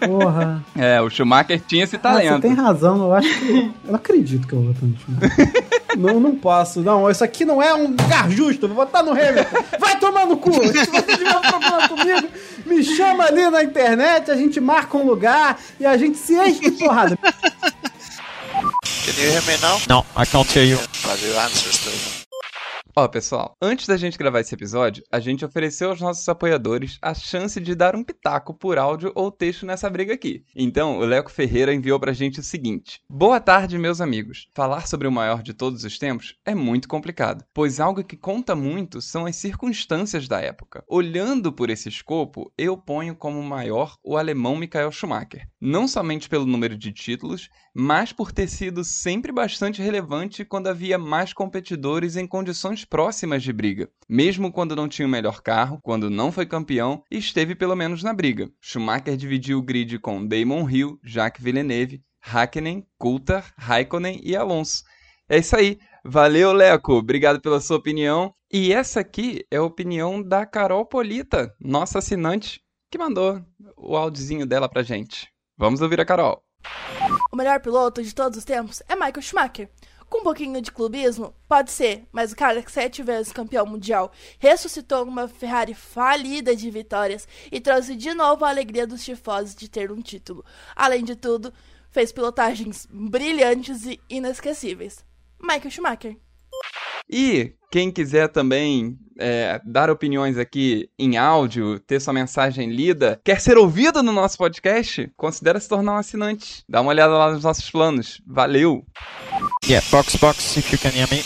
Porra. 0.06 0.64
É, 0.76 1.00
o 1.02 1.10
Schumacher 1.10 1.60
tinha 1.60 1.84
esse 1.84 1.98
talento. 1.98 2.32
Ah, 2.32 2.36
você 2.36 2.40
tem 2.40 2.54
razão, 2.54 3.04
eu 3.04 3.12
acho 3.12 3.38
que. 3.38 3.50
Eu 3.50 3.74
não 3.88 3.94
acredito 3.94 4.46
que 4.46 4.54
eu 4.54 4.62
vou 4.62 4.72
votar 4.72 4.88
no 4.88 4.96
Schumacher. 4.96 5.62
não, 5.98 6.20
não 6.20 6.34
posso, 6.34 6.80
não. 6.80 7.10
Isso 7.10 7.22
aqui 7.22 7.44
não 7.44 7.62
é 7.62 7.74
um 7.74 7.88
lugar 7.88 8.30
justo. 8.30 8.66
Vou 8.66 8.76
votar 8.76 9.04
no 9.04 9.12
Hamilton. 9.12 9.64
Vai 9.78 9.98
tomar 9.98 10.26
no 10.26 10.38
cu. 10.38 10.52
Se 10.52 10.86
você 10.86 11.02
tiver 11.02 11.36
um 11.36 11.40
problema 11.42 11.88
comigo, 11.88 12.28
me 12.64 12.82
chama 12.82 13.24
ali 13.24 13.50
na 13.50 13.62
internet, 13.62 14.30
a 14.30 14.36
gente 14.36 14.58
marca 14.58 14.96
um 14.96 15.06
lugar 15.06 15.58
e 15.78 15.84
a 15.84 15.96
gente 15.96 16.16
se 16.16 16.34
enche 16.34 16.60
de 16.60 16.70
porrada. 16.72 17.18
Can 19.04 19.20
you 19.20 19.32
hear 19.32 19.42
me 19.42 19.60
now? 19.60 19.78
No, 19.88 20.06
I 20.16 20.24
can't 20.24 20.48
hear 20.48 20.64
you. 20.64 20.76
But 21.02 21.20
your 21.20 21.36
answers 21.36 21.84
though. 21.84 22.22
Ó, 22.94 23.08
pessoal, 23.08 23.56
antes 23.60 23.86
da 23.86 23.96
gente 23.96 24.18
gravar 24.18 24.40
esse 24.40 24.54
episódio, 24.54 25.02
a 25.10 25.18
gente 25.18 25.46
ofereceu 25.46 25.88
aos 25.88 26.00
nossos 26.02 26.28
apoiadores 26.28 26.98
a 27.00 27.14
chance 27.14 27.58
de 27.58 27.74
dar 27.74 27.96
um 27.96 28.04
pitaco 28.04 28.52
por 28.52 28.76
áudio 28.76 29.10
ou 29.14 29.32
texto 29.32 29.64
nessa 29.64 29.88
briga 29.88 30.12
aqui. 30.12 30.44
Então, 30.54 30.98
o 30.98 31.04
Leco 31.06 31.32
Ferreira 31.32 31.72
enviou 31.72 31.98
pra 31.98 32.12
gente 32.12 32.40
o 32.40 32.42
seguinte: 32.42 33.00
Boa 33.08 33.40
tarde, 33.40 33.78
meus 33.78 34.02
amigos. 34.02 34.46
Falar 34.54 34.86
sobre 34.86 35.08
o 35.08 35.12
maior 35.12 35.42
de 35.42 35.54
todos 35.54 35.84
os 35.84 35.98
tempos 35.98 36.36
é 36.44 36.54
muito 36.54 36.86
complicado, 36.86 37.46
pois 37.54 37.80
algo 37.80 38.04
que 38.04 38.16
conta 38.16 38.54
muito 38.54 39.00
são 39.00 39.24
as 39.24 39.36
circunstâncias 39.36 40.28
da 40.28 40.38
época. 40.38 40.84
Olhando 40.86 41.50
por 41.50 41.70
esse 41.70 41.88
escopo, 41.88 42.52
eu 42.58 42.76
ponho 42.76 43.16
como 43.16 43.42
maior 43.42 43.96
o 44.04 44.18
alemão 44.18 44.54
Michael 44.54 44.92
Schumacher. 44.92 45.48
Não 45.58 45.88
somente 45.88 46.28
pelo 46.28 46.44
número 46.44 46.76
de 46.76 46.92
títulos, 46.92 47.48
mas 47.74 48.12
por 48.12 48.32
ter 48.32 48.48
sido 48.48 48.84
sempre 48.84 49.32
bastante 49.32 49.80
relevante 49.80 50.44
quando 50.44 50.68
havia 50.68 50.98
mais 50.98 51.32
competidores 51.32 52.16
em 52.16 52.26
condições 52.26 52.84
próximas 52.84 53.42
de 53.42 53.52
briga. 53.52 53.88
Mesmo 54.08 54.52
quando 54.52 54.76
não 54.76 54.88
tinha 54.88 55.06
o 55.06 55.10
melhor 55.10 55.40
carro, 55.42 55.80
quando 55.82 56.10
não 56.10 56.30
foi 56.30 56.46
campeão, 56.46 57.02
esteve 57.10 57.54
pelo 57.54 57.76
menos 57.76 58.02
na 58.02 58.12
briga. 58.12 58.50
Schumacher 58.60 59.16
dividiu 59.16 59.58
o 59.58 59.62
grid 59.62 59.98
com 59.98 60.26
Damon 60.26 60.68
Hill, 60.68 60.98
Jacques 61.02 61.42
Villeneuve, 61.42 62.02
Hakkinen, 62.20 62.86
Coulthard, 62.98 63.46
Raikkonen 63.58 64.20
e 64.22 64.36
Alonso. 64.36 64.84
É 65.28 65.38
isso 65.38 65.56
aí. 65.56 65.78
Valeu, 66.04 66.52
Leco. 66.52 66.94
Obrigado 66.94 67.40
pela 67.40 67.60
sua 67.60 67.76
opinião. 67.76 68.34
E 68.52 68.72
essa 68.72 69.00
aqui 69.00 69.46
é 69.50 69.56
a 69.56 69.62
opinião 69.62 70.22
da 70.22 70.44
Carol 70.44 70.84
Polita, 70.84 71.54
nossa 71.58 72.00
assinante, 72.00 72.60
que 72.90 72.98
mandou 72.98 73.40
o 73.76 73.96
áudiozinho 73.96 74.44
dela 74.44 74.68
pra 74.68 74.82
gente. 74.82 75.28
Vamos 75.56 75.80
ouvir 75.80 76.00
a 76.00 76.04
Carol. 76.04 76.42
O 77.34 77.36
melhor 77.38 77.60
piloto 77.60 78.02
de 78.02 78.14
todos 78.14 78.36
os 78.36 78.44
tempos 78.44 78.82
é 78.86 78.94
Michael 78.94 79.22
Schumacher. 79.22 79.70
Com 80.06 80.18
um 80.18 80.22
pouquinho 80.22 80.60
de 80.60 80.70
clubismo, 80.70 81.34
pode 81.48 81.70
ser, 81.70 82.06
mas 82.12 82.30
o 82.30 82.36
cara 82.36 82.62
que 82.62 82.70
sete 82.70 83.02
vezes 83.02 83.32
campeão 83.32 83.64
mundial 83.64 84.12
ressuscitou 84.38 85.04
uma 85.04 85.26
Ferrari 85.26 85.72
falida 85.72 86.54
de 86.54 86.70
vitórias 86.70 87.26
e 87.50 87.58
trouxe 87.58 87.96
de 87.96 88.12
novo 88.12 88.44
a 88.44 88.50
alegria 88.50 88.86
dos 88.86 89.02
tifosos 89.02 89.54
de 89.54 89.66
ter 89.66 89.90
um 89.90 90.02
título. 90.02 90.44
Além 90.76 91.02
de 91.02 91.16
tudo, 91.16 91.54
fez 91.90 92.12
pilotagens 92.12 92.86
brilhantes 92.90 93.86
e 93.86 93.98
inesquecíveis. 94.10 95.02
Michael 95.40 95.70
Schumacher. 95.70 96.18
E 97.12 97.52
quem 97.70 97.90
quiser 97.90 98.28
também 98.28 98.96
é, 99.18 99.60
dar 99.66 99.90
opiniões 99.90 100.38
aqui 100.38 100.88
em 100.98 101.18
áudio, 101.18 101.78
ter 101.78 102.00
sua 102.00 102.14
mensagem 102.14 102.70
lida, 102.70 103.20
quer 103.22 103.38
ser 103.38 103.58
ouvido 103.58 104.02
no 104.02 104.12
nosso 104.12 104.38
podcast, 104.38 105.12
considere 105.14 105.60
se 105.60 105.68
tornar 105.68 105.92
um 105.92 105.98
assinante. 105.98 106.64
Dá 106.66 106.80
uma 106.80 106.88
olhada 106.88 107.12
lá 107.12 107.30
nos 107.30 107.44
nossos 107.44 107.70
planos. 107.70 108.22
Valeu! 108.26 108.82
Yeah, 109.62 109.86
box 109.90 110.16
box, 110.16 110.56
if 110.56 110.72
you 110.72 110.78
can 110.78 110.88
hear 110.88 111.06
me. 111.10 111.22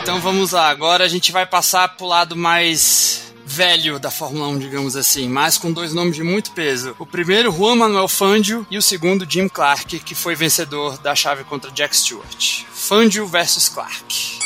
Então 0.00 0.20
vamos 0.20 0.52
lá, 0.52 0.68
agora 0.68 1.04
a 1.04 1.08
gente 1.08 1.32
vai 1.32 1.46
passar 1.46 1.96
pro 1.96 2.06
lado 2.06 2.36
mais 2.36 3.23
velho 3.46 3.98
da 3.98 4.10
Fórmula 4.10 4.48
1, 4.48 4.58
digamos 4.58 4.96
assim, 4.96 5.28
mas 5.28 5.58
com 5.58 5.72
dois 5.72 5.92
nomes 5.92 6.16
de 6.16 6.22
muito 6.22 6.52
peso. 6.52 6.94
O 6.98 7.06
primeiro, 7.06 7.52
Juan 7.52 7.76
Manuel 7.76 8.08
Fangio, 8.08 8.66
e 8.70 8.78
o 8.78 8.82
segundo, 8.82 9.26
Jim 9.28 9.48
Clark, 9.48 9.98
que 10.00 10.14
foi 10.14 10.34
vencedor 10.34 10.98
da 10.98 11.14
chave 11.14 11.44
contra 11.44 11.70
Jack 11.70 11.96
Stewart. 11.96 12.64
Fangio 12.70 13.26
versus 13.26 13.68
Clark. 13.68 14.44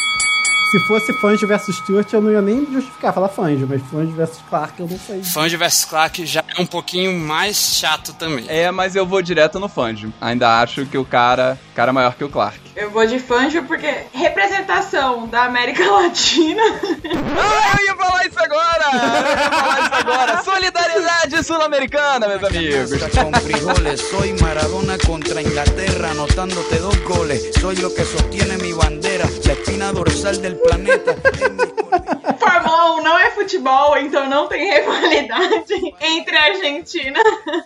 Se 0.70 0.78
fosse 0.80 1.14
Fangio 1.14 1.48
versus 1.48 1.76
Stewart, 1.76 2.12
eu 2.12 2.20
não 2.20 2.30
ia 2.30 2.42
nem 2.42 2.66
justificar 2.70 3.14
falar 3.14 3.28
Fangio, 3.28 3.66
mas 3.66 3.80
Fangio 3.90 4.14
versus 4.14 4.42
Clark 4.50 4.78
eu 4.78 4.86
não 4.86 4.98
sei. 4.98 5.22
Fangio 5.22 5.58
versus 5.58 5.86
Clark 5.86 6.26
já 6.26 6.44
é 6.46 6.60
um 6.60 6.66
pouquinho 6.66 7.18
mais 7.18 7.56
chato 7.56 8.12
também. 8.12 8.44
É, 8.48 8.70
mas 8.70 8.94
eu 8.94 9.06
vou 9.06 9.22
direto 9.22 9.58
no 9.58 9.68
Fangio. 9.68 10.12
Ainda 10.20 10.60
acho 10.60 10.84
que 10.84 10.98
o 10.98 11.06
cara, 11.06 11.58
cara 11.74 11.90
é 11.90 11.92
maior 11.92 12.14
que 12.14 12.22
o 12.22 12.28
Clark. 12.28 12.60
Eu 12.80 12.90
vou 12.90 13.04
de 13.04 13.18
Fangio 13.18 13.64
porque 13.64 13.92
representação 14.12 15.26
da 15.26 15.42
América 15.46 15.82
Latina. 15.90 16.62
Ah, 16.62 17.76
eu 17.80 17.86
ia 17.86 17.96
falar 17.96 18.24
isso 18.26 18.38
agora! 18.38 18.84
Eu 18.92 18.98
ia 19.34 19.50
falar 19.50 19.80
isso 19.80 19.94
agora! 19.94 20.42
Solidariedade 20.44 21.42
sul-americana, 21.44 22.28
meus 22.28 22.44
amigos! 22.44 22.90
con 23.20 23.32
frijoles. 23.40 24.00
Soy 24.00 24.32
Maradona 24.40 24.96
contra 25.04 25.42
Inglaterra, 25.42 26.10
anotándote 26.12 26.76
dos 26.76 26.96
goles. 26.98 27.50
Soy 27.60 27.74
lo 27.76 27.92
que 27.92 28.04
sostiene 28.04 28.56
mi 28.58 28.72
bandera, 28.72 29.24
la 29.44 29.52
espina 29.54 29.92
dorsal 29.92 30.40
del 30.40 30.56
planeta. 30.58 31.16
En 31.44 31.56
mi 31.56 31.66
cordillera. 31.66 32.36
Fórmula 32.38 32.92
1 32.98 33.02
não 33.02 33.18
é 33.18 33.30
futebol, 33.32 33.96
então 33.98 34.28
não 34.28 34.46
tem 34.46 34.70
rivalidade 34.72 35.74
entre 36.00 36.36
Argentina 36.36 37.18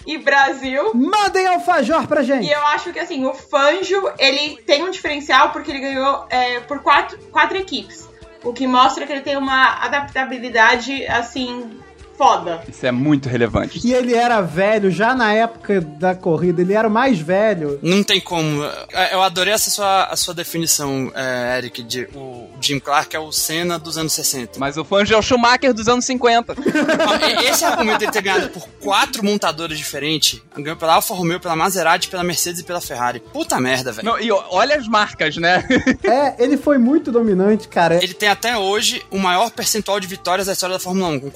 e 0.06 0.16
Brasil. 0.16 0.92
Mandem 0.94 1.46
alfajor 1.46 2.06
pra 2.06 2.22
E 2.22 2.24
gente! 2.24 2.50
eu 2.50 2.66
acho 2.68 2.92
que 2.92 2.98
assim, 2.98 3.26
o 3.26 3.34
Fangio, 3.34 4.10
ele 4.18 4.56
tem 4.66 4.82
um 4.82 4.90
diferencial 5.02 5.50
porque 5.50 5.72
ele 5.72 5.80
ganhou 5.80 6.26
é, 6.30 6.60
por 6.60 6.78
quatro, 6.80 7.18
quatro 7.30 7.58
equipes. 7.58 8.08
O 8.44 8.52
que 8.52 8.66
mostra 8.66 9.06
que 9.06 9.12
ele 9.12 9.20
tem 9.20 9.36
uma 9.36 9.84
adaptabilidade, 9.84 11.06
assim, 11.06 11.78
foda. 12.16 12.62
Isso 12.68 12.84
é 12.86 12.90
muito 12.92 13.28
relevante. 13.28 13.80
E 13.84 13.92
ele 13.92 14.14
era 14.14 14.40
velho, 14.40 14.90
já 14.90 15.14
na 15.14 15.32
época 15.32 15.80
da 15.80 16.14
corrida, 16.14 16.60
ele 16.62 16.74
era 16.74 16.86
o 16.88 16.90
mais 16.90 17.18
velho. 17.18 17.78
Não 17.82 18.02
tem 18.02 18.20
como. 18.20 18.62
Eu 19.10 19.22
adorei 19.22 19.52
essa 19.52 19.70
sua, 19.70 20.04
a 20.04 20.16
sua 20.16 20.34
definição, 20.34 21.10
é, 21.14 21.58
Eric, 21.58 21.82
de 21.82 22.08
o 22.14 22.48
Jim 22.60 22.78
Clark 22.78 23.14
é 23.14 23.18
o 23.18 23.32
Senna 23.32 23.78
dos 23.78 23.96
anos 23.98 24.12
60. 24.12 24.58
Mas 24.58 24.76
o 24.76 24.84
Fangio 24.84 25.14
é 25.14 25.18
o 25.18 25.22
Schumacher 25.22 25.72
dos 25.74 25.88
anos 25.88 26.04
50. 26.04 26.54
Ó, 26.54 27.42
e- 27.42 27.46
Esse 27.48 27.64
argumento 27.64 28.04
de 28.06 28.10
ter 28.12 28.22
ganhado 28.22 28.48
por 28.50 28.66
quatro 28.80 29.24
montadoras 29.24 29.76
diferentes, 29.78 30.40
ganhou 30.56 30.76
pela 30.76 30.94
Alfa 30.94 31.14
Romeo, 31.14 31.40
pela 31.40 31.56
Maserati, 31.56 32.08
pela 32.08 32.22
Mercedes 32.24 32.60
e 32.60 32.64
pela 32.64 32.80
Ferrari. 32.80 33.20
Puta 33.32 33.58
merda, 33.60 33.92
velho. 33.92 34.18
E 34.20 34.30
olha 34.30 34.76
as 34.76 34.86
marcas, 34.88 35.36
né? 35.36 35.64
É, 36.04 36.34
ele 36.42 36.56
foi 36.56 36.78
muito 36.78 37.10
dominante, 37.12 37.68
cara. 37.68 38.02
Ele 38.02 38.12
tem 38.14 38.28
até 38.28 38.56
hoje 38.56 39.02
o 39.10 39.18
maior 39.18 39.50
percentual 39.50 39.98
de 40.00 40.06
vitórias 40.06 40.46
da 40.46 40.52
história 40.52 40.74
da 40.74 40.80
Fórmula 40.80 41.08
1, 41.08 41.20
com 41.20 41.30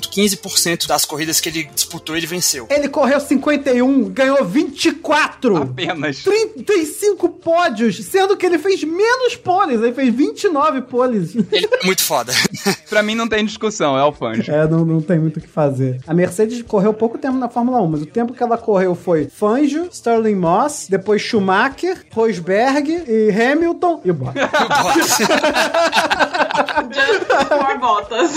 46,15% 0.00 0.86
das 0.86 1.04
corridas 1.04 1.40
que 1.40 1.48
ele 1.48 1.64
disputou, 1.74 2.16
ele 2.16 2.26
venceu. 2.26 2.66
Ele 2.70 2.88
correu 2.88 3.20
51, 3.20 4.08
ganhou 4.10 4.44
24. 4.44 5.56
Apenas. 5.56 6.22
35 6.22 7.28
pódios, 7.28 7.96
sendo 8.04 8.36
que 8.36 8.46
ele 8.46 8.58
fez 8.58 8.82
menos 8.84 9.36
poles, 9.36 9.80
ele 9.80 9.92
fez 9.92 10.14
29 10.14 10.82
poles. 10.82 11.34
Ele 11.34 11.68
é 11.70 11.84
muito 11.84 12.02
foda. 12.02 12.32
Pra 12.88 13.02
mim 13.02 13.14
não 13.14 13.28
tem 13.28 13.44
discussão, 13.44 13.96
é 13.96 14.04
o 14.04 14.12
Fangio. 14.12 14.52
É, 14.52 14.66
não, 14.68 14.84
não 14.84 15.00
tem 15.00 15.18
muito 15.18 15.38
o 15.38 15.40
que 15.40 15.48
fazer. 15.48 16.00
A 16.06 16.14
Mercedes 16.14 16.62
correu 16.62 16.92
pouco 16.92 17.18
tempo 17.18 17.36
na 17.36 17.48
Fórmula 17.48 17.80
1, 17.82 17.86
mas 17.86 18.02
o 18.02 18.06
tempo 18.06 18.32
que 18.32 18.42
ela 18.42 18.58
correu 18.58 18.94
foi 18.94 19.28
Fangio, 19.28 19.88
Sterling 19.90 20.36
Moss, 20.36 20.86
depois 20.88 21.22
Schumacher, 21.22 22.04
Rosberg 22.12 23.04
e 23.08 23.30
Hamilton 23.30 24.00
e 24.04 24.12
Bottas. 24.12 24.44
Just 26.94 27.26
por 27.48 27.78
botas. 27.78 28.32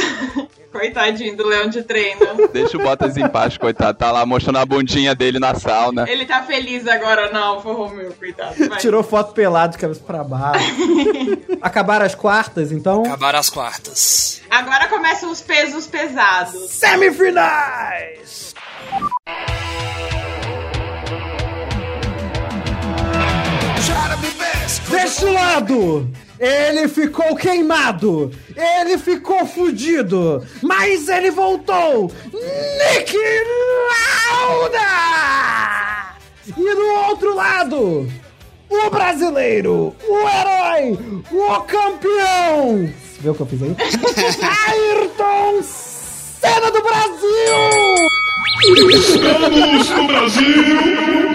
Coitadinho 0.71 1.35
do 1.35 1.47
leão 1.47 1.69
de 1.69 1.83
treino. 1.83 2.19
Deixa 2.53 2.77
o 2.77 2.81
Bottas 2.81 3.17
em 3.17 3.27
paz, 3.27 3.57
coitado. 3.57 3.97
Tá 3.97 4.11
lá 4.11 4.25
mostrando 4.25 4.59
a 4.59 4.65
bundinha 4.65 5.15
dele 5.15 5.39
na 5.39 5.55
sauna. 5.55 6.05
Ele 6.09 6.25
tá 6.25 6.43
feliz 6.43 6.87
agora 6.87 7.31
na 7.31 7.39
Alfa 7.39 7.71
Romeo, 7.71 8.13
coitado. 8.13 8.55
Vai. 8.67 8.77
Tirou 8.77 9.03
foto 9.03 9.33
pelado 9.33 9.73
de 9.73 9.79
cabeça 9.79 10.01
pra 10.05 10.23
baixo. 10.23 10.65
Acabaram 11.61 12.05
as 12.05 12.15
quartas, 12.15 12.71
então. 12.71 13.03
Acabaram 13.03 13.39
as 13.39 13.49
quartas. 13.49 14.41
Agora 14.49 14.87
começam 14.87 15.31
os 15.31 15.41
pesos 15.41 15.87
pesados. 15.87 16.69
Semifinais! 16.71 18.55
Deste 24.89 25.25
lado, 25.25 26.09
ele 26.39 26.87
ficou 26.87 27.35
queimado, 27.35 28.31
ele 28.55 28.97
ficou 28.97 29.45
fudido, 29.45 30.45
mas 30.61 31.07
ele 31.07 31.31
voltou! 31.31 32.11
Nick 32.33 33.17
Lauda! 34.29 35.07
E 36.47 36.75
do 36.75 36.87
outro 37.09 37.35
lado, 37.35 38.11
o 38.69 38.89
brasileiro, 38.89 39.95
o 40.07 40.19
herói, 40.29 40.97
o 41.31 41.61
campeão! 41.61 42.87
Você 42.87 43.21
viu 43.21 43.31
o 43.31 43.35
que 43.35 43.41
eu 43.41 43.45
fiz 43.47 43.61
aí? 43.63 43.75
Ayrton 44.69 45.63
Senna 45.63 46.71
do 46.71 46.81
Brasil! 46.81 48.16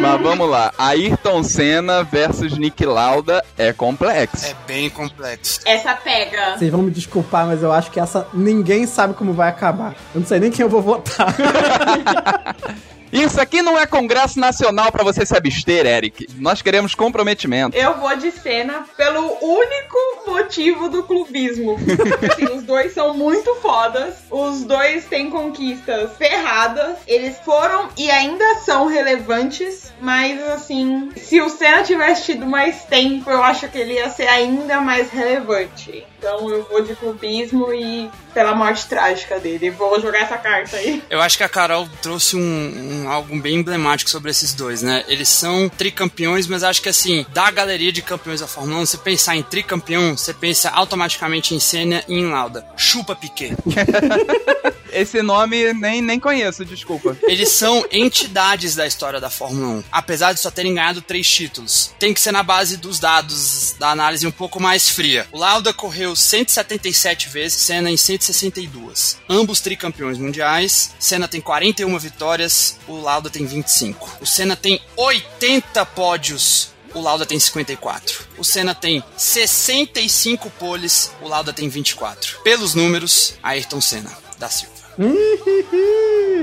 Mas 0.01 0.21
vamos 0.21 0.49
lá. 0.49 0.73
Ayrton 0.77 1.43
Senna 1.45 2.03
versus 2.03 2.59
Nick 2.59 2.85
Lauda 2.85 3.45
é 3.57 3.73
complexo. 3.73 4.47
É 4.47 4.55
bem 4.67 4.91
complexo. 4.91 5.61
Essa 5.65 5.95
pega. 5.95 6.57
Vocês 6.59 6.71
vão 6.71 6.83
me 6.83 6.91
desculpar, 6.91 7.47
mas 7.47 7.63
eu 7.63 7.71
acho 7.73 7.91
que 7.91 8.01
essa 8.01 8.27
ninguém 8.35 8.87
sabe 8.87 9.15
como 9.15 9.33
vai 9.33 9.49
acabar. 9.49 9.95
Eu 10.15 10.21
não 10.21 10.27
sei 10.27 10.41
nem 10.41 10.51
quem 10.51 10.65
eu 10.65 10.69
vou 10.69 10.83
votar. 10.83 11.35
Isso 13.13 13.39
aqui 13.39 13.61
não 13.61 13.79
é 13.79 13.87
Congresso 13.87 14.41
Nacional 14.41 14.91
pra 14.91 15.05
você 15.05 15.27
se 15.27 15.37
abster, 15.37 15.85
Eric. 15.85 16.27
Nós 16.39 16.63
queremos 16.63 16.95
comprometimento. 16.95 17.77
Eu 17.77 17.99
vou 17.99 18.17
de 18.17 18.31
cena 18.31 18.87
pelo 18.97 19.37
único 19.43 19.99
motivo 20.27 20.89
do 20.89 21.03
clubismo. 21.03 21.77
Assim, 22.33 22.47
os 22.47 22.63
dois 22.63 22.95
são 22.95 23.13
muito 23.15 23.55
fodas, 23.57 24.15
os 24.31 24.65
dois 24.65 25.05
têm 25.05 25.29
conquistas 25.29 26.17
ferradas, 26.17 26.97
eles 27.07 27.39
foram 27.45 27.91
e 27.99 28.11
ainda 28.11 28.55
são 28.65 28.87
relevantes, 28.87 29.93
mas 30.01 30.43
assim, 30.49 31.11
se 31.17 31.41
o 31.41 31.49
Senna 31.49 31.83
tivesse 31.83 32.33
tido 32.33 32.47
mais 32.47 32.85
tempo, 32.85 33.31
eu 33.31 33.43
acho 33.43 33.69
que 33.69 33.79
ele 33.79 33.95
ia 33.95 34.09
ser 34.09 34.29
ainda 34.29 34.81
mais 34.81 35.11
relevante. 35.11 36.07
Então 36.23 36.49
eu 36.49 36.63
vou 36.63 36.81
de 36.81 36.95
clubismo 36.95 37.75
e 37.75 38.09
pela 38.33 38.55
morte 38.55 38.87
trágica 38.87 39.41
dele. 39.41 39.71
Vou 39.71 40.01
jogar 40.01 40.21
essa 40.21 40.39
carta 40.39 40.77
aí. 40.77 41.03
Eu 41.11 41.21
acho 41.21 41.37
que 41.37 41.43
a 41.43 41.49
Carol 41.49 41.89
trouxe 42.01 42.37
um, 42.37 42.41
um, 42.41 43.11
algo 43.11 43.37
bem 43.41 43.57
emblemático 43.57 44.09
sobre 44.09 44.31
esses 44.31 44.55
dois, 44.55 44.83
né? 44.83 45.05
Eles 45.09 45.29
são 45.29 45.69
tricampeões, 45.69 46.47
mas 46.47 46.63
acho 46.63 46.81
que 46.81 46.89
assim, 46.89 47.27
da 47.35 47.51
galeria 47.51 47.91
de 47.91 48.03
campeões 48.03 48.41
da 48.41 48.47
Fórmula 48.47 48.79
1, 48.83 48.87
você 48.87 48.99
pensar 48.99 49.35
em 49.35 49.43
tricampeão, 49.43 50.17
você 50.17 50.33
pensa 50.33 50.71
automaticamente 50.71 51.57
em 51.57 51.59
Senna 51.59 52.05
e 52.07 52.15
em 52.15 52.31
Lauda. 52.31 52.65
Chupa 52.77 53.17
Piquet. 53.17 53.57
Esse 54.93 55.23
nome 55.23 55.73
nem, 55.75 56.03
nem 56.03 56.21
conheço, 56.21 56.65
desculpa. 56.65 57.17
Eles 57.25 57.49
são 57.49 57.85
entidades 57.91 58.75
da 58.75 58.87
história 58.87 59.21
da 59.21 59.31
Fórmula 59.31 59.79
1, 59.79 59.85
apesar 59.91 60.33
de 60.33 60.41
só 60.41 60.51
terem 60.51 60.75
ganhado 60.75 61.01
três 61.01 61.29
títulos. 61.29 61.95
Tem 61.99 62.13
que 62.13 62.21
ser 62.21 62.33
na 62.33 62.43
base 62.43 62.77
dos 62.77 62.99
dados, 62.99 63.75
da 63.79 63.91
análise 63.91 64.27
um 64.27 64.31
pouco 64.31 64.61
mais 64.61 64.89
fria. 64.89 65.27
O 65.33 65.39
Lauda 65.39 65.73
correu 65.73 66.15
177 66.15 67.29
vezes, 67.29 67.59
Senna 67.59 67.91
em 67.91 67.97
162. 67.97 69.19
Ambos 69.29 69.61
tricampeões 69.61 70.19
mundiais. 70.19 70.95
Senna 70.99 71.27
tem 71.27 71.41
41 71.41 71.99
vitórias, 71.99 72.79
o 72.87 73.01
Lauda 73.01 73.31
tem 73.31 73.47
25. 73.47 74.19
O 74.21 74.27
Senna 74.27 74.57
tem 74.57 74.81
80 74.97 75.85
pódios 75.87 76.73
o 76.95 77.01
Lauda 77.01 77.25
tem 77.25 77.41
54. 77.41 78.27
O 78.37 78.45
Senna 78.45 78.75
tem 78.75 79.03
65 79.17 80.51
poles, 80.51 81.11
o 81.21 81.29
Lauda 81.29 81.53
tem 81.53 81.69
24. 81.69 82.41
Pelos 82.43 82.75
números, 82.75 83.35
Ayrton 83.43 83.81
Senna 83.81 84.13
da 84.39 84.49
Silva. 84.49 84.72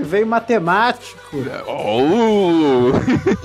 Veio 0.03 0.25
matemático. 0.25 1.19
Oh. 1.67 2.91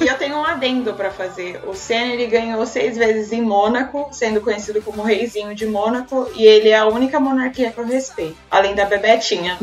e 0.03 0.09
eu 0.09 0.17
tenho 0.17 0.37
um 0.37 0.45
adendo 0.45 0.95
para 0.95 1.11
fazer. 1.11 1.61
O 1.67 1.75
Senna 1.75 2.15
ele 2.15 2.27
ganhou 2.27 2.65
seis 2.67 2.97
vezes 2.97 3.33
em 3.33 3.43
Mônaco, 3.43 4.09
sendo 4.13 4.41
conhecido 4.41 4.81
como 4.81 5.03
Reizinho 5.03 5.55
de 5.55 5.67
Mônaco, 5.67 6.31
e 6.35 6.47
ele 6.47 6.71
é 6.71 6.79
a 6.79 6.87
única 6.87 7.21
monarquia 7.21 7.71
que 7.71 7.79
eu 7.79 7.85
respeito, 7.85 8.37
além 8.51 8.75
da 8.75 8.87
Bebetinha. 8.87 9.59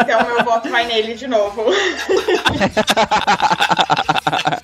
então 0.00 0.26
meu 0.26 0.44
voto 0.44 0.70
vai 0.70 0.86
nele 0.86 1.14
de 1.14 1.26
novo. 1.26 1.64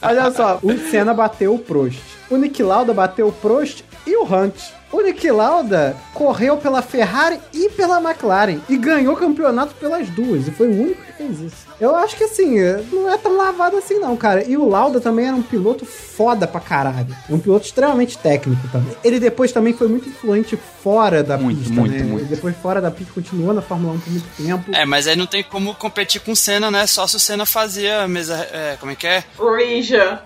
Olha 0.01 0.31
só, 0.31 0.61
o 0.63 0.79
Senna 0.91 1.13
bateu 1.13 1.55
o 1.55 1.59
Prost. 1.59 2.01
O 2.31 2.37
Nick 2.37 2.63
Lauda 2.63 2.95
bateu 2.95 3.29
o 3.29 3.33
Prost 3.33 3.83
e 4.07 4.15
o 4.17 4.23
Hunt. 4.23 4.78
O 4.91 5.03
Nick 5.03 5.31
Lauda 5.31 5.97
correu 6.15 6.57
pela 6.57 6.81
Ferrari 6.81 7.39
e 7.53 7.69
pela 7.71 8.01
McLaren 8.01 8.59
e 8.69 8.77
ganhou 8.77 9.15
campeonato 9.17 9.75
pelas 9.75 10.09
duas. 10.09 10.49
E 10.49 10.51
foi 10.51 10.69
o 10.69 10.83
único 10.83 11.03
que 11.03 11.13
fez 11.13 11.41
isso. 11.41 11.69
Eu 11.81 11.95
acho 11.95 12.17
que 12.17 12.25
assim, 12.25 12.57
não 12.91 13.09
é 13.09 13.17
tão 13.17 13.37
lavado 13.37 13.77
assim 13.77 13.99
não, 13.99 14.17
cara. 14.17 14.43
E 14.45 14.57
o 14.57 14.69
Lauda 14.69 15.01
também 15.01 15.27
era 15.27 15.37
um 15.37 15.43
piloto 15.43 15.87
foda 15.87 16.47
pra 16.47 16.61
caralho. 16.61 17.15
Um 17.31 17.39
piloto 17.39 17.67
extremamente 17.67 18.19
técnico 18.19 18.67
também. 18.69 18.97
Ele 19.05 19.21
depois 19.21 19.53
também 19.53 19.73
foi 19.73 19.87
muito 19.87 20.09
influente 20.09 20.59
fora 20.83 21.23
da 21.23 21.39
muito, 21.39 21.59
pista, 21.59 21.75
muito, 21.75 21.93
né? 21.95 22.03
Muito. 22.03 22.23
Ele 22.25 22.35
depois 22.35 22.57
fora 22.57 22.81
da 22.81 22.91
pista 22.91 23.13
continuou 23.13 23.53
na 23.53 23.63
Fórmula 23.63 23.95
1 23.95 24.01
por 24.01 24.11
muito 24.11 24.27
tempo. 24.37 24.75
É, 24.75 24.85
mas 24.85 25.07
aí 25.07 25.15
não 25.15 25.27
tem 25.27 25.45
como 25.45 25.75
competir 25.75 26.21
com 26.21 26.33
o 26.33 26.37
Senna, 26.37 26.71
né? 26.71 26.87
Só 26.87 27.07
se 27.07 27.17
o 27.17 27.21
Senna 27.21 27.47
fazia 27.47 28.09
mesa, 28.09 28.35
é, 28.53 28.77
como 28.81 28.91
é 28.91 28.97
que 28.97 29.07
é? 29.07 29.23
Rija. 29.39 30.21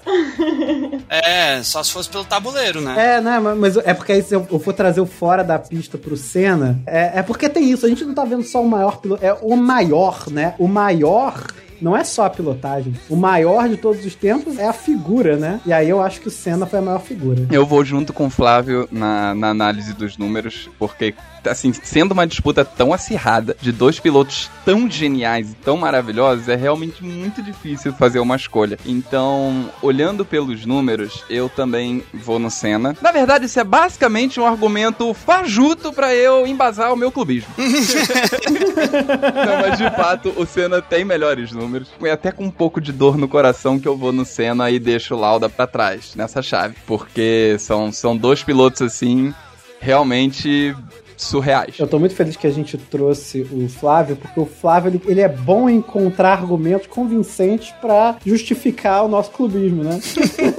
é, 1.11 1.63
só 1.63 1.83
se 1.83 1.93
fosse 1.93 2.09
pelo 2.09 2.25
tabuleiro, 2.25 2.81
né? 2.81 3.17
É, 3.17 3.21
né? 3.21 3.39
Mas 3.41 3.77
é 3.77 3.93
porque 3.93 4.13
aí 4.13 4.23
se 4.23 4.35
eu 4.35 4.47
for 4.59 4.73
trazer 4.73 5.01
o 5.01 5.07
fora 5.07 5.43
da 5.43 5.59
pista 5.59 5.97
pro 5.99 6.17
Senna, 6.17 6.81
é, 6.87 7.21
é 7.21 7.23
porque 7.23 7.49
tem 7.49 7.71
isso. 7.71 7.87
A 7.87 7.89
gente 7.89 8.05
não 8.05 8.15
tá 8.15 8.25
vendo 8.25 8.43
só 8.43 8.63
o 8.63 8.69
maior 8.69 8.99
piloto, 8.99 9.25
é 9.25 9.33
o 9.41 9.57
maior, 9.57 10.31
né? 10.31 10.55
O 10.59 10.69
maior 10.69 11.47
não 11.83 11.97
é 11.97 12.05
só 12.05 12.25
a 12.25 12.31
pilotagem. 12.31 12.95
O 13.11 13.17
maior 13.17 13.69
de 13.69 13.77
todos 13.77 14.07
os 14.07 14.15
tempos 14.15 14.57
é 14.59 14.67
a 14.67 14.73
figura, 14.73 15.37
né? 15.37 15.61
E 15.67 15.73
aí 15.73 15.89
eu 15.89 16.01
acho 16.01 16.21
que 16.21 16.29
o 16.29 16.31
Senna 16.31 16.65
foi 16.65 16.79
a 16.79 16.83
maior 16.83 17.01
figura. 17.01 17.47
Eu 17.51 17.67
vou 17.67 17.85
junto 17.85 18.13
com 18.13 18.27
o 18.27 18.31
Flávio 18.31 18.89
na, 18.91 19.35
na 19.35 19.49
análise 19.49 19.93
dos 19.93 20.17
números, 20.17 20.71
porque 20.79 21.13
assim, 21.49 21.73
sendo 21.73 22.13
uma 22.13 22.27
disputa 22.27 22.65
tão 22.65 22.93
acirrada, 22.93 23.57
de 23.61 23.73
dois 23.73 23.99
pilotos 23.99 24.51
tão 24.65 24.91
geniais 24.91 25.53
e 25.53 25.55
tão 25.55 25.77
maravilhosos, 25.77 26.49
é 26.49 26.57
realmente 26.57 27.05
muito 27.05 27.43
difícil 27.43 27.93
fazer 27.93 28.21
uma 28.21 28.37
escolha. 28.37 28.79
Então, 28.87 29.71
olhando 29.81 30.25
pelos 30.25 30.65
números, 30.65 31.25
eu 31.29 31.49
também 31.49 32.03
vou 32.13 32.39
no 32.39 32.51
Senna. 32.51 32.97
Na 33.01 33.13
verdade, 33.13 33.47
isso 33.47 33.59
é 33.59 33.65
basicamente 33.65 34.41
um 34.41 34.47
argumento 34.47 35.13
fajuto 35.15 35.93
para 35.93 36.15
eu 36.15 36.47
embasar 36.47 36.93
o 36.93 36.97
meu 36.97 37.11
clubismo. 37.11 37.49
Não, 37.59 39.61
mas 39.61 39.79
de 39.79 39.91
fato, 39.91 40.33
o 40.37 40.47
Senna 40.47 40.81
tem 40.81 41.05
melhores 41.05 41.53
números. 41.53 41.89
E 42.01 42.09
até 42.09 42.31
com 42.31 42.45
um 42.45 42.51
pouco 42.51 42.81
de 42.81 42.93
dor 42.93 43.17
no 43.17 43.29
coração 43.29 43.79
que 43.79 43.89
eu 43.89 43.97
vou 43.97 44.13
no 44.13 44.25
Senna 44.25 44.71
e 44.71 44.79
deixo 44.79 45.15
o 45.15 45.19
Lauda 45.19 45.49
para 45.49 45.67
trás 45.67 46.15
nessa 46.15 46.43
chave. 46.43 46.77
Porque 46.87 47.57
são, 47.59 47.93
são 47.93 48.17
dois 48.17 48.43
pilotos 48.43 48.83
assim 48.83 49.35
realmente 49.83 50.75
surreais. 51.23 51.79
Eu 51.79 51.87
tô 51.87 51.99
muito 51.99 52.15
feliz 52.15 52.37
que 52.37 52.47
a 52.47 52.51
gente 52.51 52.77
trouxe 52.77 53.43
o 53.43 53.69
Flávio, 53.69 54.17
porque 54.17 54.39
o 54.39 54.47
Flávio 54.47 54.89
ele, 54.89 55.03
ele 55.07 55.21
é 55.21 55.29
bom 55.29 55.69
em 55.69 55.77
encontrar 55.77 56.33
argumentos 56.33 56.87
convincentes 56.87 57.73
para 57.81 58.17
justificar 58.25 59.05
o 59.05 59.09
nosso 59.09 59.31
clubismo, 59.31 59.85
né? 59.85 60.01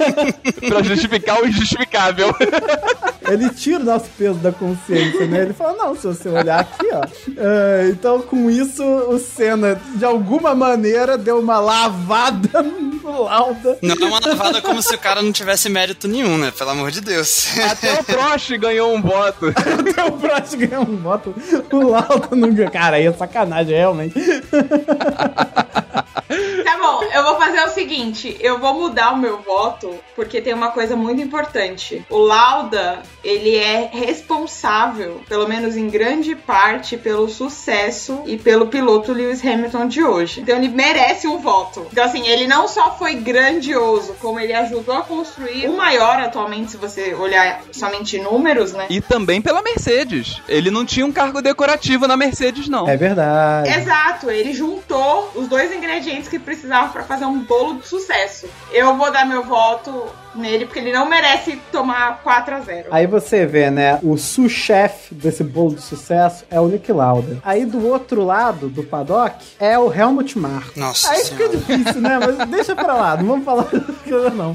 pra 0.68 0.82
justificar 0.82 1.42
o 1.42 1.46
injustificável. 1.46 2.34
ele 3.28 3.50
tira 3.50 3.80
o 3.80 3.84
nosso 3.84 4.06
peso 4.16 4.38
da 4.38 4.52
consciência, 4.52 5.26
né? 5.26 5.42
Ele 5.42 5.52
fala, 5.52 5.74
não, 5.76 5.96
se 5.96 6.06
você 6.06 6.28
olhar 6.28 6.60
aqui, 6.60 6.86
ó. 6.92 7.00
Uh, 7.00 7.90
então, 7.90 8.20
com 8.22 8.50
isso, 8.50 8.82
o 8.82 9.18
Senna, 9.18 9.80
de 9.96 10.04
alguma 10.04 10.54
maneira, 10.54 11.16
deu 11.16 11.38
uma 11.38 11.58
lavada 11.58 12.62
no 12.62 13.22
Lauda. 13.22 13.78
Não 13.82 13.94
é 13.94 14.04
uma 14.04 14.20
lavada 14.20 14.60
como 14.60 14.82
se 14.82 14.94
o 14.94 14.98
cara 14.98 15.22
não 15.22 15.32
tivesse 15.32 15.68
mérito 15.68 16.06
nenhum, 16.08 16.36
né? 16.38 16.52
Pelo 16.56 16.70
amor 16.70 16.90
de 16.90 17.00
Deus. 17.00 17.58
Até 17.58 17.92
o 17.94 18.04
Prost 18.04 18.50
ganhou 18.58 18.94
um 18.94 19.00
voto. 19.00 19.48
Até 19.48 20.04
o 20.04 20.12
Prost 20.12 20.53
ganhou 20.56 20.82
um 20.82 20.96
voto. 20.96 21.34
O 21.72 21.88
Lauda 21.88 22.34
não 22.34 22.52
ganhou. 22.52 22.70
Cara, 22.70 22.96
aí 22.96 23.06
é 23.06 23.12
sacanagem, 23.12 23.76
realmente. 23.76 24.14
Tá 26.28 26.78
bom, 26.78 27.02
eu 27.02 27.22
vou 27.22 27.36
fazer 27.36 27.60
o 27.62 27.68
seguinte, 27.68 28.36
eu 28.40 28.58
vou 28.58 28.74
mudar 28.74 29.12
o 29.12 29.18
meu 29.18 29.38
voto 29.42 29.94
porque 30.16 30.40
tem 30.40 30.54
uma 30.54 30.70
coisa 30.70 30.96
muito 30.96 31.20
importante. 31.20 32.04
O 32.08 32.18
Lauda, 32.18 33.02
ele 33.22 33.56
é 33.56 33.90
responsável, 33.92 35.20
pelo 35.28 35.46
menos 35.46 35.76
em 35.76 35.88
grande 35.88 36.34
parte, 36.34 36.96
pelo 36.96 37.28
sucesso 37.28 38.22
e 38.26 38.38
pelo 38.38 38.68
piloto 38.68 39.12
Lewis 39.12 39.44
Hamilton 39.44 39.86
de 39.88 40.02
hoje. 40.02 40.40
Então 40.40 40.56
ele 40.56 40.68
merece 40.68 41.26
um 41.26 41.38
voto. 41.38 41.86
Então 41.92 42.04
assim, 42.04 42.26
ele 42.26 42.46
não 42.46 42.66
só 42.66 42.96
foi 42.96 43.14
grandioso, 43.16 44.14
como 44.20 44.40
ele 44.40 44.52
ajudou 44.52 44.96
a 44.96 45.02
construir 45.02 45.68
o 45.68 45.76
maior 45.76 46.18
atualmente, 46.20 46.70
se 46.70 46.76
você 46.76 47.14
olhar 47.14 47.62
somente 47.72 48.18
números, 48.18 48.72
né? 48.72 48.86
E 48.88 49.00
também 49.00 49.42
pela 49.42 49.62
Mercedes. 49.62 50.40
Ele 50.48 50.70
não 50.70 50.84
tinha 50.84 51.04
um 51.04 51.12
cargo 51.12 51.42
decorativo 51.42 52.06
na 52.06 52.16
Mercedes, 52.16 52.68
não. 52.68 52.88
É 52.88 52.96
verdade. 52.96 53.68
Exato, 53.68 54.30
ele 54.30 54.52
juntou 54.54 55.30
os 55.34 55.48
dois 55.48 55.74
ingredientes 55.74 56.13
que 56.22 56.38
precisava 56.38 56.92
para 56.92 57.02
fazer 57.04 57.24
um 57.24 57.38
bolo 57.40 57.78
de 57.80 57.86
sucesso. 57.86 58.46
Eu 58.72 58.96
vou 58.96 59.10
dar 59.12 59.26
meu 59.26 59.42
voto 59.44 60.06
nele, 60.34 60.66
porque 60.66 60.78
ele 60.80 60.92
não 60.92 61.08
merece 61.08 61.56
tomar 61.70 62.20
4 62.22 62.54
a 62.56 62.60
0 62.60 62.88
Aí 62.90 63.06
você 63.06 63.46
vê, 63.46 63.70
né? 63.70 63.98
O 64.02 64.16
sous-chefe 64.16 65.14
desse 65.14 65.44
bolo 65.44 65.74
de 65.74 65.82
sucesso 65.82 66.44
é 66.50 66.60
o 66.60 66.66
Nick 66.66 66.90
Lauda. 66.92 67.38
Aí 67.44 67.64
do 67.64 67.86
outro 67.86 68.24
lado 68.24 68.68
do 68.68 68.82
paddock 68.82 69.36
é 69.60 69.78
o 69.78 69.92
Helmut 69.92 70.38
Marko. 70.38 70.78
Nossa 70.78 71.10
Aí 71.10 71.18
senhora. 71.20 71.50
fica 71.50 71.56
difícil, 71.76 72.00
né? 72.00 72.18
Mas 72.18 72.48
deixa 72.48 72.74
pra 72.74 72.94
lá, 72.94 73.16
não 73.16 73.26
vamos 73.26 73.44
falar 73.44 73.64
daquilo 73.72 74.30
não. 74.30 74.54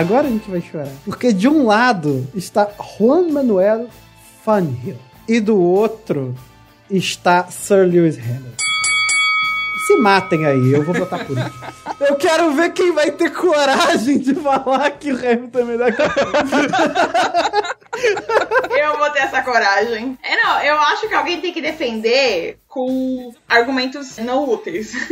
Agora 0.00 0.26
a 0.28 0.30
gente 0.30 0.50
vai 0.50 0.62
chorar. 0.62 0.88
Porque 1.04 1.30
de 1.30 1.46
um 1.46 1.66
lado 1.66 2.26
está 2.34 2.70
Juan 2.98 3.28
Manuel 3.28 3.86
Fangio 4.42 4.98
e 5.28 5.38
do 5.38 5.60
outro 5.60 6.34
está 6.90 7.48
Sir 7.48 7.86
Lewis 7.86 8.16
Hamilton. 8.16 8.56
Se 9.86 9.96
matem 9.96 10.46
aí, 10.46 10.72
eu 10.72 10.82
vou 10.84 10.94
votar 10.94 11.22
por 11.26 11.36
isso. 11.36 11.50
Eu 12.00 12.16
quero 12.16 12.52
ver 12.52 12.72
quem 12.72 12.92
vai 12.92 13.10
ter 13.10 13.30
coragem 13.30 14.18
de 14.18 14.34
falar 14.34 14.90
que 14.92 15.12
o 15.12 15.16
Hamilton 15.16 15.58
é 15.58 15.64
melhor 15.64 15.92
que 15.92 16.00
o 16.00 16.06
eu 18.74 18.96
vou 18.96 19.10
ter 19.10 19.18
essa 19.20 19.42
coragem. 19.42 20.18
É, 20.22 20.42
não, 20.42 20.62
eu 20.62 20.76
acho 20.80 21.06
que 21.08 21.14
alguém 21.14 21.42
tem 21.42 21.52
que 21.52 21.60
defender 21.60 22.58
com 22.70 23.34
argumentos 23.48 24.16
não 24.18 24.48
úteis. 24.48 24.94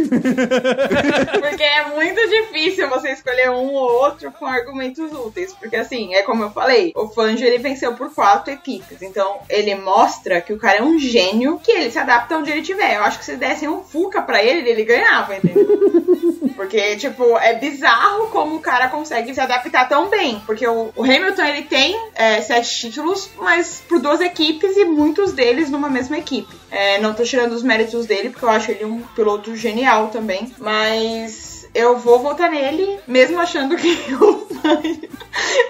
porque 1.41 1.63
é 1.63 1.89
muito 1.89 2.21
difícil 2.29 2.89
você 2.89 3.11
escolher 3.11 3.51
um 3.51 3.75
ou 3.75 4.05
outro 4.05 4.31
com 4.31 4.47
argumentos 4.47 5.13
úteis. 5.13 5.53
Porque 5.53 5.75
assim, 5.75 6.15
é 6.15 6.23
como 6.23 6.45
eu 6.45 6.51
falei, 6.51 6.93
o 6.95 7.09
Fanjo 7.09 7.45
ele 7.45 7.59
venceu 7.59 7.95
por 7.95 8.15
quatro 8.15 8.55
equipes. 8.55 9.03
Então 9.03 9.41
ele 9.51 9.75
mostra 9.75 10.41
que 10.41 10.53
o 10.53 10.59
cara 10.59 10.79
é 10.79 10.83
um 10.83 10.99
gênio, 10.99 11.59
que 11.59 11.73
ele 11.73 11.91
se 11.91 11.99
adapta 11.99 12.39
onde 12.39 12.51
ele 12.51 12.63
tiver. 12.63 12.97
Eu 12.97 13.03
acho 13.03 13.19
que 13.19 13.25
se 13.25 13.37
dessem 13.37 13.69
um 13.69 13.83
Fuca 13.83 14.23
pra 14.23 14.43
ele, 14.43 14.71
ele 14.71 14.85
ganhava, 14.85 15.35
entendeu? 15.37 15.67
Porque, 16.59 16.97
tipo, 16.97 17.39
é 17.39 17.55
bizarro 17.55 18.27
como 18.31 18.57
o 18.57 18.61
cara 18.61 18.89
consegue 18.89 19.33
se 19.33 19.41
adaptar 19.41 19.89
tão 19.89 20.11
bem. 20.11 20.43
Porque 20.45 20.67
o, 20.67 20.91
o 20.97 21.05
Hamilton, 21.05 21.45
ele 21.45 21.63
tem 21.63 21.97
é, 22.17 22.41
sete 22.41 22.81
títulos, 22.81 23.31
mas 23.39 23.81
por 23.89 24.01
duas 24.01 24.21
equipes 24.21 24.77
e 24.77 24.85
muitos 24.85 25.31
deles 25.31 25.71
numa 25.71 25.89
mesma 25.89 26.19
equipe. 26.19 26.53
É, 26.69 26.99
não 26.99 27.15
tô 27.15 27.23
tirando 27.23 27.53
os 27.53 27.63
méritos 27.63 28.07
dele, 28.07 28.31
porque 28.31 28.45
eu 28.45 28.51
acho 28.51 28.73
ele 28.73 28.85
um 28.85 29.03
piloto 29.15 29.55
genial 29.55 30.09
também. 30.09 30.53
Mas 30.59 31.58
eu 31.79 31.97
vou 31.97 32.19
votar 32.19 32.51
nele, 32.51 32.99
mesmo 33.07 33.41
achando 33.41 33.77
que 33.77 33.93
o 34.15 34.47
Sainz 34.61 34.99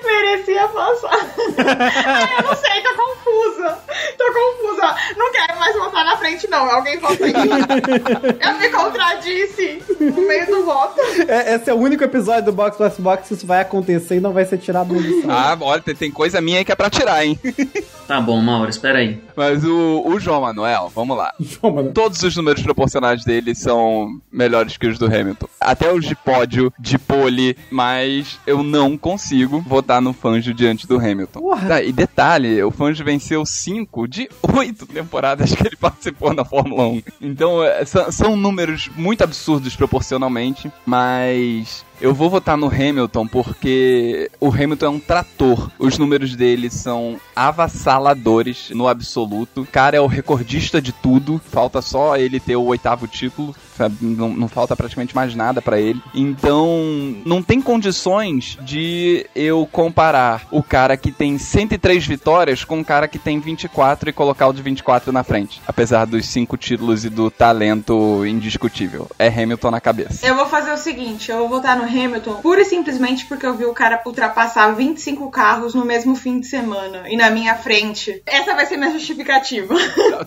merecia 0.02 0.66
passar. 0.68 1.10
Ai, 1.58 2.38
eu 2.38 2.42
não 2.44 2.56
sei, 2.56 2.80
tô 2.82 2.94
confusa. 2.94 3.78
Tô 4.16 4.24
confusa. 4.32 4.96
Não 5.16 5.32
quero 5.32 5.58
mais 5.58 5.76
votar 5.76 6.04
na 6.06 6.16
frente, 6.16 6.48
não. 6.48 6.70
Alguém 6.70 6.98
vota 6.98 7.24
aí. 7.24 7.32
Eu 7.32 8.58
me 8.58 8.68
contradisse 8.70 9.82
no 10.00 10.22
meio 10.26 10.46
do 10.46 10.64
voto. 10.64 11.00
É, 11.28 11.54
esse 11.54 11.68
é 11.68 11.74
o 11.74 11.78
único 11.78 12.02
episódio 12.02 12.46
do 12.46 12.52
Box 12.52 12.76
Plus 12.78 12.98
Box 12.98 13.28
que 13.28 13.34
isso 13.34 13.46
vai 13.46 13.60
acontecer 13.60 14.16
e 14.16 14.20
não 14.20 14.32
vai 14.32 14.46
ser 14.46 14.58
tirado 14.58 14.94
do. 14.94 15.30
Ah, 15.30 15.56
olha, 15.60 15.82
tem, 15.82 15.94
tem 15.94 16.10
coisa 16.10 16.40
minha 16.40 16.58
aí 16.58 16.64
que 16.64 16.72
é 16.72 16.76
pra 16.76 16.88
tirar, 16.88 17.24
hein? 17.24 17.38
Tá 18.08 18.22
bom, 18.22 18.40
Mauro, 18.40 18.70
espera 18.70 19.00
aí. 19.00 19.20
Mas 19.36 19.62
o, 19.62 20.02
o 20.06 20.18
João 20.18 20.40
Manuel, 20.40 20.90
vamos 20.94 21.14
lá. 21.14 21.30
João 21.38 21.74
Manuel. 21.74 21.92
Todos 21.92 22.22
os 22.22 22.34
números 22.34 22.62
proporcionais 22.62 23.22
dele 23.22 23.54
são 23.54 24.18
melhores 24.32 24.78
que 24.78 24.86
os 24.86 24.98
do 24.98 25.04
Hamilton. 25.04 25.46
Até 25.60 25.92
os 25.92 26.06
de 26.06 26.14
pódio, 26.16 26.72
de 26.78 26.98
pole, 26.98 27.54
mas 27.70 28.40
eu 28.46 28.62
não 28.62 28.96
consigo 28.96 29.60
votar 29.60 30.00
no 30.00 30.14
Fangio 30.14 30.54
diante 30.54 30.86
do 30.86 30.96
Hamilton. 30.96 31.38
Porra. 31.38 31.68
Tá, 31.68 31.82
e 31.82 31.92
detalhe, 31.92 32.62
o 32.62 32.70
Fangio 32.70 33.04
venceu 33.04 33.44
cinco 33.44 34.08
de 34.08 34.26
oito 34.56 34.86
temporadas 34.86 35.54
que 35.54 35.66
ele 35.66 35.76
participou 35.76 36.32
na 36.32 36.46
Fórmula 36.46 36.88
1. 36.88 37.02
Então, 37.20 37.62
é, 37.62 37.84
são, 37.84 38.10
são 38.10 38.36
números 38.36 38.88
muito 38.96 39.22
absurdos 39.22 39.76
proporcionalmente, 39.76 40.72
mas 40.86 41.84
eu 42.00 42.14
vou 42.14 42.30
votar 42.30 42.56
no 42.56 42.68
Hamilton 42.68 43.26
porque 43.26 44.30
o 44.40 44.48
Hamilton 44.48 44.86
é 44.86 44.90
um 44.90 45.00
trator. 45.00 45.70
Os 45.78 45.98
números 45.98 46.36
dele 46.36 46.70
são 46.70 47.20
avassaladores 47.34 48.70
no 48.70 48.86
absoluto. 48.86 49.62
O 49.62 49.66
cara 49.66 49.96
é 49.96 50.00
o 50.00 50.06
recordista 50.06 50.80
de 50.80 50.92
tudo. 50.92 51.40
Falta 51.50 51.82
só 51.82 52.16
ele 52.16 52.38
ter 52.38 52.56
o 52.56 52.64
oitavo 52.64 53.08
título. 53.08 53.54
Sabe? 53.78 53.96
Não, 54.00 54.28
não 54.28 54.48
falta 54.48 54.76
praticamente 54.76 55.14
mais 55.14 55.34
nada 55.34 55.62
pra 55.62 55.80
ele. 55.80 56.02
Então, 56.14 57.16
não 57.24 57.42
tem 57.42 57.60
condições 57.62 58.58
de 58.60 59.26
eu 59.34 59.66
comparar 59.70 60.46
o 60.50 60.62
cara 60.62 60.96
que 60.96 61.12
tem 61.12 61.38
103 61.38 62.06
vitórias 62.06 62.64
com 62.64 62.80
o 62.80 62.84
cara 62.84 63.08
que 63.08 63.18
tem 63.18 63.38
24 63.38 64.10
e 64.10 64.12
colocar 64.12 64.48
o 64.48 64.52
de 64.52 64.62
24 64.62 65.12
na 65.12 65.22
frente. 65.22 65.62
Apesar 65.66 66.04
dos 66.04 66.26
cinco 66.26 66.56
títulos 66.56 67.04
e 67.04 67.10
do 67.10 67.30
talento 67.30 68.26
indiscutível. 68.26 69.08
É 69.18 69.28
Hamilton 69.28 69.70
na 69.70 69.80
cabeça. 69.80 70.26
Eu 70.26 70.34
vou 70.34 70.46
fazer 70.46 70.72
o 70.72 70.76
seguinte, 70.76 71.30
eu 71.30 71.38
vou 71.38 71.48
votar 71.48 71.76
no 71.76 71.84
Hamilton 71.84 72.34
pura 72.42 72.62
e 72.62 72.64
simplesmente 72.64 73.26
porque 73.26 73.46
eu 73.46 73.54
vi 73.54 73.64
o 73.64 73.72
cara 73.72 74.00
ultrapassar 74.04 74.72
25 74.72 75.30
carros 75.30 75.74
no 75.74 75.84
mesmo 75.84 76.16
fim 76.16 76.40
de 76.40 76.46
semana 76.46 77.04
e 77.08 77.16
na 77.16 77.30
minha 77.30 77.54
frente. 77.54 78.22
Essa 78.26 78.54
vai 78.54 78.66
ser 78.66 78.76
minha 78.76 78.90
justificativa. 78.90 79.74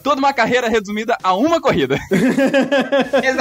Toda 0.04 0.20
uma 0.20 0.34
carreira 0.34 0.70
resumida 0.70 1.18
a 1.22 1.34
uma 1.34 1.60
corrida. 1.60 2.00
Exato. 3.24 3.41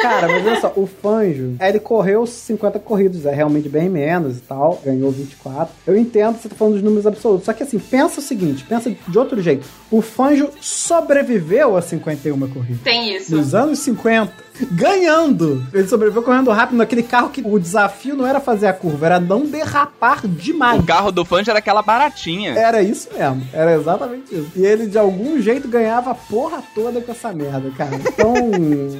Cara, 0.00 0.28
mas 0.28 0.46
olha 0.46 0.60
só, 0.60 0.72
o 0.76 0.86
Fanjo, 0.86 1.56
ele 1.60 1.80
correu 1.80 2.26
50 2.26 2.78
corridas, 2.78 3.26
é 3.26 3.34
realmente 3.34 3.68
bem 3.68 3.88
menos 3.88 4.38
e 4.38 4.40
tal, 4.40 4.80
ganhou 4.84 5.10
24. 5.10 5.74
Eu 5.86 5.96
entendo 5.96 6.38
você 6.38 6.48
tá 6.48 6.54
falando 6.54 6.74
dos 6.74 6.82
números 6.82 7.06
absolutos, 7.06 7.44
só 7.44 7.52
que 7.52 7.62
assim, 7.62 7.78
pensa 7.78 8.20
o 8.20 8.22
seguinte, 8.22 8.64
pensa 8.64 8.90
de 8.90 9.18
outro 9.18 9.40
jeito. 9.40 9.66
O 9.90 10.00
Fanjo 10.00 10.50
sobreviveu 10.60 11.76
a 11.76 11.82
51 11.82 12.38
corridas. 12.48 12.82
Tem 12.82 13.16
isso. 13.16 13.34
Nos 13.34 13.54
anos 13.54 13.78
50. 13.80 14.45
Ganhando! 14.70 15.64
Ele 15.72 15.88
sobreviveu 15.88 16.22
correndo 16.22 16.50
rápido 16.50 16.78
naquele 16.78 17.02
carro 17.02 17.30
que 17.30 17.42
o 17.44 17.58
desafio 17.58 18.16
não 18.16 18.26
era 18.26 18.40
fazer 18.40 18.66
a 18.66 18.72
curva, 18.72 19.06
era 19.06 19.20
não 19.20 19.46
derrapar 19.46 20.26
demais. 20.26 20.80
O 20.80 20.86
carro 20.86 21.12
do 21.12 21.24
Fangio 21.24 21.50
era 21.50 21.58
aquela 21.58 21.82
baratinha. 21.82 22.52
Era 22.52 22.82
isso 22.82 23.08
mesmo, 23.16 23.42
era 23.52 23.74
exatamente 23.74 24.34
isso. 24.34 24.50
E 24.56 24.64
ele 24.64 24.86
de 24.86 24.98
algum 24.98 25.40
jeito 25.40 25.68
ganhava 25.68 26.10
a 26.10 26.14
porra 26.14 26.62
toda 26.74 27.00
com 27.00 27.12
essa 27.12 27.32
merda, 27.32 27.70
cara. 27.76 27.96
Então. 27.96 28.34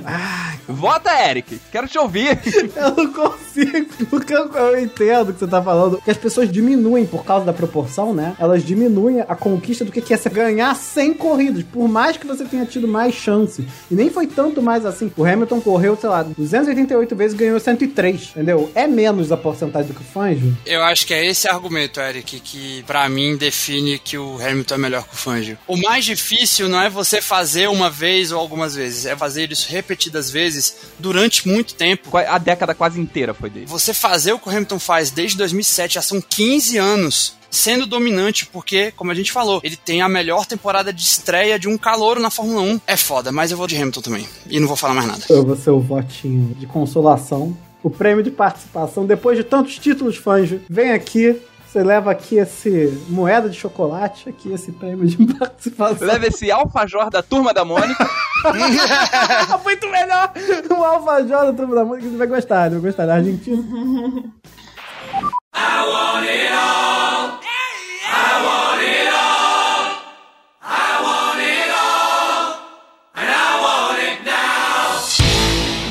ai, 0.04 0.56
Vota, 0.68 1.10
Eric. 1.28 1.60
Quero 1.70 1.86
te 1.86 1.98
ouvir. 1.98 2.38
eu 2.74 2.94
não 2.96 3.12
consigo, 3.12 3.86
porque 4.10 4.34
eu, 4.34 4.50
eu 4.52 4.80
entendo 4.80 5.30
o 5.30 5.32
que 5.32 5.40
você 5.40 5.46
tá 5.46 5.62
falando. 5.62 6.00
Que 6.02 6.10
as 6.10 6.16
pessoas 6.16 6.50
diminuem 6.50 7.06
por 7.06 7.24
causa 7.24 7.44
da 7.44 7.52
proporção, 7.52 8.12
né? 8.12 8.34
Elas 8.38 8.64
diminuem 8.64 9.20
a 9.20 9.36
conquista 9.36 9.84
do 9.84 9.92
que 9.92 10.00
que 10.00 10.12
é 10.12 10.16
você 10.16 10.28
ganhar 10.28 10.74
100 10.74 11.14
corridas, 11.14 11.62
por 11.62 11.88
mais 11.88 12.16
que 12.16 12.26
você 12.26 12.44
tenha 12.44 12.66
tido 12.66 12.88
mais 12.88 13.14
chance. 13.14 13.66
E 13.90 13.94
nem 13.94 14.10
foi 14.10 14.26
tanto 14.26 14.60
mais 14.60 14.84
assim. 14.84 15.10
O 15.16 15.24
Hamilton 15.24 15.45
correu, 15.60 15.96
sei 15.96 16.08
lá, 16.08 16.22
288 16.22 17.16
vezes 17.16 17.34
e 17.34 17.38
ganhou 17.38 17.58
103, 17.58 18.30
entendeu? 18.30 18.70
É 18.74 18.86
menos 18.86 19.32
a 19.32 19.36
porcentagem 19.36 19.88
do 19.88 19.94
que 19.94 20.00
o 20.00 20.04
Fangio. 20.04 20.56
Eu 20.64 20.82
acho 20.82 21.06
que 21.06 21.14
é 21.14 21.24
esse 21.24 21.48
argumento, 21.48 22.00
Eric, 22.00 22.40
que 22.40 22.82
pra 22.84 23.08
mim 23.08 23.36
define 23.36 23.98
que 23.98 24.18
o 24.18 24.38
Hamilton 24.40 24.74
é 24.74 24.78
melhor 24.78 25.04
que 25.04 25.14
o 25.14 25.16
Fangio. 25.16 25.58
O 25.66 25.76
mais 25.76 26.04
difícil 26.04 26.68
não 26.68 26.80
é 26.80 26.88
você 26.90 27.20
fazer 27.20 27.68
uma 27.68 27.90
vez 27.90 28.32
ou 28.32 28.38
algumas 28.38 28.74
vezes, 28.74 29.06
é 29.06 29.16
fazer 29.16 29.50
isso 29.50 29.68
repetidas 29.70 30.30
vezes 30.30 30.76
durante 30.98 31.46
muito 31.48 31.74
tempo. 31.74 32.16
A 32.16 32.38
década 32.38 32.74
quase 32.74 33.00
inteira 33.00 33.34
foi 33.34 33.50
dele. 33.50 33.66
Você 33.66 33.94
fazer 33.94 34.32
o 34.32 34.38
que 34.38 34.48
o 34.48 34.50
Hamilton 34.50 34.78
faz 34.78 35.10
desde 35.10 35.36
2007, 35.38 35.94
já 35.94 36.02
são 36.02 36.20
15 36.20 36.78
anos 36.78 37.36
sendo 37.50 37.86
dominante, 37.86 38.46
porque, 38.46 38.92
como 38.92 39.10
a 39.10 39.14
gente 39.14 39.32
falou, 39.32 39.60
ele 39.62 39.76
tem 39.76 40.02
a 40.02 40.08
melhor 40.08 40.46
temporada 40.46 40.92
de 40.92 41.02
estreia 41.02 41.58
de 41.58 41.68
um 41.68 41.78
calouro 41.78 42.20
na 42.20 42.30
Fórmula 42.30 42.62
1. 42.62 42.80
É 42.86 42.96
foda, 42.96 43.32
mas 43.32 43.50
eu 43.50 43.56
vou 43.56 43.66
de 43.66 43.76
Hamilton 43.76 44.00
também. 44.00 44.26
E 44.48 44.60
não 44.60 44.68
vou 44.68 44.76
falar 44.76 44.94
mais 44.94 45.06
nada. 45.06 45.24
Eu 45.28 45.44
vou 45.44 45.56
ser 45.56 45.70
o 45.70 45.80
votinho 45.80 46.54
de 46.54 46.66
consolação. 46.66 47.56
O 47.82 47.90
prêmio 47.90 48.22
de 48.22 48.30
participação, 48.30 49.06
depois 49.06 49.38
de 49.38 49.44
tantos 49.44 49.78
títulos, 49.78 50.16
Fangio, 50.16 50.60
vem 50.68 50.92
aqui. 50.92 51.36
Você 51.66 51.82
leva 51.82 52.10
aqui 52.10 52.36
esse 52.36 52.98
moeda 53.08 53.50
de 53.50 53.56
chocolate, 53.56 54.28
aqui 54.28 54.50
esse 54.52 54.72
prêmio 54.72 55.06
de 55.06 55.16
participação. 55.34 56.06
Leva 56.06 56.26
esse 56.26 56.50
alfajor 56.50 57.10
da 57.10 57.22
turma 57.22 57.52
da 57.52 57.64
Mônica. 57.64 58.08
Muito 59.62 59.88
melhor! 59.90 60.32
O 60.70 60.84
Alfajor 60.84 61.46
da 61.46 61.52
Turma 61.52 61.74
da 61.74 61.84
Música, 61.84 62.10
você 62.10 62.16
vai 62.16 62.26
gostar, 62.26 62.70
vai 62.70 62.80
gostar 62.80 63.06
da 63.06 63.14
Argentina. 63.16 63.62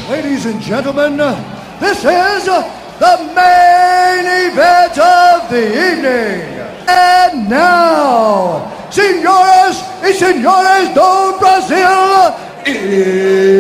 Ladies 0.10 0.46
and 0.46 0.62
gentlemen, 0.62 1.18
this 1.80 1.98
is 2.06 2.46
the 2.46 3.18
main 3.36 4.26
event 4.48 4.98
of 5.00 5.50
the 5.50 5.66
evening. 5.88 6.42
And 6.88 7.50
now, 7.50 8.72
senhoras 8.92 9.82
e 10.08 10.14
senhores 10.14 10.90
do 10.94 11.38
Brasil, 11.40 12.36
it's 12.66 13.56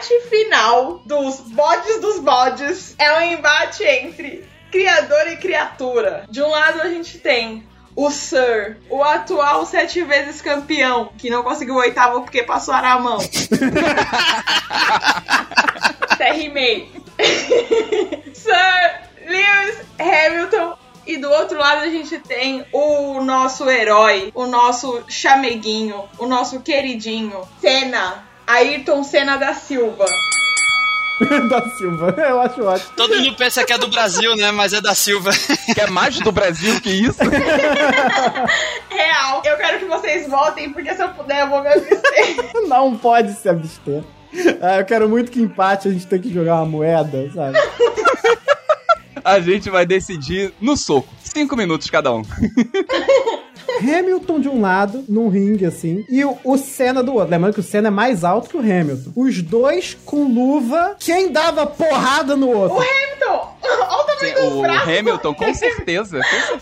embate 0.00 0.20
final 0.28 1.02
dos 1.04 1.40
bodes 1.40 2.00
dos 2.00 2.18
bodes 2.20 2.94
é 2.98 3.18
um 3.18 3.20
embate 3.32 3.84
entre 3.84 4.48
criador 4.70 5.28
e 5.28 5.36
criatura. 5.36 6.24
De 6.30 6.42
um 6.42 6.48
lado 6.48 6.80
a 6.80 6.88
gente 6.88 7.18
tem 7.18 7.68
o 7.94 8.10
Sir, 8.10 8.78
o 8.88 9.02
atual 9.04 9.66
sete 9.66 10.02
vezes 10.02 10.40
campeão, 10.40 11.12
que 11.18 11.28
não 11.28 11.42
conseguiu 11.42 11.74
o 11.74 11.78
oitavo 11.78 12.22
porque 12.22 12.42
passou 12.42 12.72
a 12.72 12.98
mão. 12.98 13.18
Até 16.08 16.32
rimei. 16.32 16.90
Sir 18.32 19.02
Lewis 19.26 19.82
Hamilton. 19.98 20.78
E 21.06 21.16
do 21.16 21.28
outro 21.28 21.58
lado 21.58 21.82
a 21.82 21.88
gente 21.88 22.18
tem 22.20 22.64
o 22.72 23.20
nosso 23.22 23.68
herói, 23.68 24.30
o 24.32 24.46
nosso 24.46 25.02
chameguinho, 25.08 26.04
o 26.18 26.26
nosso 26.26 26.60
queridinho, 26.60 27.42
Senna, 27.60 28.29
Ayrton 28.50 29.04
Senna 29.04 29.36
da 29.36 29.54
Silva. 29.54 30.04
da 31.48 31.70
Silva, 31.76 32.14
eu 32.18 32.40
acho 32.40 32.64
ótimo. 32.64 32.90
Todo 32.96 33.16
mundo 33.16 33.36
pensa 33.36 33.64
que 33.64 33.72
é 33.72 33.78
do 33.78 33.86
Brasil, 33.88 34.34
né? 34.34 34.50
Mas 34.50 34.72
é 34.72 34.80
da 34.80 34.94
Silva. 34.94 35.30
Que 35.72 35.82
é 35.82 35.86
mais 35.86 36.18
do 36.18 36.32
Brasil 36.32 36.80
que 36.80 36.90
isso. 36.90 37.20
Real. 38.90 39.42
Eu 39.44 39.56
quero 39.56 39.78
que 39.78 39.84
vocês 39.84 40.28
votem, 40.28 40.72
porque 40.72 40.92
se 40.92 41.00
eu 41.00 41.10
puder 41.10 41.42
eu 41.42 41.48
vou 41.48 41.62
me 41.62 41.68
abster. 41.68 42.66
Não 42.66 42.96
pode 42.98 43.34
se 43.34 43.48
abster. 43.48 44.02
Ah, 44.60 44.78
eu 44.78 44.84
quero 44.84 45.08
muito 45.08 45.30
que 45.30 45.40
empate 45.40 45.86
a 45.86 45.92
gente 45.92 46.08
tem 46.08 46.20
que 46.20 46.32
jogar 46.32 46.56
uma 46.56 46.66
moeda, 46.66 47.30
sabe? 47.32 47.56
A 49.24 49.38
gente 49.38 49.70
vai 49.70 49.86
decidir 49.86 50.52
no 50.60 50.76
soco. 50.76 51.08
Cinco 51.22 51.56
minutos 51.56 51.88
cada 51.88 52.12
um. 52.12 52.22
Hamilton 53.78 54.40
de 54.40 54.48
um 54.48 54.60
lado, 54.60 55.04
num 55.08 55.28
ringue 55.28 55.66
assim, 55.66 56.04
e 56.08 56.24
o, 56.24 56.36
o 56.44 56.56
Senna 56.56 57.02
do 57.02 57.14
outro. 57.14 57.30
Lembrando 57.30 57.54
que 57.54 57.60
o 57.60 57.64
Senna 57.64 57.88
é 57.88 57.90
mais 57.90 58.24
alto 58.24 58.50
que 58.50 58.56
o 58.56 58.60
Hamilton. 58.60 59.12
Os 59.16 59.42
dois 59.42 59.96
com 60.04 60.24
luva, 60.24 60.96
quem 60.98 61.30
dava 61.30 61.66
porrada 61.66 62.36
no 62.36 62.50
outro? 62.50 62.76
O 62.76 62.80
Hamilton! 62.80 63.56
Olha 63.62 64.02
o 64.02 64.04
tamanho 64.04 64.34
dos 64.34 64.52
O. 64.52 64.90
Hamilton, 64.98 65.34
com 65.34 65.54
certeza. 65.54 66.18
Com 66.18 66.24
certeza. 66.28 66.60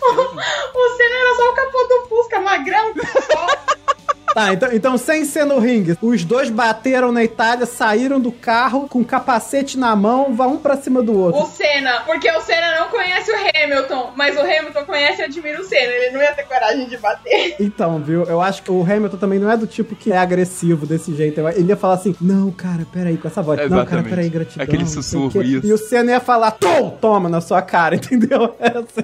O 0.75 0.97
Senna 0.97 1.15
era 1.15 1.35
só 1.35 1.49
o 1.49 1.55
capô 1.55 1.77
do 1.83 2.09
Fusca, 2.09 2.39
magrão. 2.39 2.93
Tá, 4.33 4.53
então, 4.53 4.69
então 4.71 4.97
sem 4.97 5.25
ser 5.25 5.45
no 5.45 5.59
ringue, 5.59 5.97
os 6.01 6.23
dois 6.23 6.49
bateram 6.49 7.11
na 7.11 7.23
Itália, 7.23 7.65
saíram 7.65 8.19
do 8.19 8.31
carro 8.31 8.87
com 8.87 9.03
capacete 9.03 9.77
na 9.77 9.95
mão, 9.95 10.33
vão 10.33 10.53
um 10.53 10.57
pra 10.57 10.77
cima 10.77 11.01
do 11.01 11.17
outro. 11.17 11.41
O 11.41 11.45
Senna, 11.45 12.01
porque 12.05 12.29
o 12.31 12.41
Senna 12.41 12.79
não 12.79 12.89
conhece 12.89 13.31
o 13.31 13.35
Hamilton, 13.35 14.11
mas 14.15 14.35
o 14.35 14.41
Hamilton 14.41 14.85
conhece 14.85 15.21
e 15.21 15.25
admira 15.25 15.59
o 15.59 15.63
Senna. 15.63 15.91
Ele 15.91 16.11
não 16.11 16.21
ia 16.21 16.33
ter 16.33 16.43
coragem 16.43 16.87
de 16.87 16.97
bater. 16.97 17.55
Então, 17.59 17.99
viu? 17.99 18.23
Eu 18.23 18.41
acho 18.41 18.63
que 18.63 18.71
o 18.71 18.81
Hamilton 18.81 19.17
também 19.17 19.39
não 19.39 19.51
é 19.51 19.57
do 19.57 19.67
tipo 19.67 19.95
que 19.95 20.11
é 20.11 20.17
agressivo 20.17 20.85
desse 20.85 21.15
jeito. 21.15 21.39
Ele 21.49 21.69
ia 21.69 21.77
falar 21.77 21.95
assim: 21.95 22.15
Não, 22.21 22.51
cara, 22.51 22.85
peraí, 22.91 23.17
com 23.17 23.27
essa 23.27 23.41
voz. 23.41 23.59
Não, 23.59 23.69
cara, 23.69 23.81
Exatamente. 23.81 24.09
peraí, 24.09 24.29
gratidão. 24.29 24.63
Aquele 24.63 24.85
sussurro, 24.85 25.41
isso. 25.41 25.65
E 25.65 25.73
o 25.73 25.77
Senna 25.77 26.11
ia 26.11 26.19
falar: 26.19 26.51
Tom, 26.51 26.97
toma 27.01 27.29
na 27.29 27.41
sua 27.41 27.61
cara, 27.61 27.95
entendeu? 27.97 28.55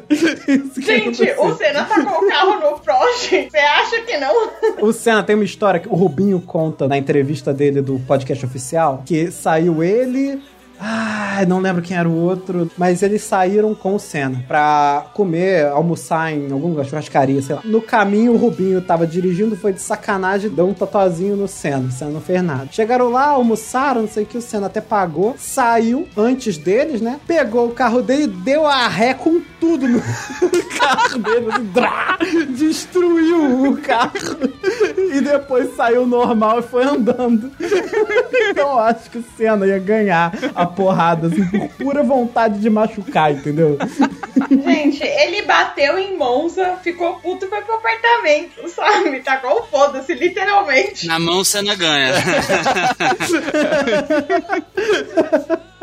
Isso 0.10 0.76
que 0.76 0.82
Gente, 0.82 1.24
o 1.38 1.56
Senna 1.56 1.84
tacou 1.86 2.24
o 2.24 2.28
carro 2.28 2.60
no 2.60 2.80
Prost. 2.80 3.30
Você 3.30 3.58
acha 3.58 4.02
que 4.02 4.18
não? 4.18 4.52
O 4.82 4.92
Senna 4.94 5.15
tem 5.24 5.36
uma 5.36 5.46
história 5.46 5.80
que 5.80 5.88
o 5.88 5.96
Rubinho 5.96 6.40
conta 6.42 6.88
na 6.88 6.98
entrevista 6.98 7.54
dele 7.54 7.82
do 7.82 8.00
podcast 8.00 8.46
oficial, 8.46 9.04
que 9.06 9.32
saiu 9.32 9.84
ele. 9.84 10.42
Ah, 10.80 11.44
não 11.48 11.60
lembro 11.60 11.82
quem 11.82 11.98
era 11.98 12.08
o 12.08 12.16
outro, 12.16 12.70
mas 12.78 13.02
eles 13.02 13.24
saíram 13.24 13.74
com 13.74 13.96
o 13.96 14.00
Senna 14.00 14.44
pra 14.48 15.06
comer, 15.14 15.68
almoçar 15.68 16.32
em 16.32 16.52
algum 16.52 16.70
lugar, 16.70 16.86
churrascaria, 16.86 17.42
sei 17.42 17.56
lá. 17.56 17.62
No 17.64 17.82
caminho, 17.82 18.34
o 18.34 18.38
Rubinho 18.38 18.82
tava 18.82 19.08
dirigindo, 19.08 19.56
foi 19.56 19.74
de 19.74 19.82
sacanagem, 19.82 20.50
deu 20.50 20.68
um 20.68 20.74
tatuazinho 20.74 21.36
no 21.36 21.48
Senna. 21.48 21.88
O 21.88 21.92
Senna 21.92 22.12
não 22.12 22.22
fez 22.22 22.42
nada. 22.42 22.68
Chegaram 22.72 23.10
lá, 23.10 23.28
almoçaram, 23.28 24.02
não 24.02 24.08
sei 24.08 24.24
o 24.24 24.26
que, 24.26 24.38
o 24.38 24.42
Senna 24.42 24.68
até 24.68 24.82
pagou, 24.82 25.36
saiu 25.38 26.08
antes 26.16 26.58
deles, 26.58 27.02
né? 27.02 27.20
Pegou 27.28 27.68
o 27.68 27.72
carro 27.72 28.02
dele, 28.02 28.28
deu 28.28 28.66
a 28.66 28.88
ré 28.88 29.14
com 29.14 29.42
tudo 29.60 29.88
no 29.88 30.02
carro 30.80 31.20
dele, 31.20 31.48
assim, 31.52 32.54
destruiu 32.54 33.70
o 33.70 33.78
carro 33.78 34.12
e 35.14 35.22
depois 35.22 35.76
saiu 35.76 36.06
normal 36.06 36.60
e 36.60 36.64
foi 36.64 36.84
andando. 36.84 37.52
Então 38.50 38.70
eu 38.72 38.80
acho 38.80 39.10
que 39.10 39.18
o 39.18 39.26
Senna 39.38 39.66
ia 39.66 39.80
ganhar 39.80 40.34
a 40.54 40.65
porrada, 40.66 41.28
assim, 41.28 41.46
por 41.46 41.68
pura 41.70 42.04
vontade 42.04 42.60
de 42.60 42.70
machucar, 42.70 43.32
entendeu? 43.32 43.78
Gente, 44.50 45.04
ele 45.04 45.42
bateu 45.44 45.98
em 45.98 46.18
Monza, 46.18 46.78
ficou 46.84 47.16
puto 47.16 47.46
e 47.46 47.50
foi 47.50 47.62
pro 47.62 47.76
apartamento, 47.76 48.68
sabe? 48.70 49.20
Tacou 49.22 49.62
o 49.62 49.64
foda-se, 49.64 50.14
literalmente. 50.14 51.08
Na 51.08 51.20
mão, 51.20 51.44
Senna 51.44 51.76
ganha. 51.76 52.14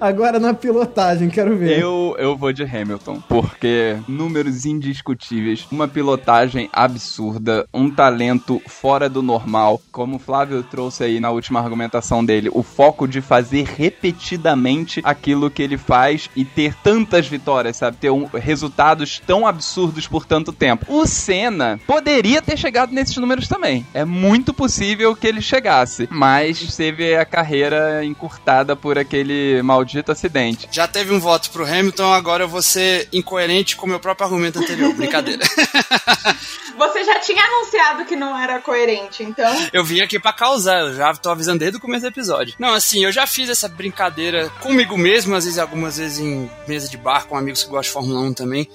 Agora 0.00 0.38
na 0.38 0.54
pilotagem, 0.54 1.28
quero 1.28 1.56
ver. 1.56 1.78
Eu, 1.78 2.14
eu 2.18 2.36
vou 2.36 2.52
de 2.52 2.62
Hamilton, 2.62 3.20
porque 3.28 3.96
números 4.06 4.64
indiscutíveis, 4.64 5.66
uma 5.70 5.88
pilotagem 5.88 6.68
absurda, 6.72 7.66
um 7.72 7.90
talento 7.90 8.60
fora 8.66 9.08
do 9.08 9.22
normal, 9.22 9.80
como 9.92 10.16
o 10.16 10.18
Flávio 10.18 10.62
trouxe 10.62 11.04
aí 11.04 11.20
na 11.20 11.30
última 11.30 11.60
argumentação 11.60 12.24
dele, 12.24 12.50
o 12.52 12.62
foco 12.62 13.06
de 13.06 13.20
fazer 13.20 13.64
repetidamente 13.66 15.00
aquilo 15.04 15.50
que 15.50 15.62
ele 15.62 15.76
faz 15.78 16.28
e 16.36 16.44
ter 16.44 16.74
tantas 16.82 17.26
vitórias, 17.26 17.76
sabe? 17.76 17.96
Ter 17.96 18.10
um- 18.10 18.26
resultados 18.26 19.20
tão 19.26 19.46
absurdos 19.46 20.06
por 20.06 20.24
tanto 20.26 20.52
tempo. 20.52 20.86
O 20.88 21.06
Senna 21.06 21.78
poderia 21.86 22.42
ter 22.42 22.56
chegado 22.56 22.92
nesses 22.92 23.16
números 23.16 23.48
também. 23.48 23.86
É 23.94 24.04
muito 24.04 24.52
possível 24.52 25.14
que 25.16 25.26
ele 25.26 25.40
chegasse, 25.40 26.08
mas 26.10 26.76
teve 26.76 27.16
a 27.16 27.24
carreira 27.24 28.04
encurtada 28.04 28.74
por 28.76 28.98
aquele 28.98 29.47
maldito 29.62 30.12
acidente. 30.12 30.68
Já 30.70 30.86
teve 30.86 31.12
um 31.12 31.20
voto 31.20 31.50
pro 31.50 31.64
Hamilton, 31.64 32.12
agora 32.12 32.44
eu 32.44 32.48
vou 32.48 32.62
ser 32.62 33.08
incoerente 33.12 33.76
com 33.76 33.86
o 33.86 33.88
meu 33.88 34.00
próprio 34.00 34.26
argumento 34.26 34.58
anterior. 34.58 34.92
Brincadeira. 34.94 35.44
Você 36.78 37.04
já 37.04 37.18
tinha 37.18 37.42
anunciado 37.42 38.04
que 38.04 38.14
não 38.14 38.38
era 38.38 38.60
coerente, 38.60 39.24
então. 39.24 39.68
Eu 39.72 39.84
vim 39.84 40.00
aqui 40.00 40.18
pra 40.18 40.32
causar, 40.32 40.80
eu 40.80 40.94
já 40.94 41.12
tô 41.12 41.28
avisando 41.28 41.58
desde 41.58 41.76
o 41.76 41.80
começo 41.80 42.02
do 42.02 42.08
episódio. 42.08 42.54
Não, 42.58 42.72
assim, 42.72 43.04
eu 43.04 43.10
já 43.10 43.26
fiz 43.26 43.48
essa 43.48 43.68
brincadeira 43.68 44.48
comigo 44.60 44.96
mesmo, 44.96 45.34
às 45.34 45.44
vezes, 45.44 45.58
algumas 45.58 45.98
vezes 45.98 46.20
em 46.20 46.48
mesa 46.68 46.88
de 46.88 46.96
bar 46.96 47.26
com 47.26 47.36
amigos 47.36 47.64
que 47.64 47.70
gostam 47.70 47.82
de 47.82 47.90
Fórmula 47.90 48.20
1 48.28 48.34
também. 48.34 48.68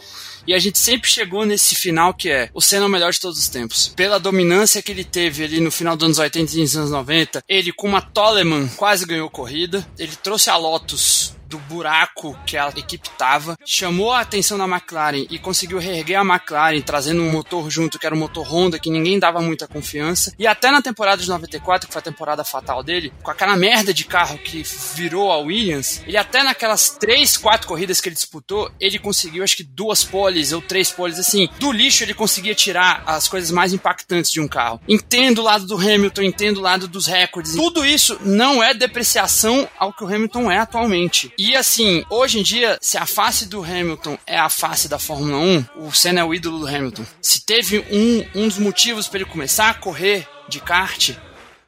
E 0.45 0.53
a 0.53 0.59
gente 0.59 0.77
sempre 0.77 1.09
chegou 1.09 1.45
nesse 1.45 1.75
final 1.75 2.13
que 2.13 2.29
é 2.29 2.49
o 2.53 2.61
Senna 2.61 2.83
é 2.83 2.87
o 2.87 2.91
melhor 2.91 3.11
de 3.11 3.19
todos 3.19 3.39
os 3.39 3.47
tempos. 3.47 3.93
Pela 3.95 4.19
dominância 4.19 4.81
que 4.81 4.91
ele 4.91 5.03
teve 5.03 5.43
ali 5.43 5.59
no 5.59 5.71
final 5.71 5.95
dos 5.95 6.05
anos 6.05 6.19
80 6.19 6.57
e 6.57 6.61
nos 6.61 6.75
anos 6.77 6.91
90, 6.91 7.43
ele 7.47 7.71
com 7.71 7.87
uma 7.87 8.01
Toleman 8.01 8.67
quase 8.75 9.05
ganhou 9.05 9.29
corrida. 9.29 9.85
Ele 9.97 10.15
trouxe 10.15 10.49
a 10.49 10.57
Lotus 10.57 11.33
do 11.53 11.59
buraco 11.59 12.35
que 12.47 12.57
a 12.57 12.69
equipe 12.69 13.07
tava, 13.11 13.55
chamou 13.63 14.11
a 14.11 14.21
atenção 14.21 14.57
da 14.57 14.65
McLaren 14.65 15.27
e 15.29 15.37
conseguiu 15.37 15.77
reerguer 15.77 16.19
a 16.19 16.25
McLaren, 16.25 16.81
trazendo 16.81 17.21
um 17.21 17.31
motor 17.31 17.69
junto, 17.69 17.99
que 17.99 18.05
era 18.05 18.15
um 18.15 18.17
motor 18.17 18.43
Honda, 18.51 18.79
que 18.79 18.89
ninguém 18.89 19.19
dava 19.19 19.39
muita 19.39 19.67
confiança. 19.67 20.33
E 20.39 20.47
até 20.47 20.71
na 20.71 20.81
temporada 20.81 21.21
de 21.21 21.29
94, 21.29 21.87
que 21.87 21.93
foi 21.93 21.99
a 21.99 22.03
temporada 22.03 22.43
fatal 22.43 22.81
dele, 22.81 23.13
com 23.21 23.29
aquela 23.29 23.55
merda 23.55 23.93
de 23.93 24.03
carro 24.03 24.37
que 24.39 24.63
virou 24.95 25.31
a 25.31 25.37
Williams, 25.37 26.01
ele 26.07 26.17
até 26.17 26.41
naquelas 26.41 26.89
três, 26.89 27.37
quatro 27.37 27.67
corridas 27.67 28.01
que 28.01 28.09
ele 28.09 28.15
disputou, 28.15 28.71
ele 28.79 28.97
conseguiu 28.97 29.43
acho 29.43 29.57
que 29.57 29.63
duas 29.63 30.03
poles 30.03 30.53
ou 30.53 30.61
três 30.61 30.89
poles, 30.89 31.19
assim, 31.19 31.47
do 31.59 31.71
lixo 31.71 32.03
ele 32.03 32.15
conseguia 32.15 32.55
tirar 32.55 33.03
as 33.05 33.27
coisas 33.27 33.51
mais 33.51 33.73
impactantes 33.73 34.31
de 34.31 34.41
um 34.41 34.47
carro. 34.47 34.81
Entendo 34.87 35.39
o 35.39 35.43
lado 35.43 35.67
do 35.67 35.77
Hamilton, 35.77 36.23
entendo 36.23 36.57
o 36.57 36.61
lado 36.61 36.87
dos 36.87 37.05
recordes. 37.05 37.53
Tudo 37.53 37.85
isso 37.85 38.17
não 38.21 38.63
é 38.63 38.73
depreciação 38.73 39.69
ao 39.77 39.93
que 39.93 40.03
o 40.03 40.07
Hamilton 40.07 40.51
é 40.51 40.57
atualmente. 40.57 41.31
E 41.45 41.57
assim, 41.57 42.05
hoje 42.09 42.39
em 42.39 42.41
dia, 42.41 42.77
se 42.79 42.97
a 42.97 43.05
face 43.05 43.47
do 43.47 43.61
Hamilton 43.61 44.17
é 44.25 44.37
a 44.37 44.47
face 44.47 44.87
da 44.87 44.97
Fórmula 44.97 45.37
1, 45.39 45.65
o 45.75 45.91
Senna 45.91 46.21
é 46.21 46.23
o 46.23 46.33
ídolo 46.33 46.57
do 46.57 46.65
Hamilton. 46.65 47.05
Se 47.21 47.45
teve 47.45 47.79
um, 47.91 48.43
um 48.43 48.47
dos 48.47 48.57
motivos 48.57 49.09
para 49.09 49.19
ele 49.19 49.29
começar 49.29 49.69
a 49.69 49.73
correr 49.73 50.25
de 50.47 50.61
kart, 50.61 51.09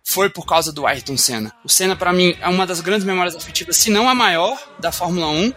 foi 0.02 0.30
por 0.30 0.46
causa 0.46 0.72
do 0.72 0.88
Ayrton 0.88 1.18
Senna. 1.18 1.52
O 1.62 1.68
Senna, 1.68 1.94
para 1.94 2.14
mim, 2.14 2.38
é 2.40 2.48
uma 2.48 2.66
das 2.66 2.80
grandes 2.80 3.06
memórias 3.06 3.36
afetivas, 3.36 3.76
se 3.76 3.90
não 3.90 4.08
a 4.08 4.16
maior, 4.16 4.58
da 4.80 4.94
Fórmula 4.94 5.28
1. 5.28 5.54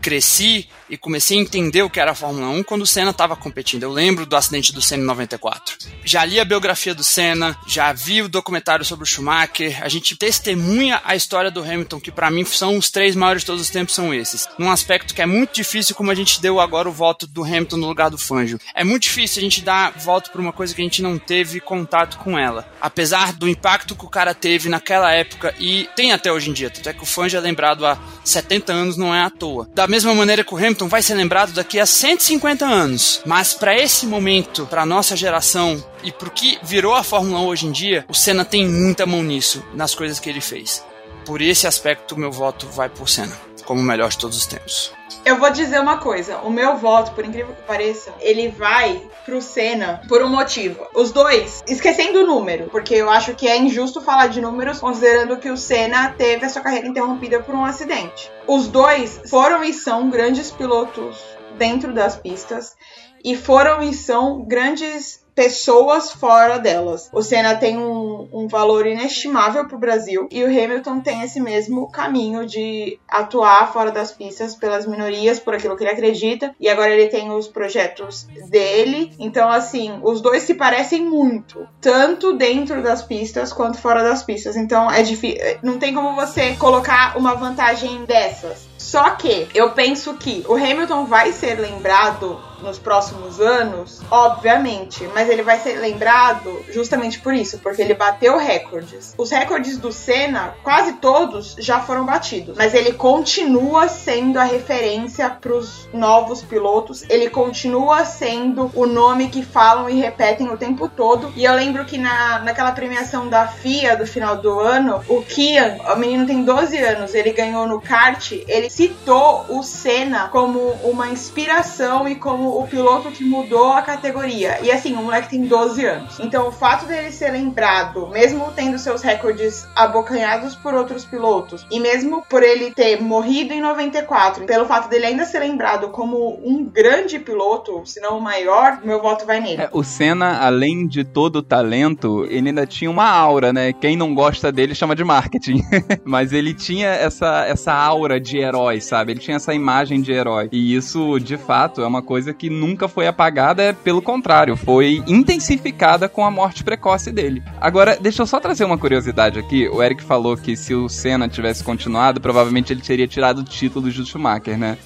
Cresci 0.00 0.68
e 0.88 0.96
comecei 0.96 1.38
a 1.38 1.40
entender 1.40 1.82
o 1.82 1.90
que 1.90 2.00
era 2.00 2.10
a 2.10 2.14
Fórmula 2.14 2.48
1 2.48 2.64
quando 2.64 2.82
o 2.82 2.86
Senna 2.86 3.10
estava 3.10 3.36
competindo. 3.36 3.84
Eu 3.84 3.92
lembro 3.92 4.26
do 4.26 4.36
acidente 4.36 4.72
do 4.72 4.82
Senna 4.82 5.02
em 5.02 5.06
94. 5.06 5.76
Já 6.04 6.24
li 6.24 6.40
a 6.40 6.44
biografia 6.44 6.94
do 6.94 7.04
Senna, 7.04 7.56
já 7.66 7.92
vi 7.92 8.22
o 8.22 8.28
documentário 8.28 8.84
sobre 8.84 9.04
o 9.04 9.06
Schumacher. 9.06 9.82
A 9.82 9.88
gente 9.88 10.16
testemunha 10.16 11.00
a 11.04 11.14
história 11.14 11.50
do 11.50 11.62
Hamilton, 11.62 12.00
que 12.00 12.10
para 12.10 12.30
mim 12.30 12.44
são 12.44 12.76
os 12.76 12.90
três 12.90 13.14
maiores 13.14 13.42
de 13.42 13.46
todos 13.46 13.62
os 13.62 13.70
tempos 13.70 13.94
são 13.94 14.12
esses. 14.12 14.48
Num 14.58 14.70
aspecto 14.70 15.14
que 15.14 15.22
é 15.22 15.26
muito 15.26 15.54
difícil, 15.54 15.94
como 15.94 16.10
a 16.10 16.14
gente 16.14 16.40
deu 16.40 16.58
agora 16.58 16.88
o 16.88 16.92
voto 16.92 17.26
do 17.26 17.44
Hamilton 17.44 17.76
no 17.76 17.86
lugar 17.86 18.10
do 18.10 18.18
Fangio. 18.18 18.58
É 18.74 18.82
muito 18.82 19.02
difícil 19.02 19.40
a 19.40 19.42
gente 19.42 19.62
dar 19.62 19.92
voto 19.92 20.30
para 20.30 20.40
uma 20.40 20.52
coisa 20.52 20.74
que 20.74 20.80
a 20.80 20.84
gente 20.84 21.02
não 21.02 21.18
teve 21.18 21.60
contato 21.60 22.18
com 22.18 22.38
ela. 22.38 22.68
Apesar 22.80 23.32
do 23.32 23.48
impacto 23.48 23.94
que 23.94 24.04
o 24.04 24.08
cara 24.08 24.34
teve 24.34 24.68
naquela 24.68 25.12
época 25.12 25.54
e 25.58 25.88
tem 25.94 26.12
até 26.12 26.32
hoje 26.32 26.50
em 26.50 26.52
dia. 26.52 26.70
Tanto 26.70 26.88
é 26.88 26.92
que 26.92 27.02
o 27.02 27.06
Fangio 27.06 27.38
é 27.38 27.40
lembrado 27.40 27.86
há 27.86 27.98
70 28.24 28.72
anos, 28.72 28.96
não 28.96 29.14
é 29.14 29.22
à 29.22 29.30
toa. 29.30 29.68
Da 29.74 29.86
mesma 29.90 30.14
maneira 30.14 30.44
que 30.44 30.54
o 30.54 30.56
Hamilton 30.56 30.88
vai 30.88 31.02
ser 31.02 31.14
lembrado 31.14 31.52
daqui 31.52 31.80
a 31.80 31.84
150 31.84 32.64
anos. 32.64 33.20
Mas 33.26 33.52
para 33.52 33.76
esse 33.76 34.06
momento, 34.06 34.64
para 34.66 34.86
nossa 34.86 35.16
geração 35.16 35.84
e 36.04 36.12
pro 36.12 36.30
que 36.30 36.58
virou 36.62 36.94
a 36.94 37.02
Fórmula 37.02 37.40
1 37.40 37.46
hoje 37.46 37.66
em 37.66 37.72
dia, 37.72 38.04
o 38.08 38.14
Senna 38.14 38.44
tem 38.44 38.66
muita 38.66 39.04
mão 39.04 39.22
nisso, 39.22 39.62
nas 39.74 39.94
coisas 39.94 40.20
que 40.20 40.30
ele 40.30 40.40
fez. 40.40 40.84
Por 41.26 41.42
esse 41.42 41.66
aspecto, 41.66 42.16
meu 42.16 42.30
voto 42.30 42.68
vai 42.68 42.88
por 42.88 43.08
Senna, 43.08 43.36
como 43.64 43.80
o 43.80 43.84
melhor 43.84 44.10
de 44.10 44.18
todos 44.18 44.36
os 44.36 44.46
tempos. 44.46 44.99
Eu 45.24 45.36
vou 45.36 45.50
dizer 45.50 45.78
uma 45.78 45.98
coisa, 45.98 46.38
o 46.38 46.50
meu 46.50 46.76
voto, 46.76 47.12
por 47.12 47.24
incrível 47.24 47.54
que 47.54 47.62
pareça, 47.62 48.12
ele 48.20 48.48
vai 48.48 49.02
pro 49.24 49.42
Senna 49.42 50.00
por 50.08 50.22
um 50.22 50.28
motivo. 50.28 50.86
Os 50.94 51.12
dois, 51.12 51.62
esquecendo 51.68 52.20
o 52.20 52.26
número, 52.26 52.68
porque 52.70 52.94
eu 52.94 53.10
acho 53.10 53.34
que 53.34 53.46
é 53.46 53.56
injusto 53.56 54.00
falar 54.00 54.28
de 54.28 54.40
números 54.40 54.80
considerando 54.80 55.36
que 55.36 55.50
o 55.50 55.56
Senna 55.56 56.14
teve 56.16 56.46
a 56.46 56.48
sua 56.48 56.62
carreira 56.62 56.88
interrompida 56.88 57.40
por 57.40 57.54
um 57.54 57.64
acidente. 57.64 58.30
Os 58.46 58.66
dois 58.66 59.20
foram 59.28 59.62
e 59.62 59.74
são 59.74 60.08
grandes 60.08 60.50
pilotos 60.50 61.22
dentro 61.58 61.92
das 61.92 62.16
pistas 62.16 62.74
e 63.22 63.36
foram 63.36 63.82
e 63.82 63.92
são 63.92 64.42
grandes 64.42 65.20
pessoas 65.40 66.12
fora 66.12 66.58
delas. 66.58 67.08
O 67.14 67.22
Senna 67.22 67.56
tem 67.56 67.78
um, 67.78 68.28
um 68.30 68.46
valor 68.46 68.86
inestimável 68.86 69.66
pro 69.66 69.78
Brasil 69.78 70.28
e 70.30 70.44
o 70.44 70.46
Hamilton 70.46 71.00
tem 71.00 71.22
esse 71.22 71.40
mesmo 71.40 71.90
caminho 71.90 72.44
de 72.44 73.00
atuar 73.08 73.72
fora 73.72 73.90
das 73.90 74.12
pistas 74.12 74.54
pelas 74.54 74.86
minorias, 74.86 75.40
por 75.40 75.54
aquilo 75.54 75.78
que 75.78 75.82
ele 75.82 75.92
acredita. 75.92 76.54
E 76.60 76.68
agora 76.68 76.90
ele 76.90 77.08
tem 77.08 77.30
os 77.30 77.48
projetos 77.48 78.24
dele. 78.50 79.14
Então, 79.18 79.48
assim, 79.48 79.98
os 80.02 80.20
dois 80.20 80.42
se 80.42 80.52
parecem 80.52 81.06
muito, 81.06 81.66
tanto 81.80 82.34
dentro 82.34 82.82
das 82.82 83.00
pistas 83.00 83.50
quanto 83.50 83.78
fora 83.78 84.02
das 84.02 84.22
pistas. 84.22 84.56
Então, 84.56 84.90
é 84.90 85.02
difícil. 85.02 85.38
Não 85.62 85.78
tem 85.78 85.94
como 85.94 86.14
você 86.14 86.54
colocar 86.56 87.16
uma 87.16 87.34
vantagem 87.34 88.04
dessas. 88.04 88.68
Só 88.76 89.08
que 89.12 89.48
eu 89.54 89.70
penso 89.70 90.12
que 90.18 90.44
o 90.46 90.54
Hamilton 90.54 91.06
vai 91.06 91.32
ser 91.32 91.58
lembrado 91.58 92.49
nos 92.62 92.78
próximos 92.78 93.40
anos, 93.40 94.00
obviamente, 94.10 95.08
mas 95.14 95.28
ele 95.28 95.42
vai 95.42 95.58
ser 95.58 95.78
lembrado 95.78 96.64
justamente 96.70 97.20
por 97.20 97.34
isso, 97.34 97.58
porque 97.58 97.82
ele 97.82 97.94
bateu 97.94 98.38
recordes. 98.38 99.14
Os 99.16 99.30
recordes 99.30 99.78
do 99.78 99.92
Senna, 99.92 100.54
quase 100.62 100.94
todos 100.94 101.56
já 101.58 101.80
foram 101.80 102.04
batidos, 102.04 102.56
mas 102.56 102.74
ele 102.74 102.92
continua 102.92 103.88
sendo 103.88 104.38
a 104.38 104.44
referência 104.44 105.28
para 105.30 105.52
os 105.52 105.88
novos 105.92 106.42
pilotos, 106.42 107.04
ele 107.08 107.30
continua 107.30 108.04
sendo 108.04 108.70
o 108.74 108.86
nome 108.86 109.28
que 109.28 109.42
falam 109.42 109.88
e 109.88 109.94
repetem 109.94 110.48
o 110.48 110.56
tempo 110.56 110.88
todo. 110.88 111.32
E 111.36 111.44
eu 111.44 111.54
lembro 111.54 111.84
que 111.84 111.98
na, 111.98 112.40
naquela 112.40 112.72
premiação 112.72 113.28
da 113.28 113.46
FIA 113.46 113.96
do 113.96 114.06
final 114.06 114.36
do 114.36 114.58
ano, 114.58 115.02
o 115.08 115.22
Kian, 115.22 115.78
o 115.92 115.96
menino 115.96 116.26
tem 116.26 116.44
12 116.44 116.76
anos, 116.78 117.14
ele 117.14 117.32
ganhou 117.32 117.66
no 117.66 117.80
kart, 117.80 118.32
ele 118.46 118.70
citou 118.70 119.46
o 119.48 119.62
Senna 119.62 120.28
como 120.28 120.58
uma 120.84 121.08
inspiração 121.08 122.08
e 122.08 122.14
como 122.14 122.49
o 122.58 122.66
piloto 122.66 123.10
que 123.10 123.24
mudou 123.24 123.72
a 123.72 123.82
categoria. 123.82 124.58
E 124.62 124.70
assim, 124.70 124.94
o 124.94 125.02
moleque 125.02 125.30
tem 125.30 125.44
12 125.44 125.84
anos. 125.84 126.20
Então 126.20 126.48
o 126.48 126.52
fato 126.52 126.86
dele 126.86 127.10
ser 127.10 127.30
lembrado, 127.30 128.08
mesmo 128.08 128.52
tendo 128.54 128.78
seus 128.78 129.02
recordes 129.02 129.68
abocanhados 129.74 130.54
por 130.54 130.74
outros 130.74 131.04
pilotos, 131.04 131.66
e 131.70 131.80
mesmo 131.80 132.22
por 132.28 132.42
ele 132.42 132.72
ter 132.72 133.00
morrido 133.00 133.52
em 133.52 133.60
94, 133.60 134.44
pelo 134.44 134.66
fato 134.66 134.88
dele 134.88 135.06
ainda 135.06 135.24
ser 135.24 135.40
lembrado 135.40 135.88
como 135.88 136.40
um 136.44 136.64
grande 136.64 137.18
piloto, 137.18 137.82
se 137.84 138.00
não 138.00 138.18
o 138.18 138.20
maior, 138.20 138.80
meu 138.84 139.00
voto 139.00 139.26
vai 139.26 139.40
nele. 139.40 139.62
É, 139.62 139.68
o 139.72 139.82
Senna, 139.82 140.38
além 140.38 140.86
de 140.86 141.04
todo 141.04 141.36
o 141.36 141.42
talento, 141.42 142.24
ele 142.28 142.48
ainda 142.48 142.66
tinha 142.66 142.90
uma 142.90 143.08
aura, 143.08 143.52
né? 143.52 143.72
Quem 143.72 143.96
não 143.96 144.14
gosta 144.14 144.52
dele 144.52 144.74
chama 144.74 144.94
de 144.94 145.04
marketing. 145.04 145.62
Mas 146.04 146.32
ele 146.32 146.54
tinha 146.54 146.88
essa, 146.88 147.44
essa 147.46 147.72
aura 147.72 148.20
de 148.20 148.38
herói, 148.38 148.80
sabe? 148.80 149.12
Ele 149.12 149.20
tinha 149.20 149.36
essa 149.36 149.54
imagem 149.54 150.00
de 150.00 150.12
herói. 150.12 150.48
E 150.52 150.74
isso, 150.74 151.18
de 151.18 151.36
fato, 151.36 151.82
é 151.82 151.86
uma 151.86 152.02
coisa 152.02 152.32
que 152.40 152.48
nunca 152.48 152.88
foi 152.88 153.06
apagada, 153.06 153.62
é 153.62 153.70
pelo 153.74 154.00
contrário, 154.00 154.56
foi 154.56 155.02
intensificada 155.06 156.08
com 156.08 156.24
a 156.24 156.30
morte 156.30 156.64
precoce 156.64 157.12
dele. 157.12 157.42
Agora, 157.60 157.98
deixa 158.00 158.22
eu 158.22 158.26
só 158.26 158.40
trazer 158.40 158.64
uma 158.64 158.78
curiosidade 158.78 159.38
aqui. 159.38 159.68
O 159.68 159.82
Eric 159.82 160.02
falou 160.02 160.38
que 160.38 160.56
se 160.56 160.74
o 160.74 160.88
Senna 160.88 161.28
tivesse 161.28 161.62
continuado, 161.62 162.18
provavelmente 162.18 162.72
ele 162.72 162.80
teria 162.80 163.06
tirado 163.06 163.40
o 163.40 163.44
título 163.44 163.90
do 163.90 164.06
Schumacher, 164.06 164.56
né? 164.56 164.78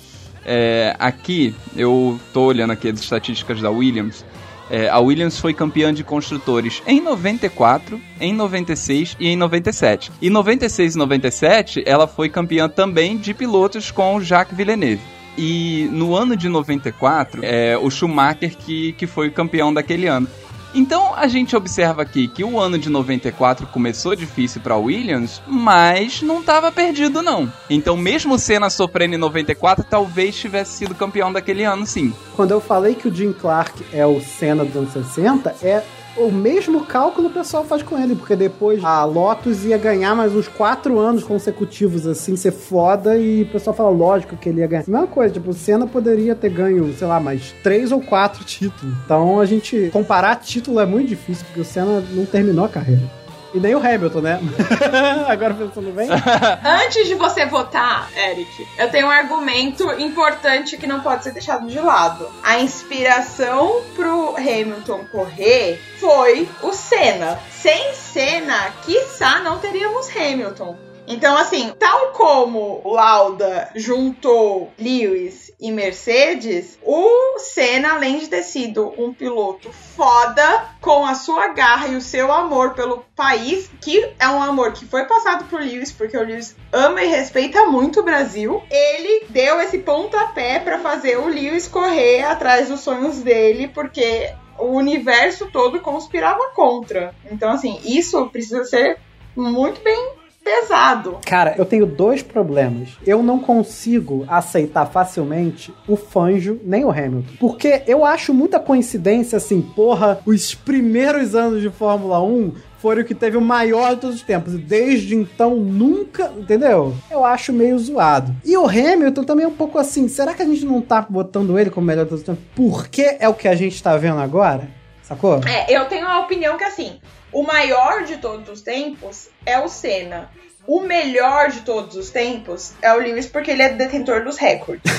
É, 0.45 0.97
aqui, 0.99 1.55
eu 1.77 2.19
tô 2.33 2.47
olhando 2.47 2.73
aqui 2.73 2.89
as 2.89 2.99
estatísticas 2.99 3.61
da 3.61 3.71
Williams. 3.71 4.25
É, 4.69 4.89
a 4.89 4.99
Williams 4.99 5.39
foi 5.39 5.55
campeã 5.55 5.95
de 5.95 6.03
construtores 6.03 6.83
em 6.89 7.01
94, 7.01 8.01
em 8.21 8.35
96 8.35 9.17
e 9.21 9.29
em 9.29 9.37
97. 9.37 10.11
E 10.21 10.29
96 10.29 10.97
e 10.97 10.99
97, 10.99 11.85
ela 11.87 12.09
foi 12.09 12.29
campeã 12.29 12.69
também 12.69 13.17
de 13.17 13.33
pilotos 13.33 13.93
com 13.93 14.17
o 14.17 14.21
Jacques 14.21 14.57
Villeneuve. 14.57 15.14
E 15.37 15.89
no 15.93 16.15
ano 16.15 16.37
de 16.37 16.49
94, 16.49 17.41
é 17.45 17.77
o 17.77 17.91
Schumacher 17.91 18.57
que, 18.57 18.93
que 18.93 19.07
foi 19.07 19.31
campeão 19.31 19.73
daquele 19.73 20.07
ano. 20.07 20.29
Então 20.75 21.15
a 21.15 21.29
gente 21.29 21.55
observa 21.55 22.03
aqui 22.03 22.27
que 22.27 22.43
o 22.43 22.59
ano 22.59 22.77
de 22.77 22.91
94 22.91 23.65
começou 23.69 24.17
difícil 24.17 24.61
para 24.61 24.77
Williams, 24.77 25.41
mas 25.47 26.21
não 26.21 26.41
estava 26.41 26.73
perdido 26.73 27.23
não. 27.23 27.51
Então 27.71 27.97
mesmo 27.97 28.37
Senna 28.39 28.69
sofrendo 28.69 29.15
em 29.15 29.19
94, 29.19 29.87
talvez 29.89 30.35
tivesse 30.35 30.79
sido 30.79 30.95
campeão 30.95 31.33
daquele 31.33 31.63
ano 31.63 31.87
sim. 31.87 32.13
Quando 32.35 32.51
eu 32.51 32.61
falei 32.61 32.97
que 32.97 33.07
o 33.07 33.15
Jim 33.15 33.33
Clark 33.33 33.85
é 33.93 34.05
o 34.05 34.21
Senna 34.21 34.65
dos 34.65 34.75
anos 34.75 34.93
60, 34.93 35.55
é 35.63 35.85
o 36.17 36.31
mesmo 36.31 36.85
cálculo 36.85 37.29
o 37.29 37.31
pessoal 37.31 37.65
faz 37.65 37.83
com 37.83 37.99
ele, 37.99 38.15
porque 38.15 38.37
depois 38.37 38.83
a 38.85 39.05
Lotus 39.05 39.65
ia 39.65 39.77
ganhar 39.77 40.15
mais 40.15 40.35
uns 40.35 40.49
quatro 40.49 40.99
anos 40.99 41.25
consecutivos, 41.25 42.07
assim, 42.07 42.37
ser 42.37 42.53
foda, 42.53 43.17
e 43.17 43.43
o 43.43 43.47
pessoal 43.47 43.75
fala, 43.75 43.91
lógico 43.91 44.37
que 44.37 44.49
ele 44.49 44.61
ia 44.61 44.67
ganhar. 44.67 44.85
Mesma 44.87 45.07
coisa, 45.07 45.35
tipo, 45.35 45.51
o 45.51 45.55
Senna 45.55 45.87
poderia 45.87 46.35
ter 46.35 46.51
ganho, 46.51 46.93
sei 46.95 47.07
lá, 47.07 47.19
mais 47.19 47.53
três 47.63 47.91
ou 47.91 48.01
quatro 48.01 48.45
títulos. 48.45 48.95
Então 49.05 49.41
a 49.41 49.47
gente 49.47 49.91
comparar 49.93 50.37
título 50.37 50.81
é 50.81 50.87
muito 50.87 51.09
difícil, 51.09 51.45
porque 51.47 51.61
o 51.61 51.65
Senna 51.65 52.03
não 52.13 52.25
terminou 52.25 52.65
a 52.65 52.69
carreira. 52.69 53.24
E 53.55 53.61
nem 53.61 53.73
o 53.75 53.79
Hamilton, 53.79 54.21
né? 54.21 54.41
Agora 55.29 55.55
pensando 55.55 55.93
bem. 55.93 56.09
Antes 56.85 57.07
de 57.07 57.15
você 57.15 57.47
votar, 57.47 58.11
Eric, 58.17 58.67
eu 58.77 58.91
tenho 58.91 59.07
um 59.07 59.11
argumento 59.11 59.89
importante 60.01 60.77
que 60.77 60.89
não 60.89 61.01
pode 61.01 61.23
ser 61.23 61.31
deixado 61.31 61.67
de 61.69 61.79
lado. 61.79 62.29
A 62.43 62.59
inspiração 62.59 63.81
pro 63.95 64.35
Hamilton 64.37 65.05
correr 65.13 65.81
foi 66.01 66.49
o 66.63 66.73
Senna. 66.73 67.39
Sem 67.53 67.95
Senna, 67.95 68.73
quiçá 68.85 69.39
não 69.39 69.59
teríamos 69.59 70.09
Hamilton. 70.15 70.77
Então, 71.07 71.37
assim, 71.37 71.73
tal 71.79 72.09
como 72.13 72.83
Lauda 72.85 73.71
juntou 73.77 74.73
Lewis 74.79 75.44
e 75.61 75.71
Mercedes, 75.71 76.79
o 76.83 77.39
Senna, 77.39 77.95
além 77.95 78.19
de 78.19 78.29
ter 78.29 78.43
sido 78.43 78.93
um 78.99 79.13
piloto 79.13 79.73
foda, 79.73 80.69
com 80.81 81.05
a 81.05 81.15
sua 81.15 81.49
garra 81.49 81.89
e 81.89 81.97
o 81.97 82.01
seu 82.01 82.33
amor 82.33 82.75
pelo 82.75 83.05
país, 83.17 83.71
que 83.81 84.13
é 84.19 84.29
um 84.29 84.43
amor 84.43 84.73
que 84.73 84.85
foi 84.85 85.05
passado 85.05 85.45
pro 85.45 85.59
Lewis, 85.59 85.93
porque 85.93 86.17
o 86.17 86.25
Lewis 86.25 86.57
ama 86.73 87.03
e 87.03 87.09
respeita 87.09 87.67
muito 87.67 88.01
o 88.01 88.05
Brasil, 88.05 88.63
ele 88.71 89.27
deu 89.31 89.61
esse 89.61 89.79
pontapé 89.79 90.59
para 90.59 90.79
fazer 90.79 91.19
o 91.19 91.29
Lewis 91.29 91.69
correr 91.69 92.23
atrás 92.23 92.69
dos 92.69 92.81
sonhos 92.81 93.19
dele, 93.23 93.69
porque 93.69 94.33
o 94.59 94.67
universo 94.67 95.49
todo 95.51 95.81
conspirava 95.81 96.51
contra. 96.55 97.15
Então, 97.31 97.51
assim, 97.51 97.81
isso 97.85 98.29
precisa 98.29 98.65
ser 98.65 98.99
muito 99.37 99.81
bem 99.83 100.24
pesado. 100.45 101.19
Cara, 101.25 101.55
eu 101.57 101.65
tenho 101.65 101.87
dois 101.87 102.23
problemas. 102.23 102.91
Eu 103.07 103.23
não 103.23 103.39
consigo 103.39 104.25
aceitar 104.29 104.87
facilmente 104.87 105.73
o 105.89 105.97
Fanjo 105.97 106.61
nem 106.63 106.85
o 106.85 106.91
Hamilton. 106.91 107.33
Porque 107.41 107.83
eu 107.87 108.05
acho 108.05 108.35
muita 108.35 108.61
coincidência 108.61 109.39
assim, 109.39 109.63
porra, 109.63 110.21
os 110.27 110.55
primeiros 110.55 111.35
anos 111.35 111.63
de 111.63 111.71
Fórmula 111.71 112.23
1 112.23 112.53
foram 112.79 113.01
o 113.01 113.05
que 113.05 113.15
teve 113.15 113.39
o 113.39 113.41
maior 113.41 113.95
de 113.95 114.03
todos 114.03 114.17
os 114.17 114.23
tempos. 114.23 114.53
E 114.53 114.59
desde 114.59 115.15
então 115.15 115.57
nunca, 115.57 116.31
entendeu? 116.37 116.95
Eu 117.11 117.25
acho 117.25 117.51
meio 117.51 117.79
zoado. 117.79 118.37
E 118.45 118.55
o 118.59 118.67
Hamilton 118.67 119.25
também 119.25 119.47
é 119.47 119.49
um 119.49 119.55
pouco 119.55 119.79
assim. 119.79 120.07
Será 120.07 120.35
que 120.35 120.43
a 120.43 120.47
gente 120.47 120.67
não 120.67 120.83
tá 120.83 121.01
botando 121.01 121.59
ele 121.59 121.71
como 121.71 121.87
melhor 121.87 122.05
de 122.05 122.11
todos 122.11 122.21
os 122.21 122.27
tempos? 122.27 122.45
Porque 122.55 123.17
é 123.19 123.27
o 123.27 123.33
que 123.33 123.49
a 123.49 123.55
gente 123.55 123.83
tá 123.83 123.97
vendo 123.97 124.21
agora? 124.21 124.69
Sacou? 125.03 125.41
É, 125.47 125.67
eu 125.75 125.87
tenho 125.87 126.07
uma 126.07 126.21
opinião 126.21 126.57
que 126.59 126.65
assim, 126.65 126.99
o 127.35 127.43
maior 127.43 128.05
de 128.05 128.17
todos 128.19 128.49
os 128.49 128.63
tempos 128.63 129.29
é 129.45 129.59
o 129.59 129.69
Senna. 129.69 130.31
O 130.67 130.81
melhor 130.81 131.51
de 131.51 131.61
todos 131.61 131.95
os 131.95 132.09
tempos 132.09 132.73
é 132.81 132.91
o 132.95 132.99
Lewis 132.99 133.27
porque 133.27 133.51
ele 133.51 133.63
é 133.63 133.69
detentor 133.69 134.25
dos 134.25 134.39
recordes. 134.39 134.91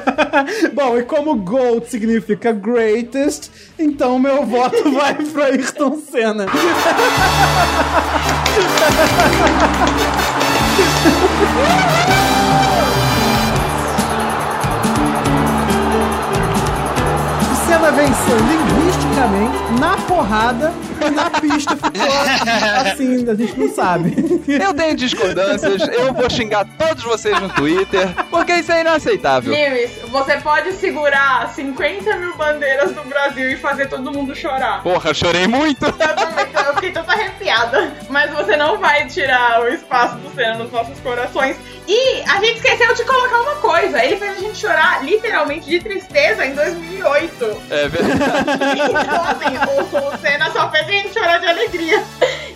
Bom, 0.72 0.98
e 0.98 1.02
como 1.02 1.34
GOAT 1.34 1.90
significa 1.90 2.52
greatest, 2.52 3.50
então 3.78 4.18
meu 4.18 4.46
voto 4.46 4.82
vai 4.94 5.14
para 5.14 5.44
Ayrton 5.46 5.98
Senna. 5.98 6.46
Senna 17.66 17.90
venceu 17.90 18.36
linguisticamente, 18.38 19.80
na 19.80 19.96
porrada 20.06 20.72
na 21.10 21.30
pista 21.30 21.76
ficou 21.76 21.90
assim, 22.92 23.28
a 23.28 23.34
gente 23.34 23.58
não 23.58 23.68
sabe. 23.68 24.14
Eu 24.46 24.74
tenho 24.74 24.96
discordâncias, 24.96 25.82
eu 25.88 26.12
vou 26.12 26.28
xingar 26.30 26.66
todos 26.78 27.02
vocês 27.04 27.38
no 27.40 27.48
Twitter, 27.50 28.14
porque 28.30 28.52
isso 28.54 28.72
é 28.72 28.80
inaceitável. 28.80 29.52
Lewis, 29.52 29.90
você 30.10 30.36
pode 30.38 30.72
segurar 30.72 31.52
50 31.54 32.16
mil 32.16 32.36
bandeiras 32.36 32.92
do 32.92 33.02
Brasil 33.04 33.50
e 33.50 33.56
fazer 33.56 33.88
todo 33.88 34.12
mundo 34.12 34.34
chorar. 34.34 34.82
Porra, 34.82 35.10
eu 35.10 35.14
chorei 35.14 35.46
muito. 35.46 35.84
Eu 35.84 35.92
também, 35.92 36.46
eu 36.66 36.74
fiquei 36.74 36.92
toda 36.92 37.12
arrepiada. 37.12 37.92
Mas 38.08 38.30
você 38.32 38.56
não 38.56 38.78
vai 38.78 39.06
tirar 39.06 39.62
o 39.62 39.68
espaço 39.68 40.16
do 40.16 40.34
Senna 40.34 40.58
nos 40.58 40.70
nossos 40.70 40.98
corações. 41.00 41.56
E 41.86 42.22
a 42.22 42.40
gente 42.40 42.56
esqueceu 42.56 42.94
de 42.94 43.04
colocar 43.04 43.40
uma 43.40 43.56
coisa. 43.56 44.04
Ele 44.04 44.16
fez 44.16 44.38
a 44.38 44.40
gente 44.40 44.58
chorar 44.58 45.04
literalmente 45.04 45.68
de 45.68 45.80
tristeza 45.80 46.44
em 46.46 46.54
2008. 46.54 47.62
É 47.70 47.88
verdade. 47.88 48.44
Então, 48.94 49.24
assim, 49.24 49.56
o, 49.56 50.14
o 50.14 50.18
Senna 50.18 50.50
só 50.50 50.70
fez 50.70 50.88
chorar 51.12 51.38
de 51.38 51.46
alegria. 51.46 52.02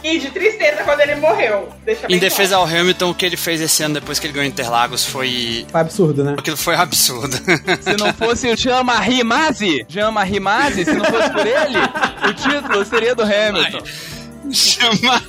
e 0.03 0.19
de 0.19 0.31
tristeza 0.31 0.85
quando 0.85 1.01
ele 1.01 1.17
morreu. 1.17 1.69
Deixa 1.85 2.05
Em 2.07 2.11
bem 2.11 2.19
defesa 2.19 2.57
claro. 2.57 2.71
ao 2.73 2.79
Hamilton, 2.81 3.11
o 3.11 3.15
que 3.15 3.27
ele 3.27 3.37
fez 3.37 3.61
esse 3.61 3.83
ano 3.83 3.95
depois 3.95 4.19
que 4.19 4.27
ele 4.27 4.33
ganhou 4.35 4.49
Interlagos 4.49 5.05
foi. 5.05 5.67
Foi 5.71 5.81
absurdo, 5.81 6.23
né? 6.25 6.37
Aquilo 6.39 6.57
foi 6.57 6.75
absurdo. 6.77 7.37
Se 7.83 7.97
não 7.97 8.13
fosse 8.15 8.49
o 8.49 8.57
Jean-Marie 8.57 9.25
Mazzi, 9.25 9.85
Jean-Marie 9.89 10.41
Mazzi, 10.41 10.85
se 10.85 10.93
não 10.93 11.05
fosse 11.05 11.31
por 11.31 11.47
ele, 11.47 11.79
o 12.29 12.33
título 12.35 12.85
seria 12.85 13.15
do 13.15 13.23
Hamilton. 13.23 13.81
Chamar 14.53 15.23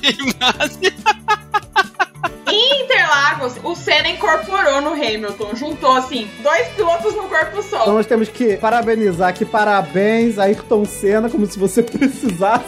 Em 2.50 2.82
Interlagos, 2.84 3.54
o 3.62 3.74
Senna 3.74 4.08
incorporou 4.08 4.80
no 4.80 4.92
Hamilton. 4.92 5.54
Juntou, 5.54 5.92
assim, 5.92 6.28
dois 6.42 6.68
pilotos 6.68 7.14
no 7.14 7.24
corpo 7.24 7.62
só. 7.62 7.82
Então 7.82 7.94
nós 7.94 8.06
temos 8.06 8.28
que 8.28 8.56
parabenizar 8.56 9.28
aqui, 9.28 9.44
parabéns, 9.44 10.38
Ayrton 10.38 10.84
Senna, 10.84 11.28
como 11.28 11.46
se 11.46 11.58
você 11.58 11.82
precisasse. 11.84 12.64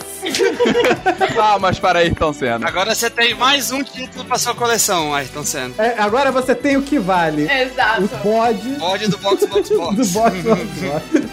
Palmas 1.35 1.78
para 1.78 2.01
Ayrton 2.01 2.33
Senna. 2.33 2.66
Agora 2.68 2.95
você 2.95 3.11
tem 3.11 3.35
mais 3.35 3.70
um 3.72 3.83
título 3.83 4.24
pra 4.24 4.39
sua 4.39 4.55
coleção, 4.55 5.14
Ayrton 5.14 5.45
Senna. 5.45 5.74
É, 5.78 5.95
agora 5.99 6.30
você 6.30 6.55
tem 6.55 6.76
o 6.76 6.83
que 6.83 6.99
vale. 6.99 7.51
Exato. 7.51 8.05
O 8.05 8.09
bode 8.18 8.68
Bode 8.78 9.09
do 9.09 9.18
Box 9.18 9.47
Box 9.47 9.68
Box. 9.76 9.97
do 9.97 10.07
box 10.07 10.37
box 10.43 10.62
box. 10.80 11.33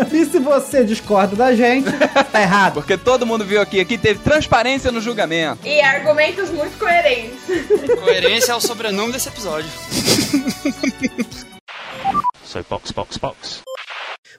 E 0.12 0.24
se 0.26 0.38
você 0.40 0.82
discorda 0.84 1.36
da 1.36 1.54
gente, 1.54 1.88
tá 2.32 2.40
errado. 2.40 2.74
Porque 2.74 2.96
todo 2.96 3.24
mundo 3.24 3.44
viu 3.44 3.60
aqui, 3.60 3.78
aqui 3.80 3.96
teve 3.96 4.18
transparência 4.18 4.90
no 4.90 5.00
julgamento. 5.00 5.58
E 5.64 5.80
argumentos 5.80 6.50
muito 6.50 6.76
coerentes. 6.78 7.38
Coerência 8.02 8.52
é 8.52 8.54
o 8.54 8.60
sobrenome 8.60 9.12
desse 9.12 9.28
episódio. 9.28 9.70
So 12.50 12.64
box, 12.68 12.90
box, 12.90 13.16
box. 13.16 13.62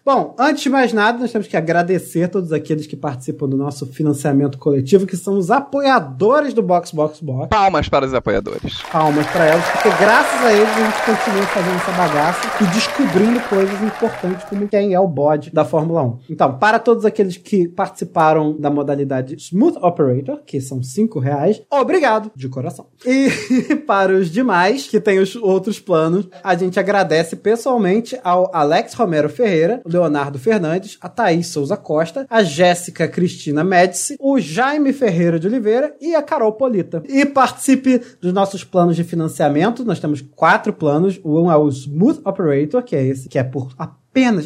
Bom, 0.05 0.35
antes 0.39 0.63
de 0.63 0.69
mais 0.69 0.93
nada, 0.93 1.19
nós 1.19 1.31
temos 1.31 1.47
que 1.47 1.55
agradecer 1.55 2.27
todos 2.27 2.51
aqueles 2.51 2.87
que 2.87 2.95
participam 2.95 3.47
do 3.47 3.57
nosso 3.57 3.85
financiamento 3.85 4.57
coletivo, 4.57 5.05
que 5.05 5.17
são 5.17 5.37
os 5.37 5.51
apoiadores 5.51 6.53
do 6.53 6.63
Box 6.63 6.91
Box 6.91 7.19
Box. 7.21 7.49
Palmas 7.49 7.87
para 7.87 8.05
os 8.05 8.13
apoiadores. 8.13 8.81
Palmas 8.91 9.27
pra 9.27 9.53
eles, 9.53 9.65
porque 9.69 9.89
graças 9.89 10.41
a 10.43 10.53
eles 10.53 10.69
a 10.69 10.85
gente 10.85 11.05
continua 11.05 11.45
fazendo 11.47 11.75
essa 11.75 11.91
bagaça 11.91 12.63
e 12.63 12.67
descobrindo 12.73 13.39
coisas 13.41 13.81
importantes 13.81 14.43
como 14.45 14.67
quem 14.67 14.93
é 14.93 14.99
o 14.99 15.07
bode 15.07 15.51
da 15.51 15.63
Fórmula 15.63 16.03
1. 16.03 16.19
Então, 16.31 16.57
para 16.57 16.79
todos 16.79 17.05
aqueles 17.05 17.37
que 17.37 17.67
participaram 17.67 18.57
da 18.59 18.69
modalidade 18.69 19.35
Smooth 19.35 19.77
Operator, 19.81 20.41
que 20.45 20.59
são 20.59 20.81
5 20.81 21.19
reais, 21.19 21.61
obrigado 21.69 22.31
de 22.35 22.49
coração. 22.49 22.87
E 23.05 23.29
para 23.85 24.13
os 24.13 24.31
demais, 24.31 24.87
que 24.87 24.99
têm 24.99 25.19
os 25.19 25.35
outros 25.35 25.79
planos, 25.79 26.27
a 26.43 26.55
gente 26.55 26.79
agradece 26.79 27.35
pessoalmente 27.35 28.19
ao 28.23 28.49
Alex 28.53 28.93
Romero 28.93 29.29
Ferreira, 29.29 29.70
o 29.85 29.89
Leonardo 29.89 30.39
Fernandes, 30.39 30.97
a 30.99 31.07
Thaís 31.07 31.47
Souza 31.47 31.77
Costa, 31.77 32.25
a 32.29 32.43
Jéssica 32.43 33.07
Cristina 33.07 33.63
Médici, 33.63 34.17
o 34.19 34.39
Jaime 34.39 34.91
Ferreira 34.91 35.39
de 35.39 35.47
Oliveira 35.47 35.95
e 36.01 36.15
a 36.15 36.21
Carol 36.21 36.53
Polita. 36.53 37.03
E 37.07 37.25
participe 37.25 38.01
dos 38.19 38.33
nossos 38.33 38.63
planos 38.63 38.95
de 38.95 39.03
financiamento. 39.03 39.85
Nós 39.85 39.99
temos 39.99 40.21
quatro 40.21 40.73
planos. 40.73 41.19
Um 41.23 41.51
é 41.51 41.55
o 41.55 41.69
Smooth 41.69 42.21
Operator, 42.25 42.83
que 42.83 42.95
é 42.95 43.05
esse, 43.05 43.29
que 43.29 43.37
é 43.37 43.43
por 43.43 43.69
apenas, 43.77 44.00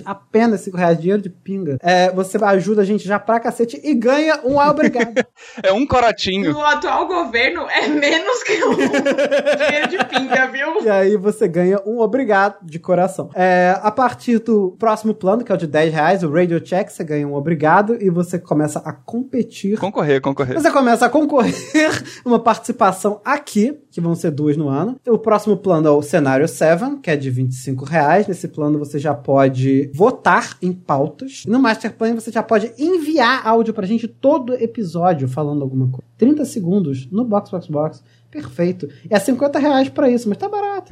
apenas 0.06 0.62
5 0.62 0.78
reais, 0.78 1.00
dinheiro 1.00 1.22
de 1.22 1.30
pinga. 1.30 1.78
É, 1.82 2.12
você 2.12 2.38
ajuda 2.44 2.84
a 2.84 2.86
gente 2.86 3.08
já 3.08 3.20
pra 3.20 3.40
cacete 3.40 3.80
e 3.84 3.94
ganha 3.94 4.40
um 4.44 4.58
obrigado. 4.58 5.26
É 5.64 5.72
um 5.72 5.86
corotinho. 5.86 6.52
No 6.52 6.62
atual 6.62 7.08
governo, 7.08 7.68
é 7.70 7.88
menos 7.88 8.44
que 8.44 8.64
um 8.64 8.76
dinheiro 8.76 9.88
de 9.90 10.06
pinga, 10.06 10.48
viu? 10.48 10.84
E 10.84 10.90
aí 10.90 11.18
você 11.18 11.48
ganha 11.48 11.80
um 11.86 12.00
obrigado 12.00 12.58
de 12.64 12.78
coração. 12.78 13.30
É, 13.34 13.78
a 13.82 13.92
partir 13.92 14.40
do 14.40 14.76
próximo 14.78 15.14
plano, 15.14 15.44
que 15.44 15.52
é 15.52 15.56
o 15.56 15.58
de 15.58 15.68
10 15.68 15.94
reais, 15.94 16.24
o 16.24 16.32
Radio 16.32 16.60
Check, 16.60 16.90
você 16.90 17.04
ganha 17.04 17.28
um 17.28 17.36
obrigado 17.36 17.98
e 18.02 18.10
você 18.10 18.38
começa 18.38 18.80
a 18.80 18.92
competir. 18.92 19.78
Concorrer, 19.78 20.22
concorrer. 20.22 20.60
Você 20.60 20.72
começa 20.72 21.06
a 21.06 21.10
concorrer 21.10 21.54
uma 22.26 22.40
participação 22.40 23.22
aqui, 23.24 23.78
que 23.92 24.02
vão 24.02 24.16
ser 24.16 24.32
duas 24.32 24.58
no 24.58 24.68
ano. 24.68 25.00
O 25.08 25.18
próximo 25.18 25.58
plano 25.58 25.88
é 25.88 25.92
o 25.92 26.02
Cenário 26.02 26.48
7, 26.48 27.00
que 27.02 27.10
é 27.10 27.16
de 27.16 27.30
25 27.30 27.86
reais. 27.86 28.28
Nesse 28.28 28.48
plano 28.48 28.78
você 28.78 29.00
já 29.00 29.14
pode 29.14 29.55
votar 29.94 30.58
em 30.62 30.72
pautas. 30.72 31.44
No 31.48 31.60
Master 31.60 31.94
Plan 31.94 32.16
você 32.16 32.32
já 32.32 32.44
pode 32.44 32.74
enviar 32.78 33.46
áudio 33.46 33.74
pra 33.74 33.86
gente 33.86 34.08
todo 34.08 34.54
episódio 34.54 35.28
falando 35.28 35.62
alguma 35.62 35.88
coisa. 35.88 36.06
30 36.18 36.46
segundos 36.46 37.10
no 37.12 37.24
Box 37.24 37.52
Box 37.52 37.68
Box. 37.68 38.04
Perfeito. 38.32 38.88
É 39.10 39.18
50 39.20 39.60
reais 39.60 39.90
pra 39.90 40.10
isso, 40.10 40.28
mas 40.28 40.38
tá 40.38 40.50
barato. 40.50 40.92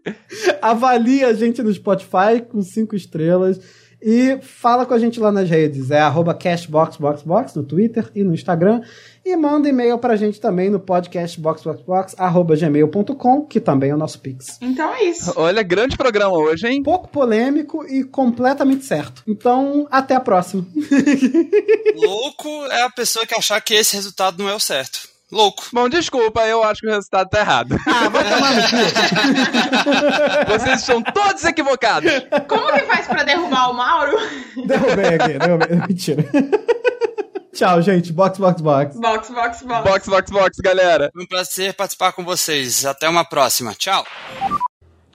Avalie 0.60 1.24
a 1.24 1.32
gente 1.32 1.62
no 1.62 1.72
Spotify 1.72 2.40
com 2.48 2.60
5 2.60 2.96
estrelas. 2.96 3.60
E 4.04 4.38
fala 4.40 4.84
com 4.84 4.94
a 4.94 4.98
gente 4.98 5.20
lá 5.20 5.30
nas 5.30 5.48
redes. 5.48 5.92
É 5.92 6.00
arroba 6.00 6.34
cashboxboxbox 6.34 7.54
no 7.54 7.62
Twitter 7.62 8.10
e 8.16 8.24
no 8.24 8.34
Instagram. 8.34 8.82
E 9.24 9.36
manda 9.36 9.68
e-mail 9.68 9.98
pra 9.98 10.16
gente 10.16 10.40
também 10.40 10.68
no 10.68 10.80
podcastboxboxbox 10.80 12.16
arroba 12.18 12.56
gmail.com, 12.56 13.46
que 13.46 13.60
também 13.60 13.90
é 13.90 13.94
o 13.94 13.98
nosso 13.98 14.18
Pix. 14.18 14.58
Então 14.60 14.92
é 14.92 15.04
isso. 15.04 15.32
Olha, 15.36 15.62
grande 15.62 15.96
programa 15.96 16.36
hoje, 16.36 16.66
hein? 16.66 16.82
Pouco 16.82 17.06
polêmico 17.08 17.84
e 17.86 18.02
completamente 18.02 18.84
certo. 18.84 19.22
Então, 19.26 19.86
até 19.92 20.16
a 20.16 20.20
próxima. 20.20 20.66
Louco 21.94 22.66
é 22.66 22.82
a 22.82 22.90
pessoa 22.90 23.24
que 23.24 23.34
achar 23.34 23.60
que 23.60 23.74
esse 23.74 23.94
resultado 23.94 24.42
não 24.42 24.50
é 24.50 24.54
o 24.54 24.60
certo. 24.60 25.12
Louco. 25.30 25.64
Bom, 25.72 25.88
desculpa, 25.88 26.46
eu 26.46 26.62
acho 26.62 26.82
que 26.82 26.88
o 26.88 26.90
resultado 26.90 27.30
tá 27.30 27.40
errado. 27.40 27.76
Ah, 27.86 28.08
vai 28.10 28.22
tomar 28.28 28.54
no 28.54 28.62
cu. 28.62 28.76
Vocês 30.58 30.80
estão 30.80 31.00
todos 31.00 31.42
equivocados. 31.44 32.12
Como 32.46 32.70
que 32.72 32.80
faz 32.80 33.06
pra 33.06 33.22
derrubar 33.22 33.70
o 33.70 33.74
Mauro? 33.74 34.18
Derrubei 34.66 35.14
aqui, 35.14 35.38
derrubei. 35.38 35.76
Mentira. 35.88 36.24
Tchau, 37.54 37.82
gente. 37.82 38.12
Box, 38.12 38.38
box, 38.38 38.62
box. 38.62 38.96
Box, 38.96 39.28
box, 39.30 39.62
box. 39.62 39.84
Box, 39.84 40.08
box, 40.08 40.30
box, 40.30 40.56
galera. 40.58 41.10
Foi 41.12 41.22
um 41.22 41.26
prazer 41.26 41.74
participar 41.74 42.12
com 42.12 42.24
vocês. 42.24 42.86
Até 42.86 43.06
uma 43.08 43.24
próxima. 43.24 43.74
Tchau. 43.74 44.04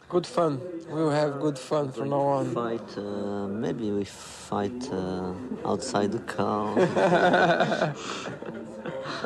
Good 0.08 0.28
fun. 0.28 0.60
We 0.90 1.02
will 1.04 1.12
have 1.12 1.40
good 1.40 1.60
fun 1.60 1.92
from 1.92 2.10
now 2.10 2.22
on. 2.22 2.46
Fight, 2.54 2.98
uh, 2.98 3.48
maybe 3.50 3.92
we 3.92 4.06
fight 4.06 4.90
uh, 4.90 5.34
outside 5.66 6.12
the 6.12 6.20
car. 6.20 6.76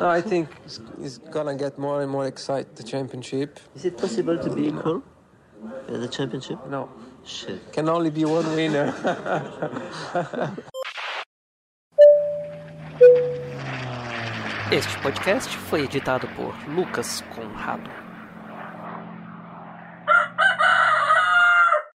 I 0.00 0.20
think 0.20 0.48
it's, 0.64 0.80
it's 1.00 1.18
gonna 1.18 1.54
get 1.54 1.78
more 1.78 2.02
and 2.02 2.10
more 2.10 2.26
excited, 2.26 2.74
the 2.74 2.82
championship. 2.82 3.60
Is 3.76 3.84
it 3.84 3.96
possible 3.96 4.36
to 4.38 4.50
be 4.50 4.68
equal 4.68 5.02
at 5.88 6.00
the 6.00 6.08
championship? 6.08 6.58
No. 6.68 6.88
Shit. 7.24 7.72
Can 7.72 7.88
only 7.88 8.10
be 8.10 8.24
one 8.24 8.52
winner. 8.56 8.92
Este 14.70 14.96
podcast 14.98 15.56
foi 15.56 15.84
editado 15.84 16.26
por 16.28 16.54
Lucas 16.68 17.22
Conrado. 17.34 18.01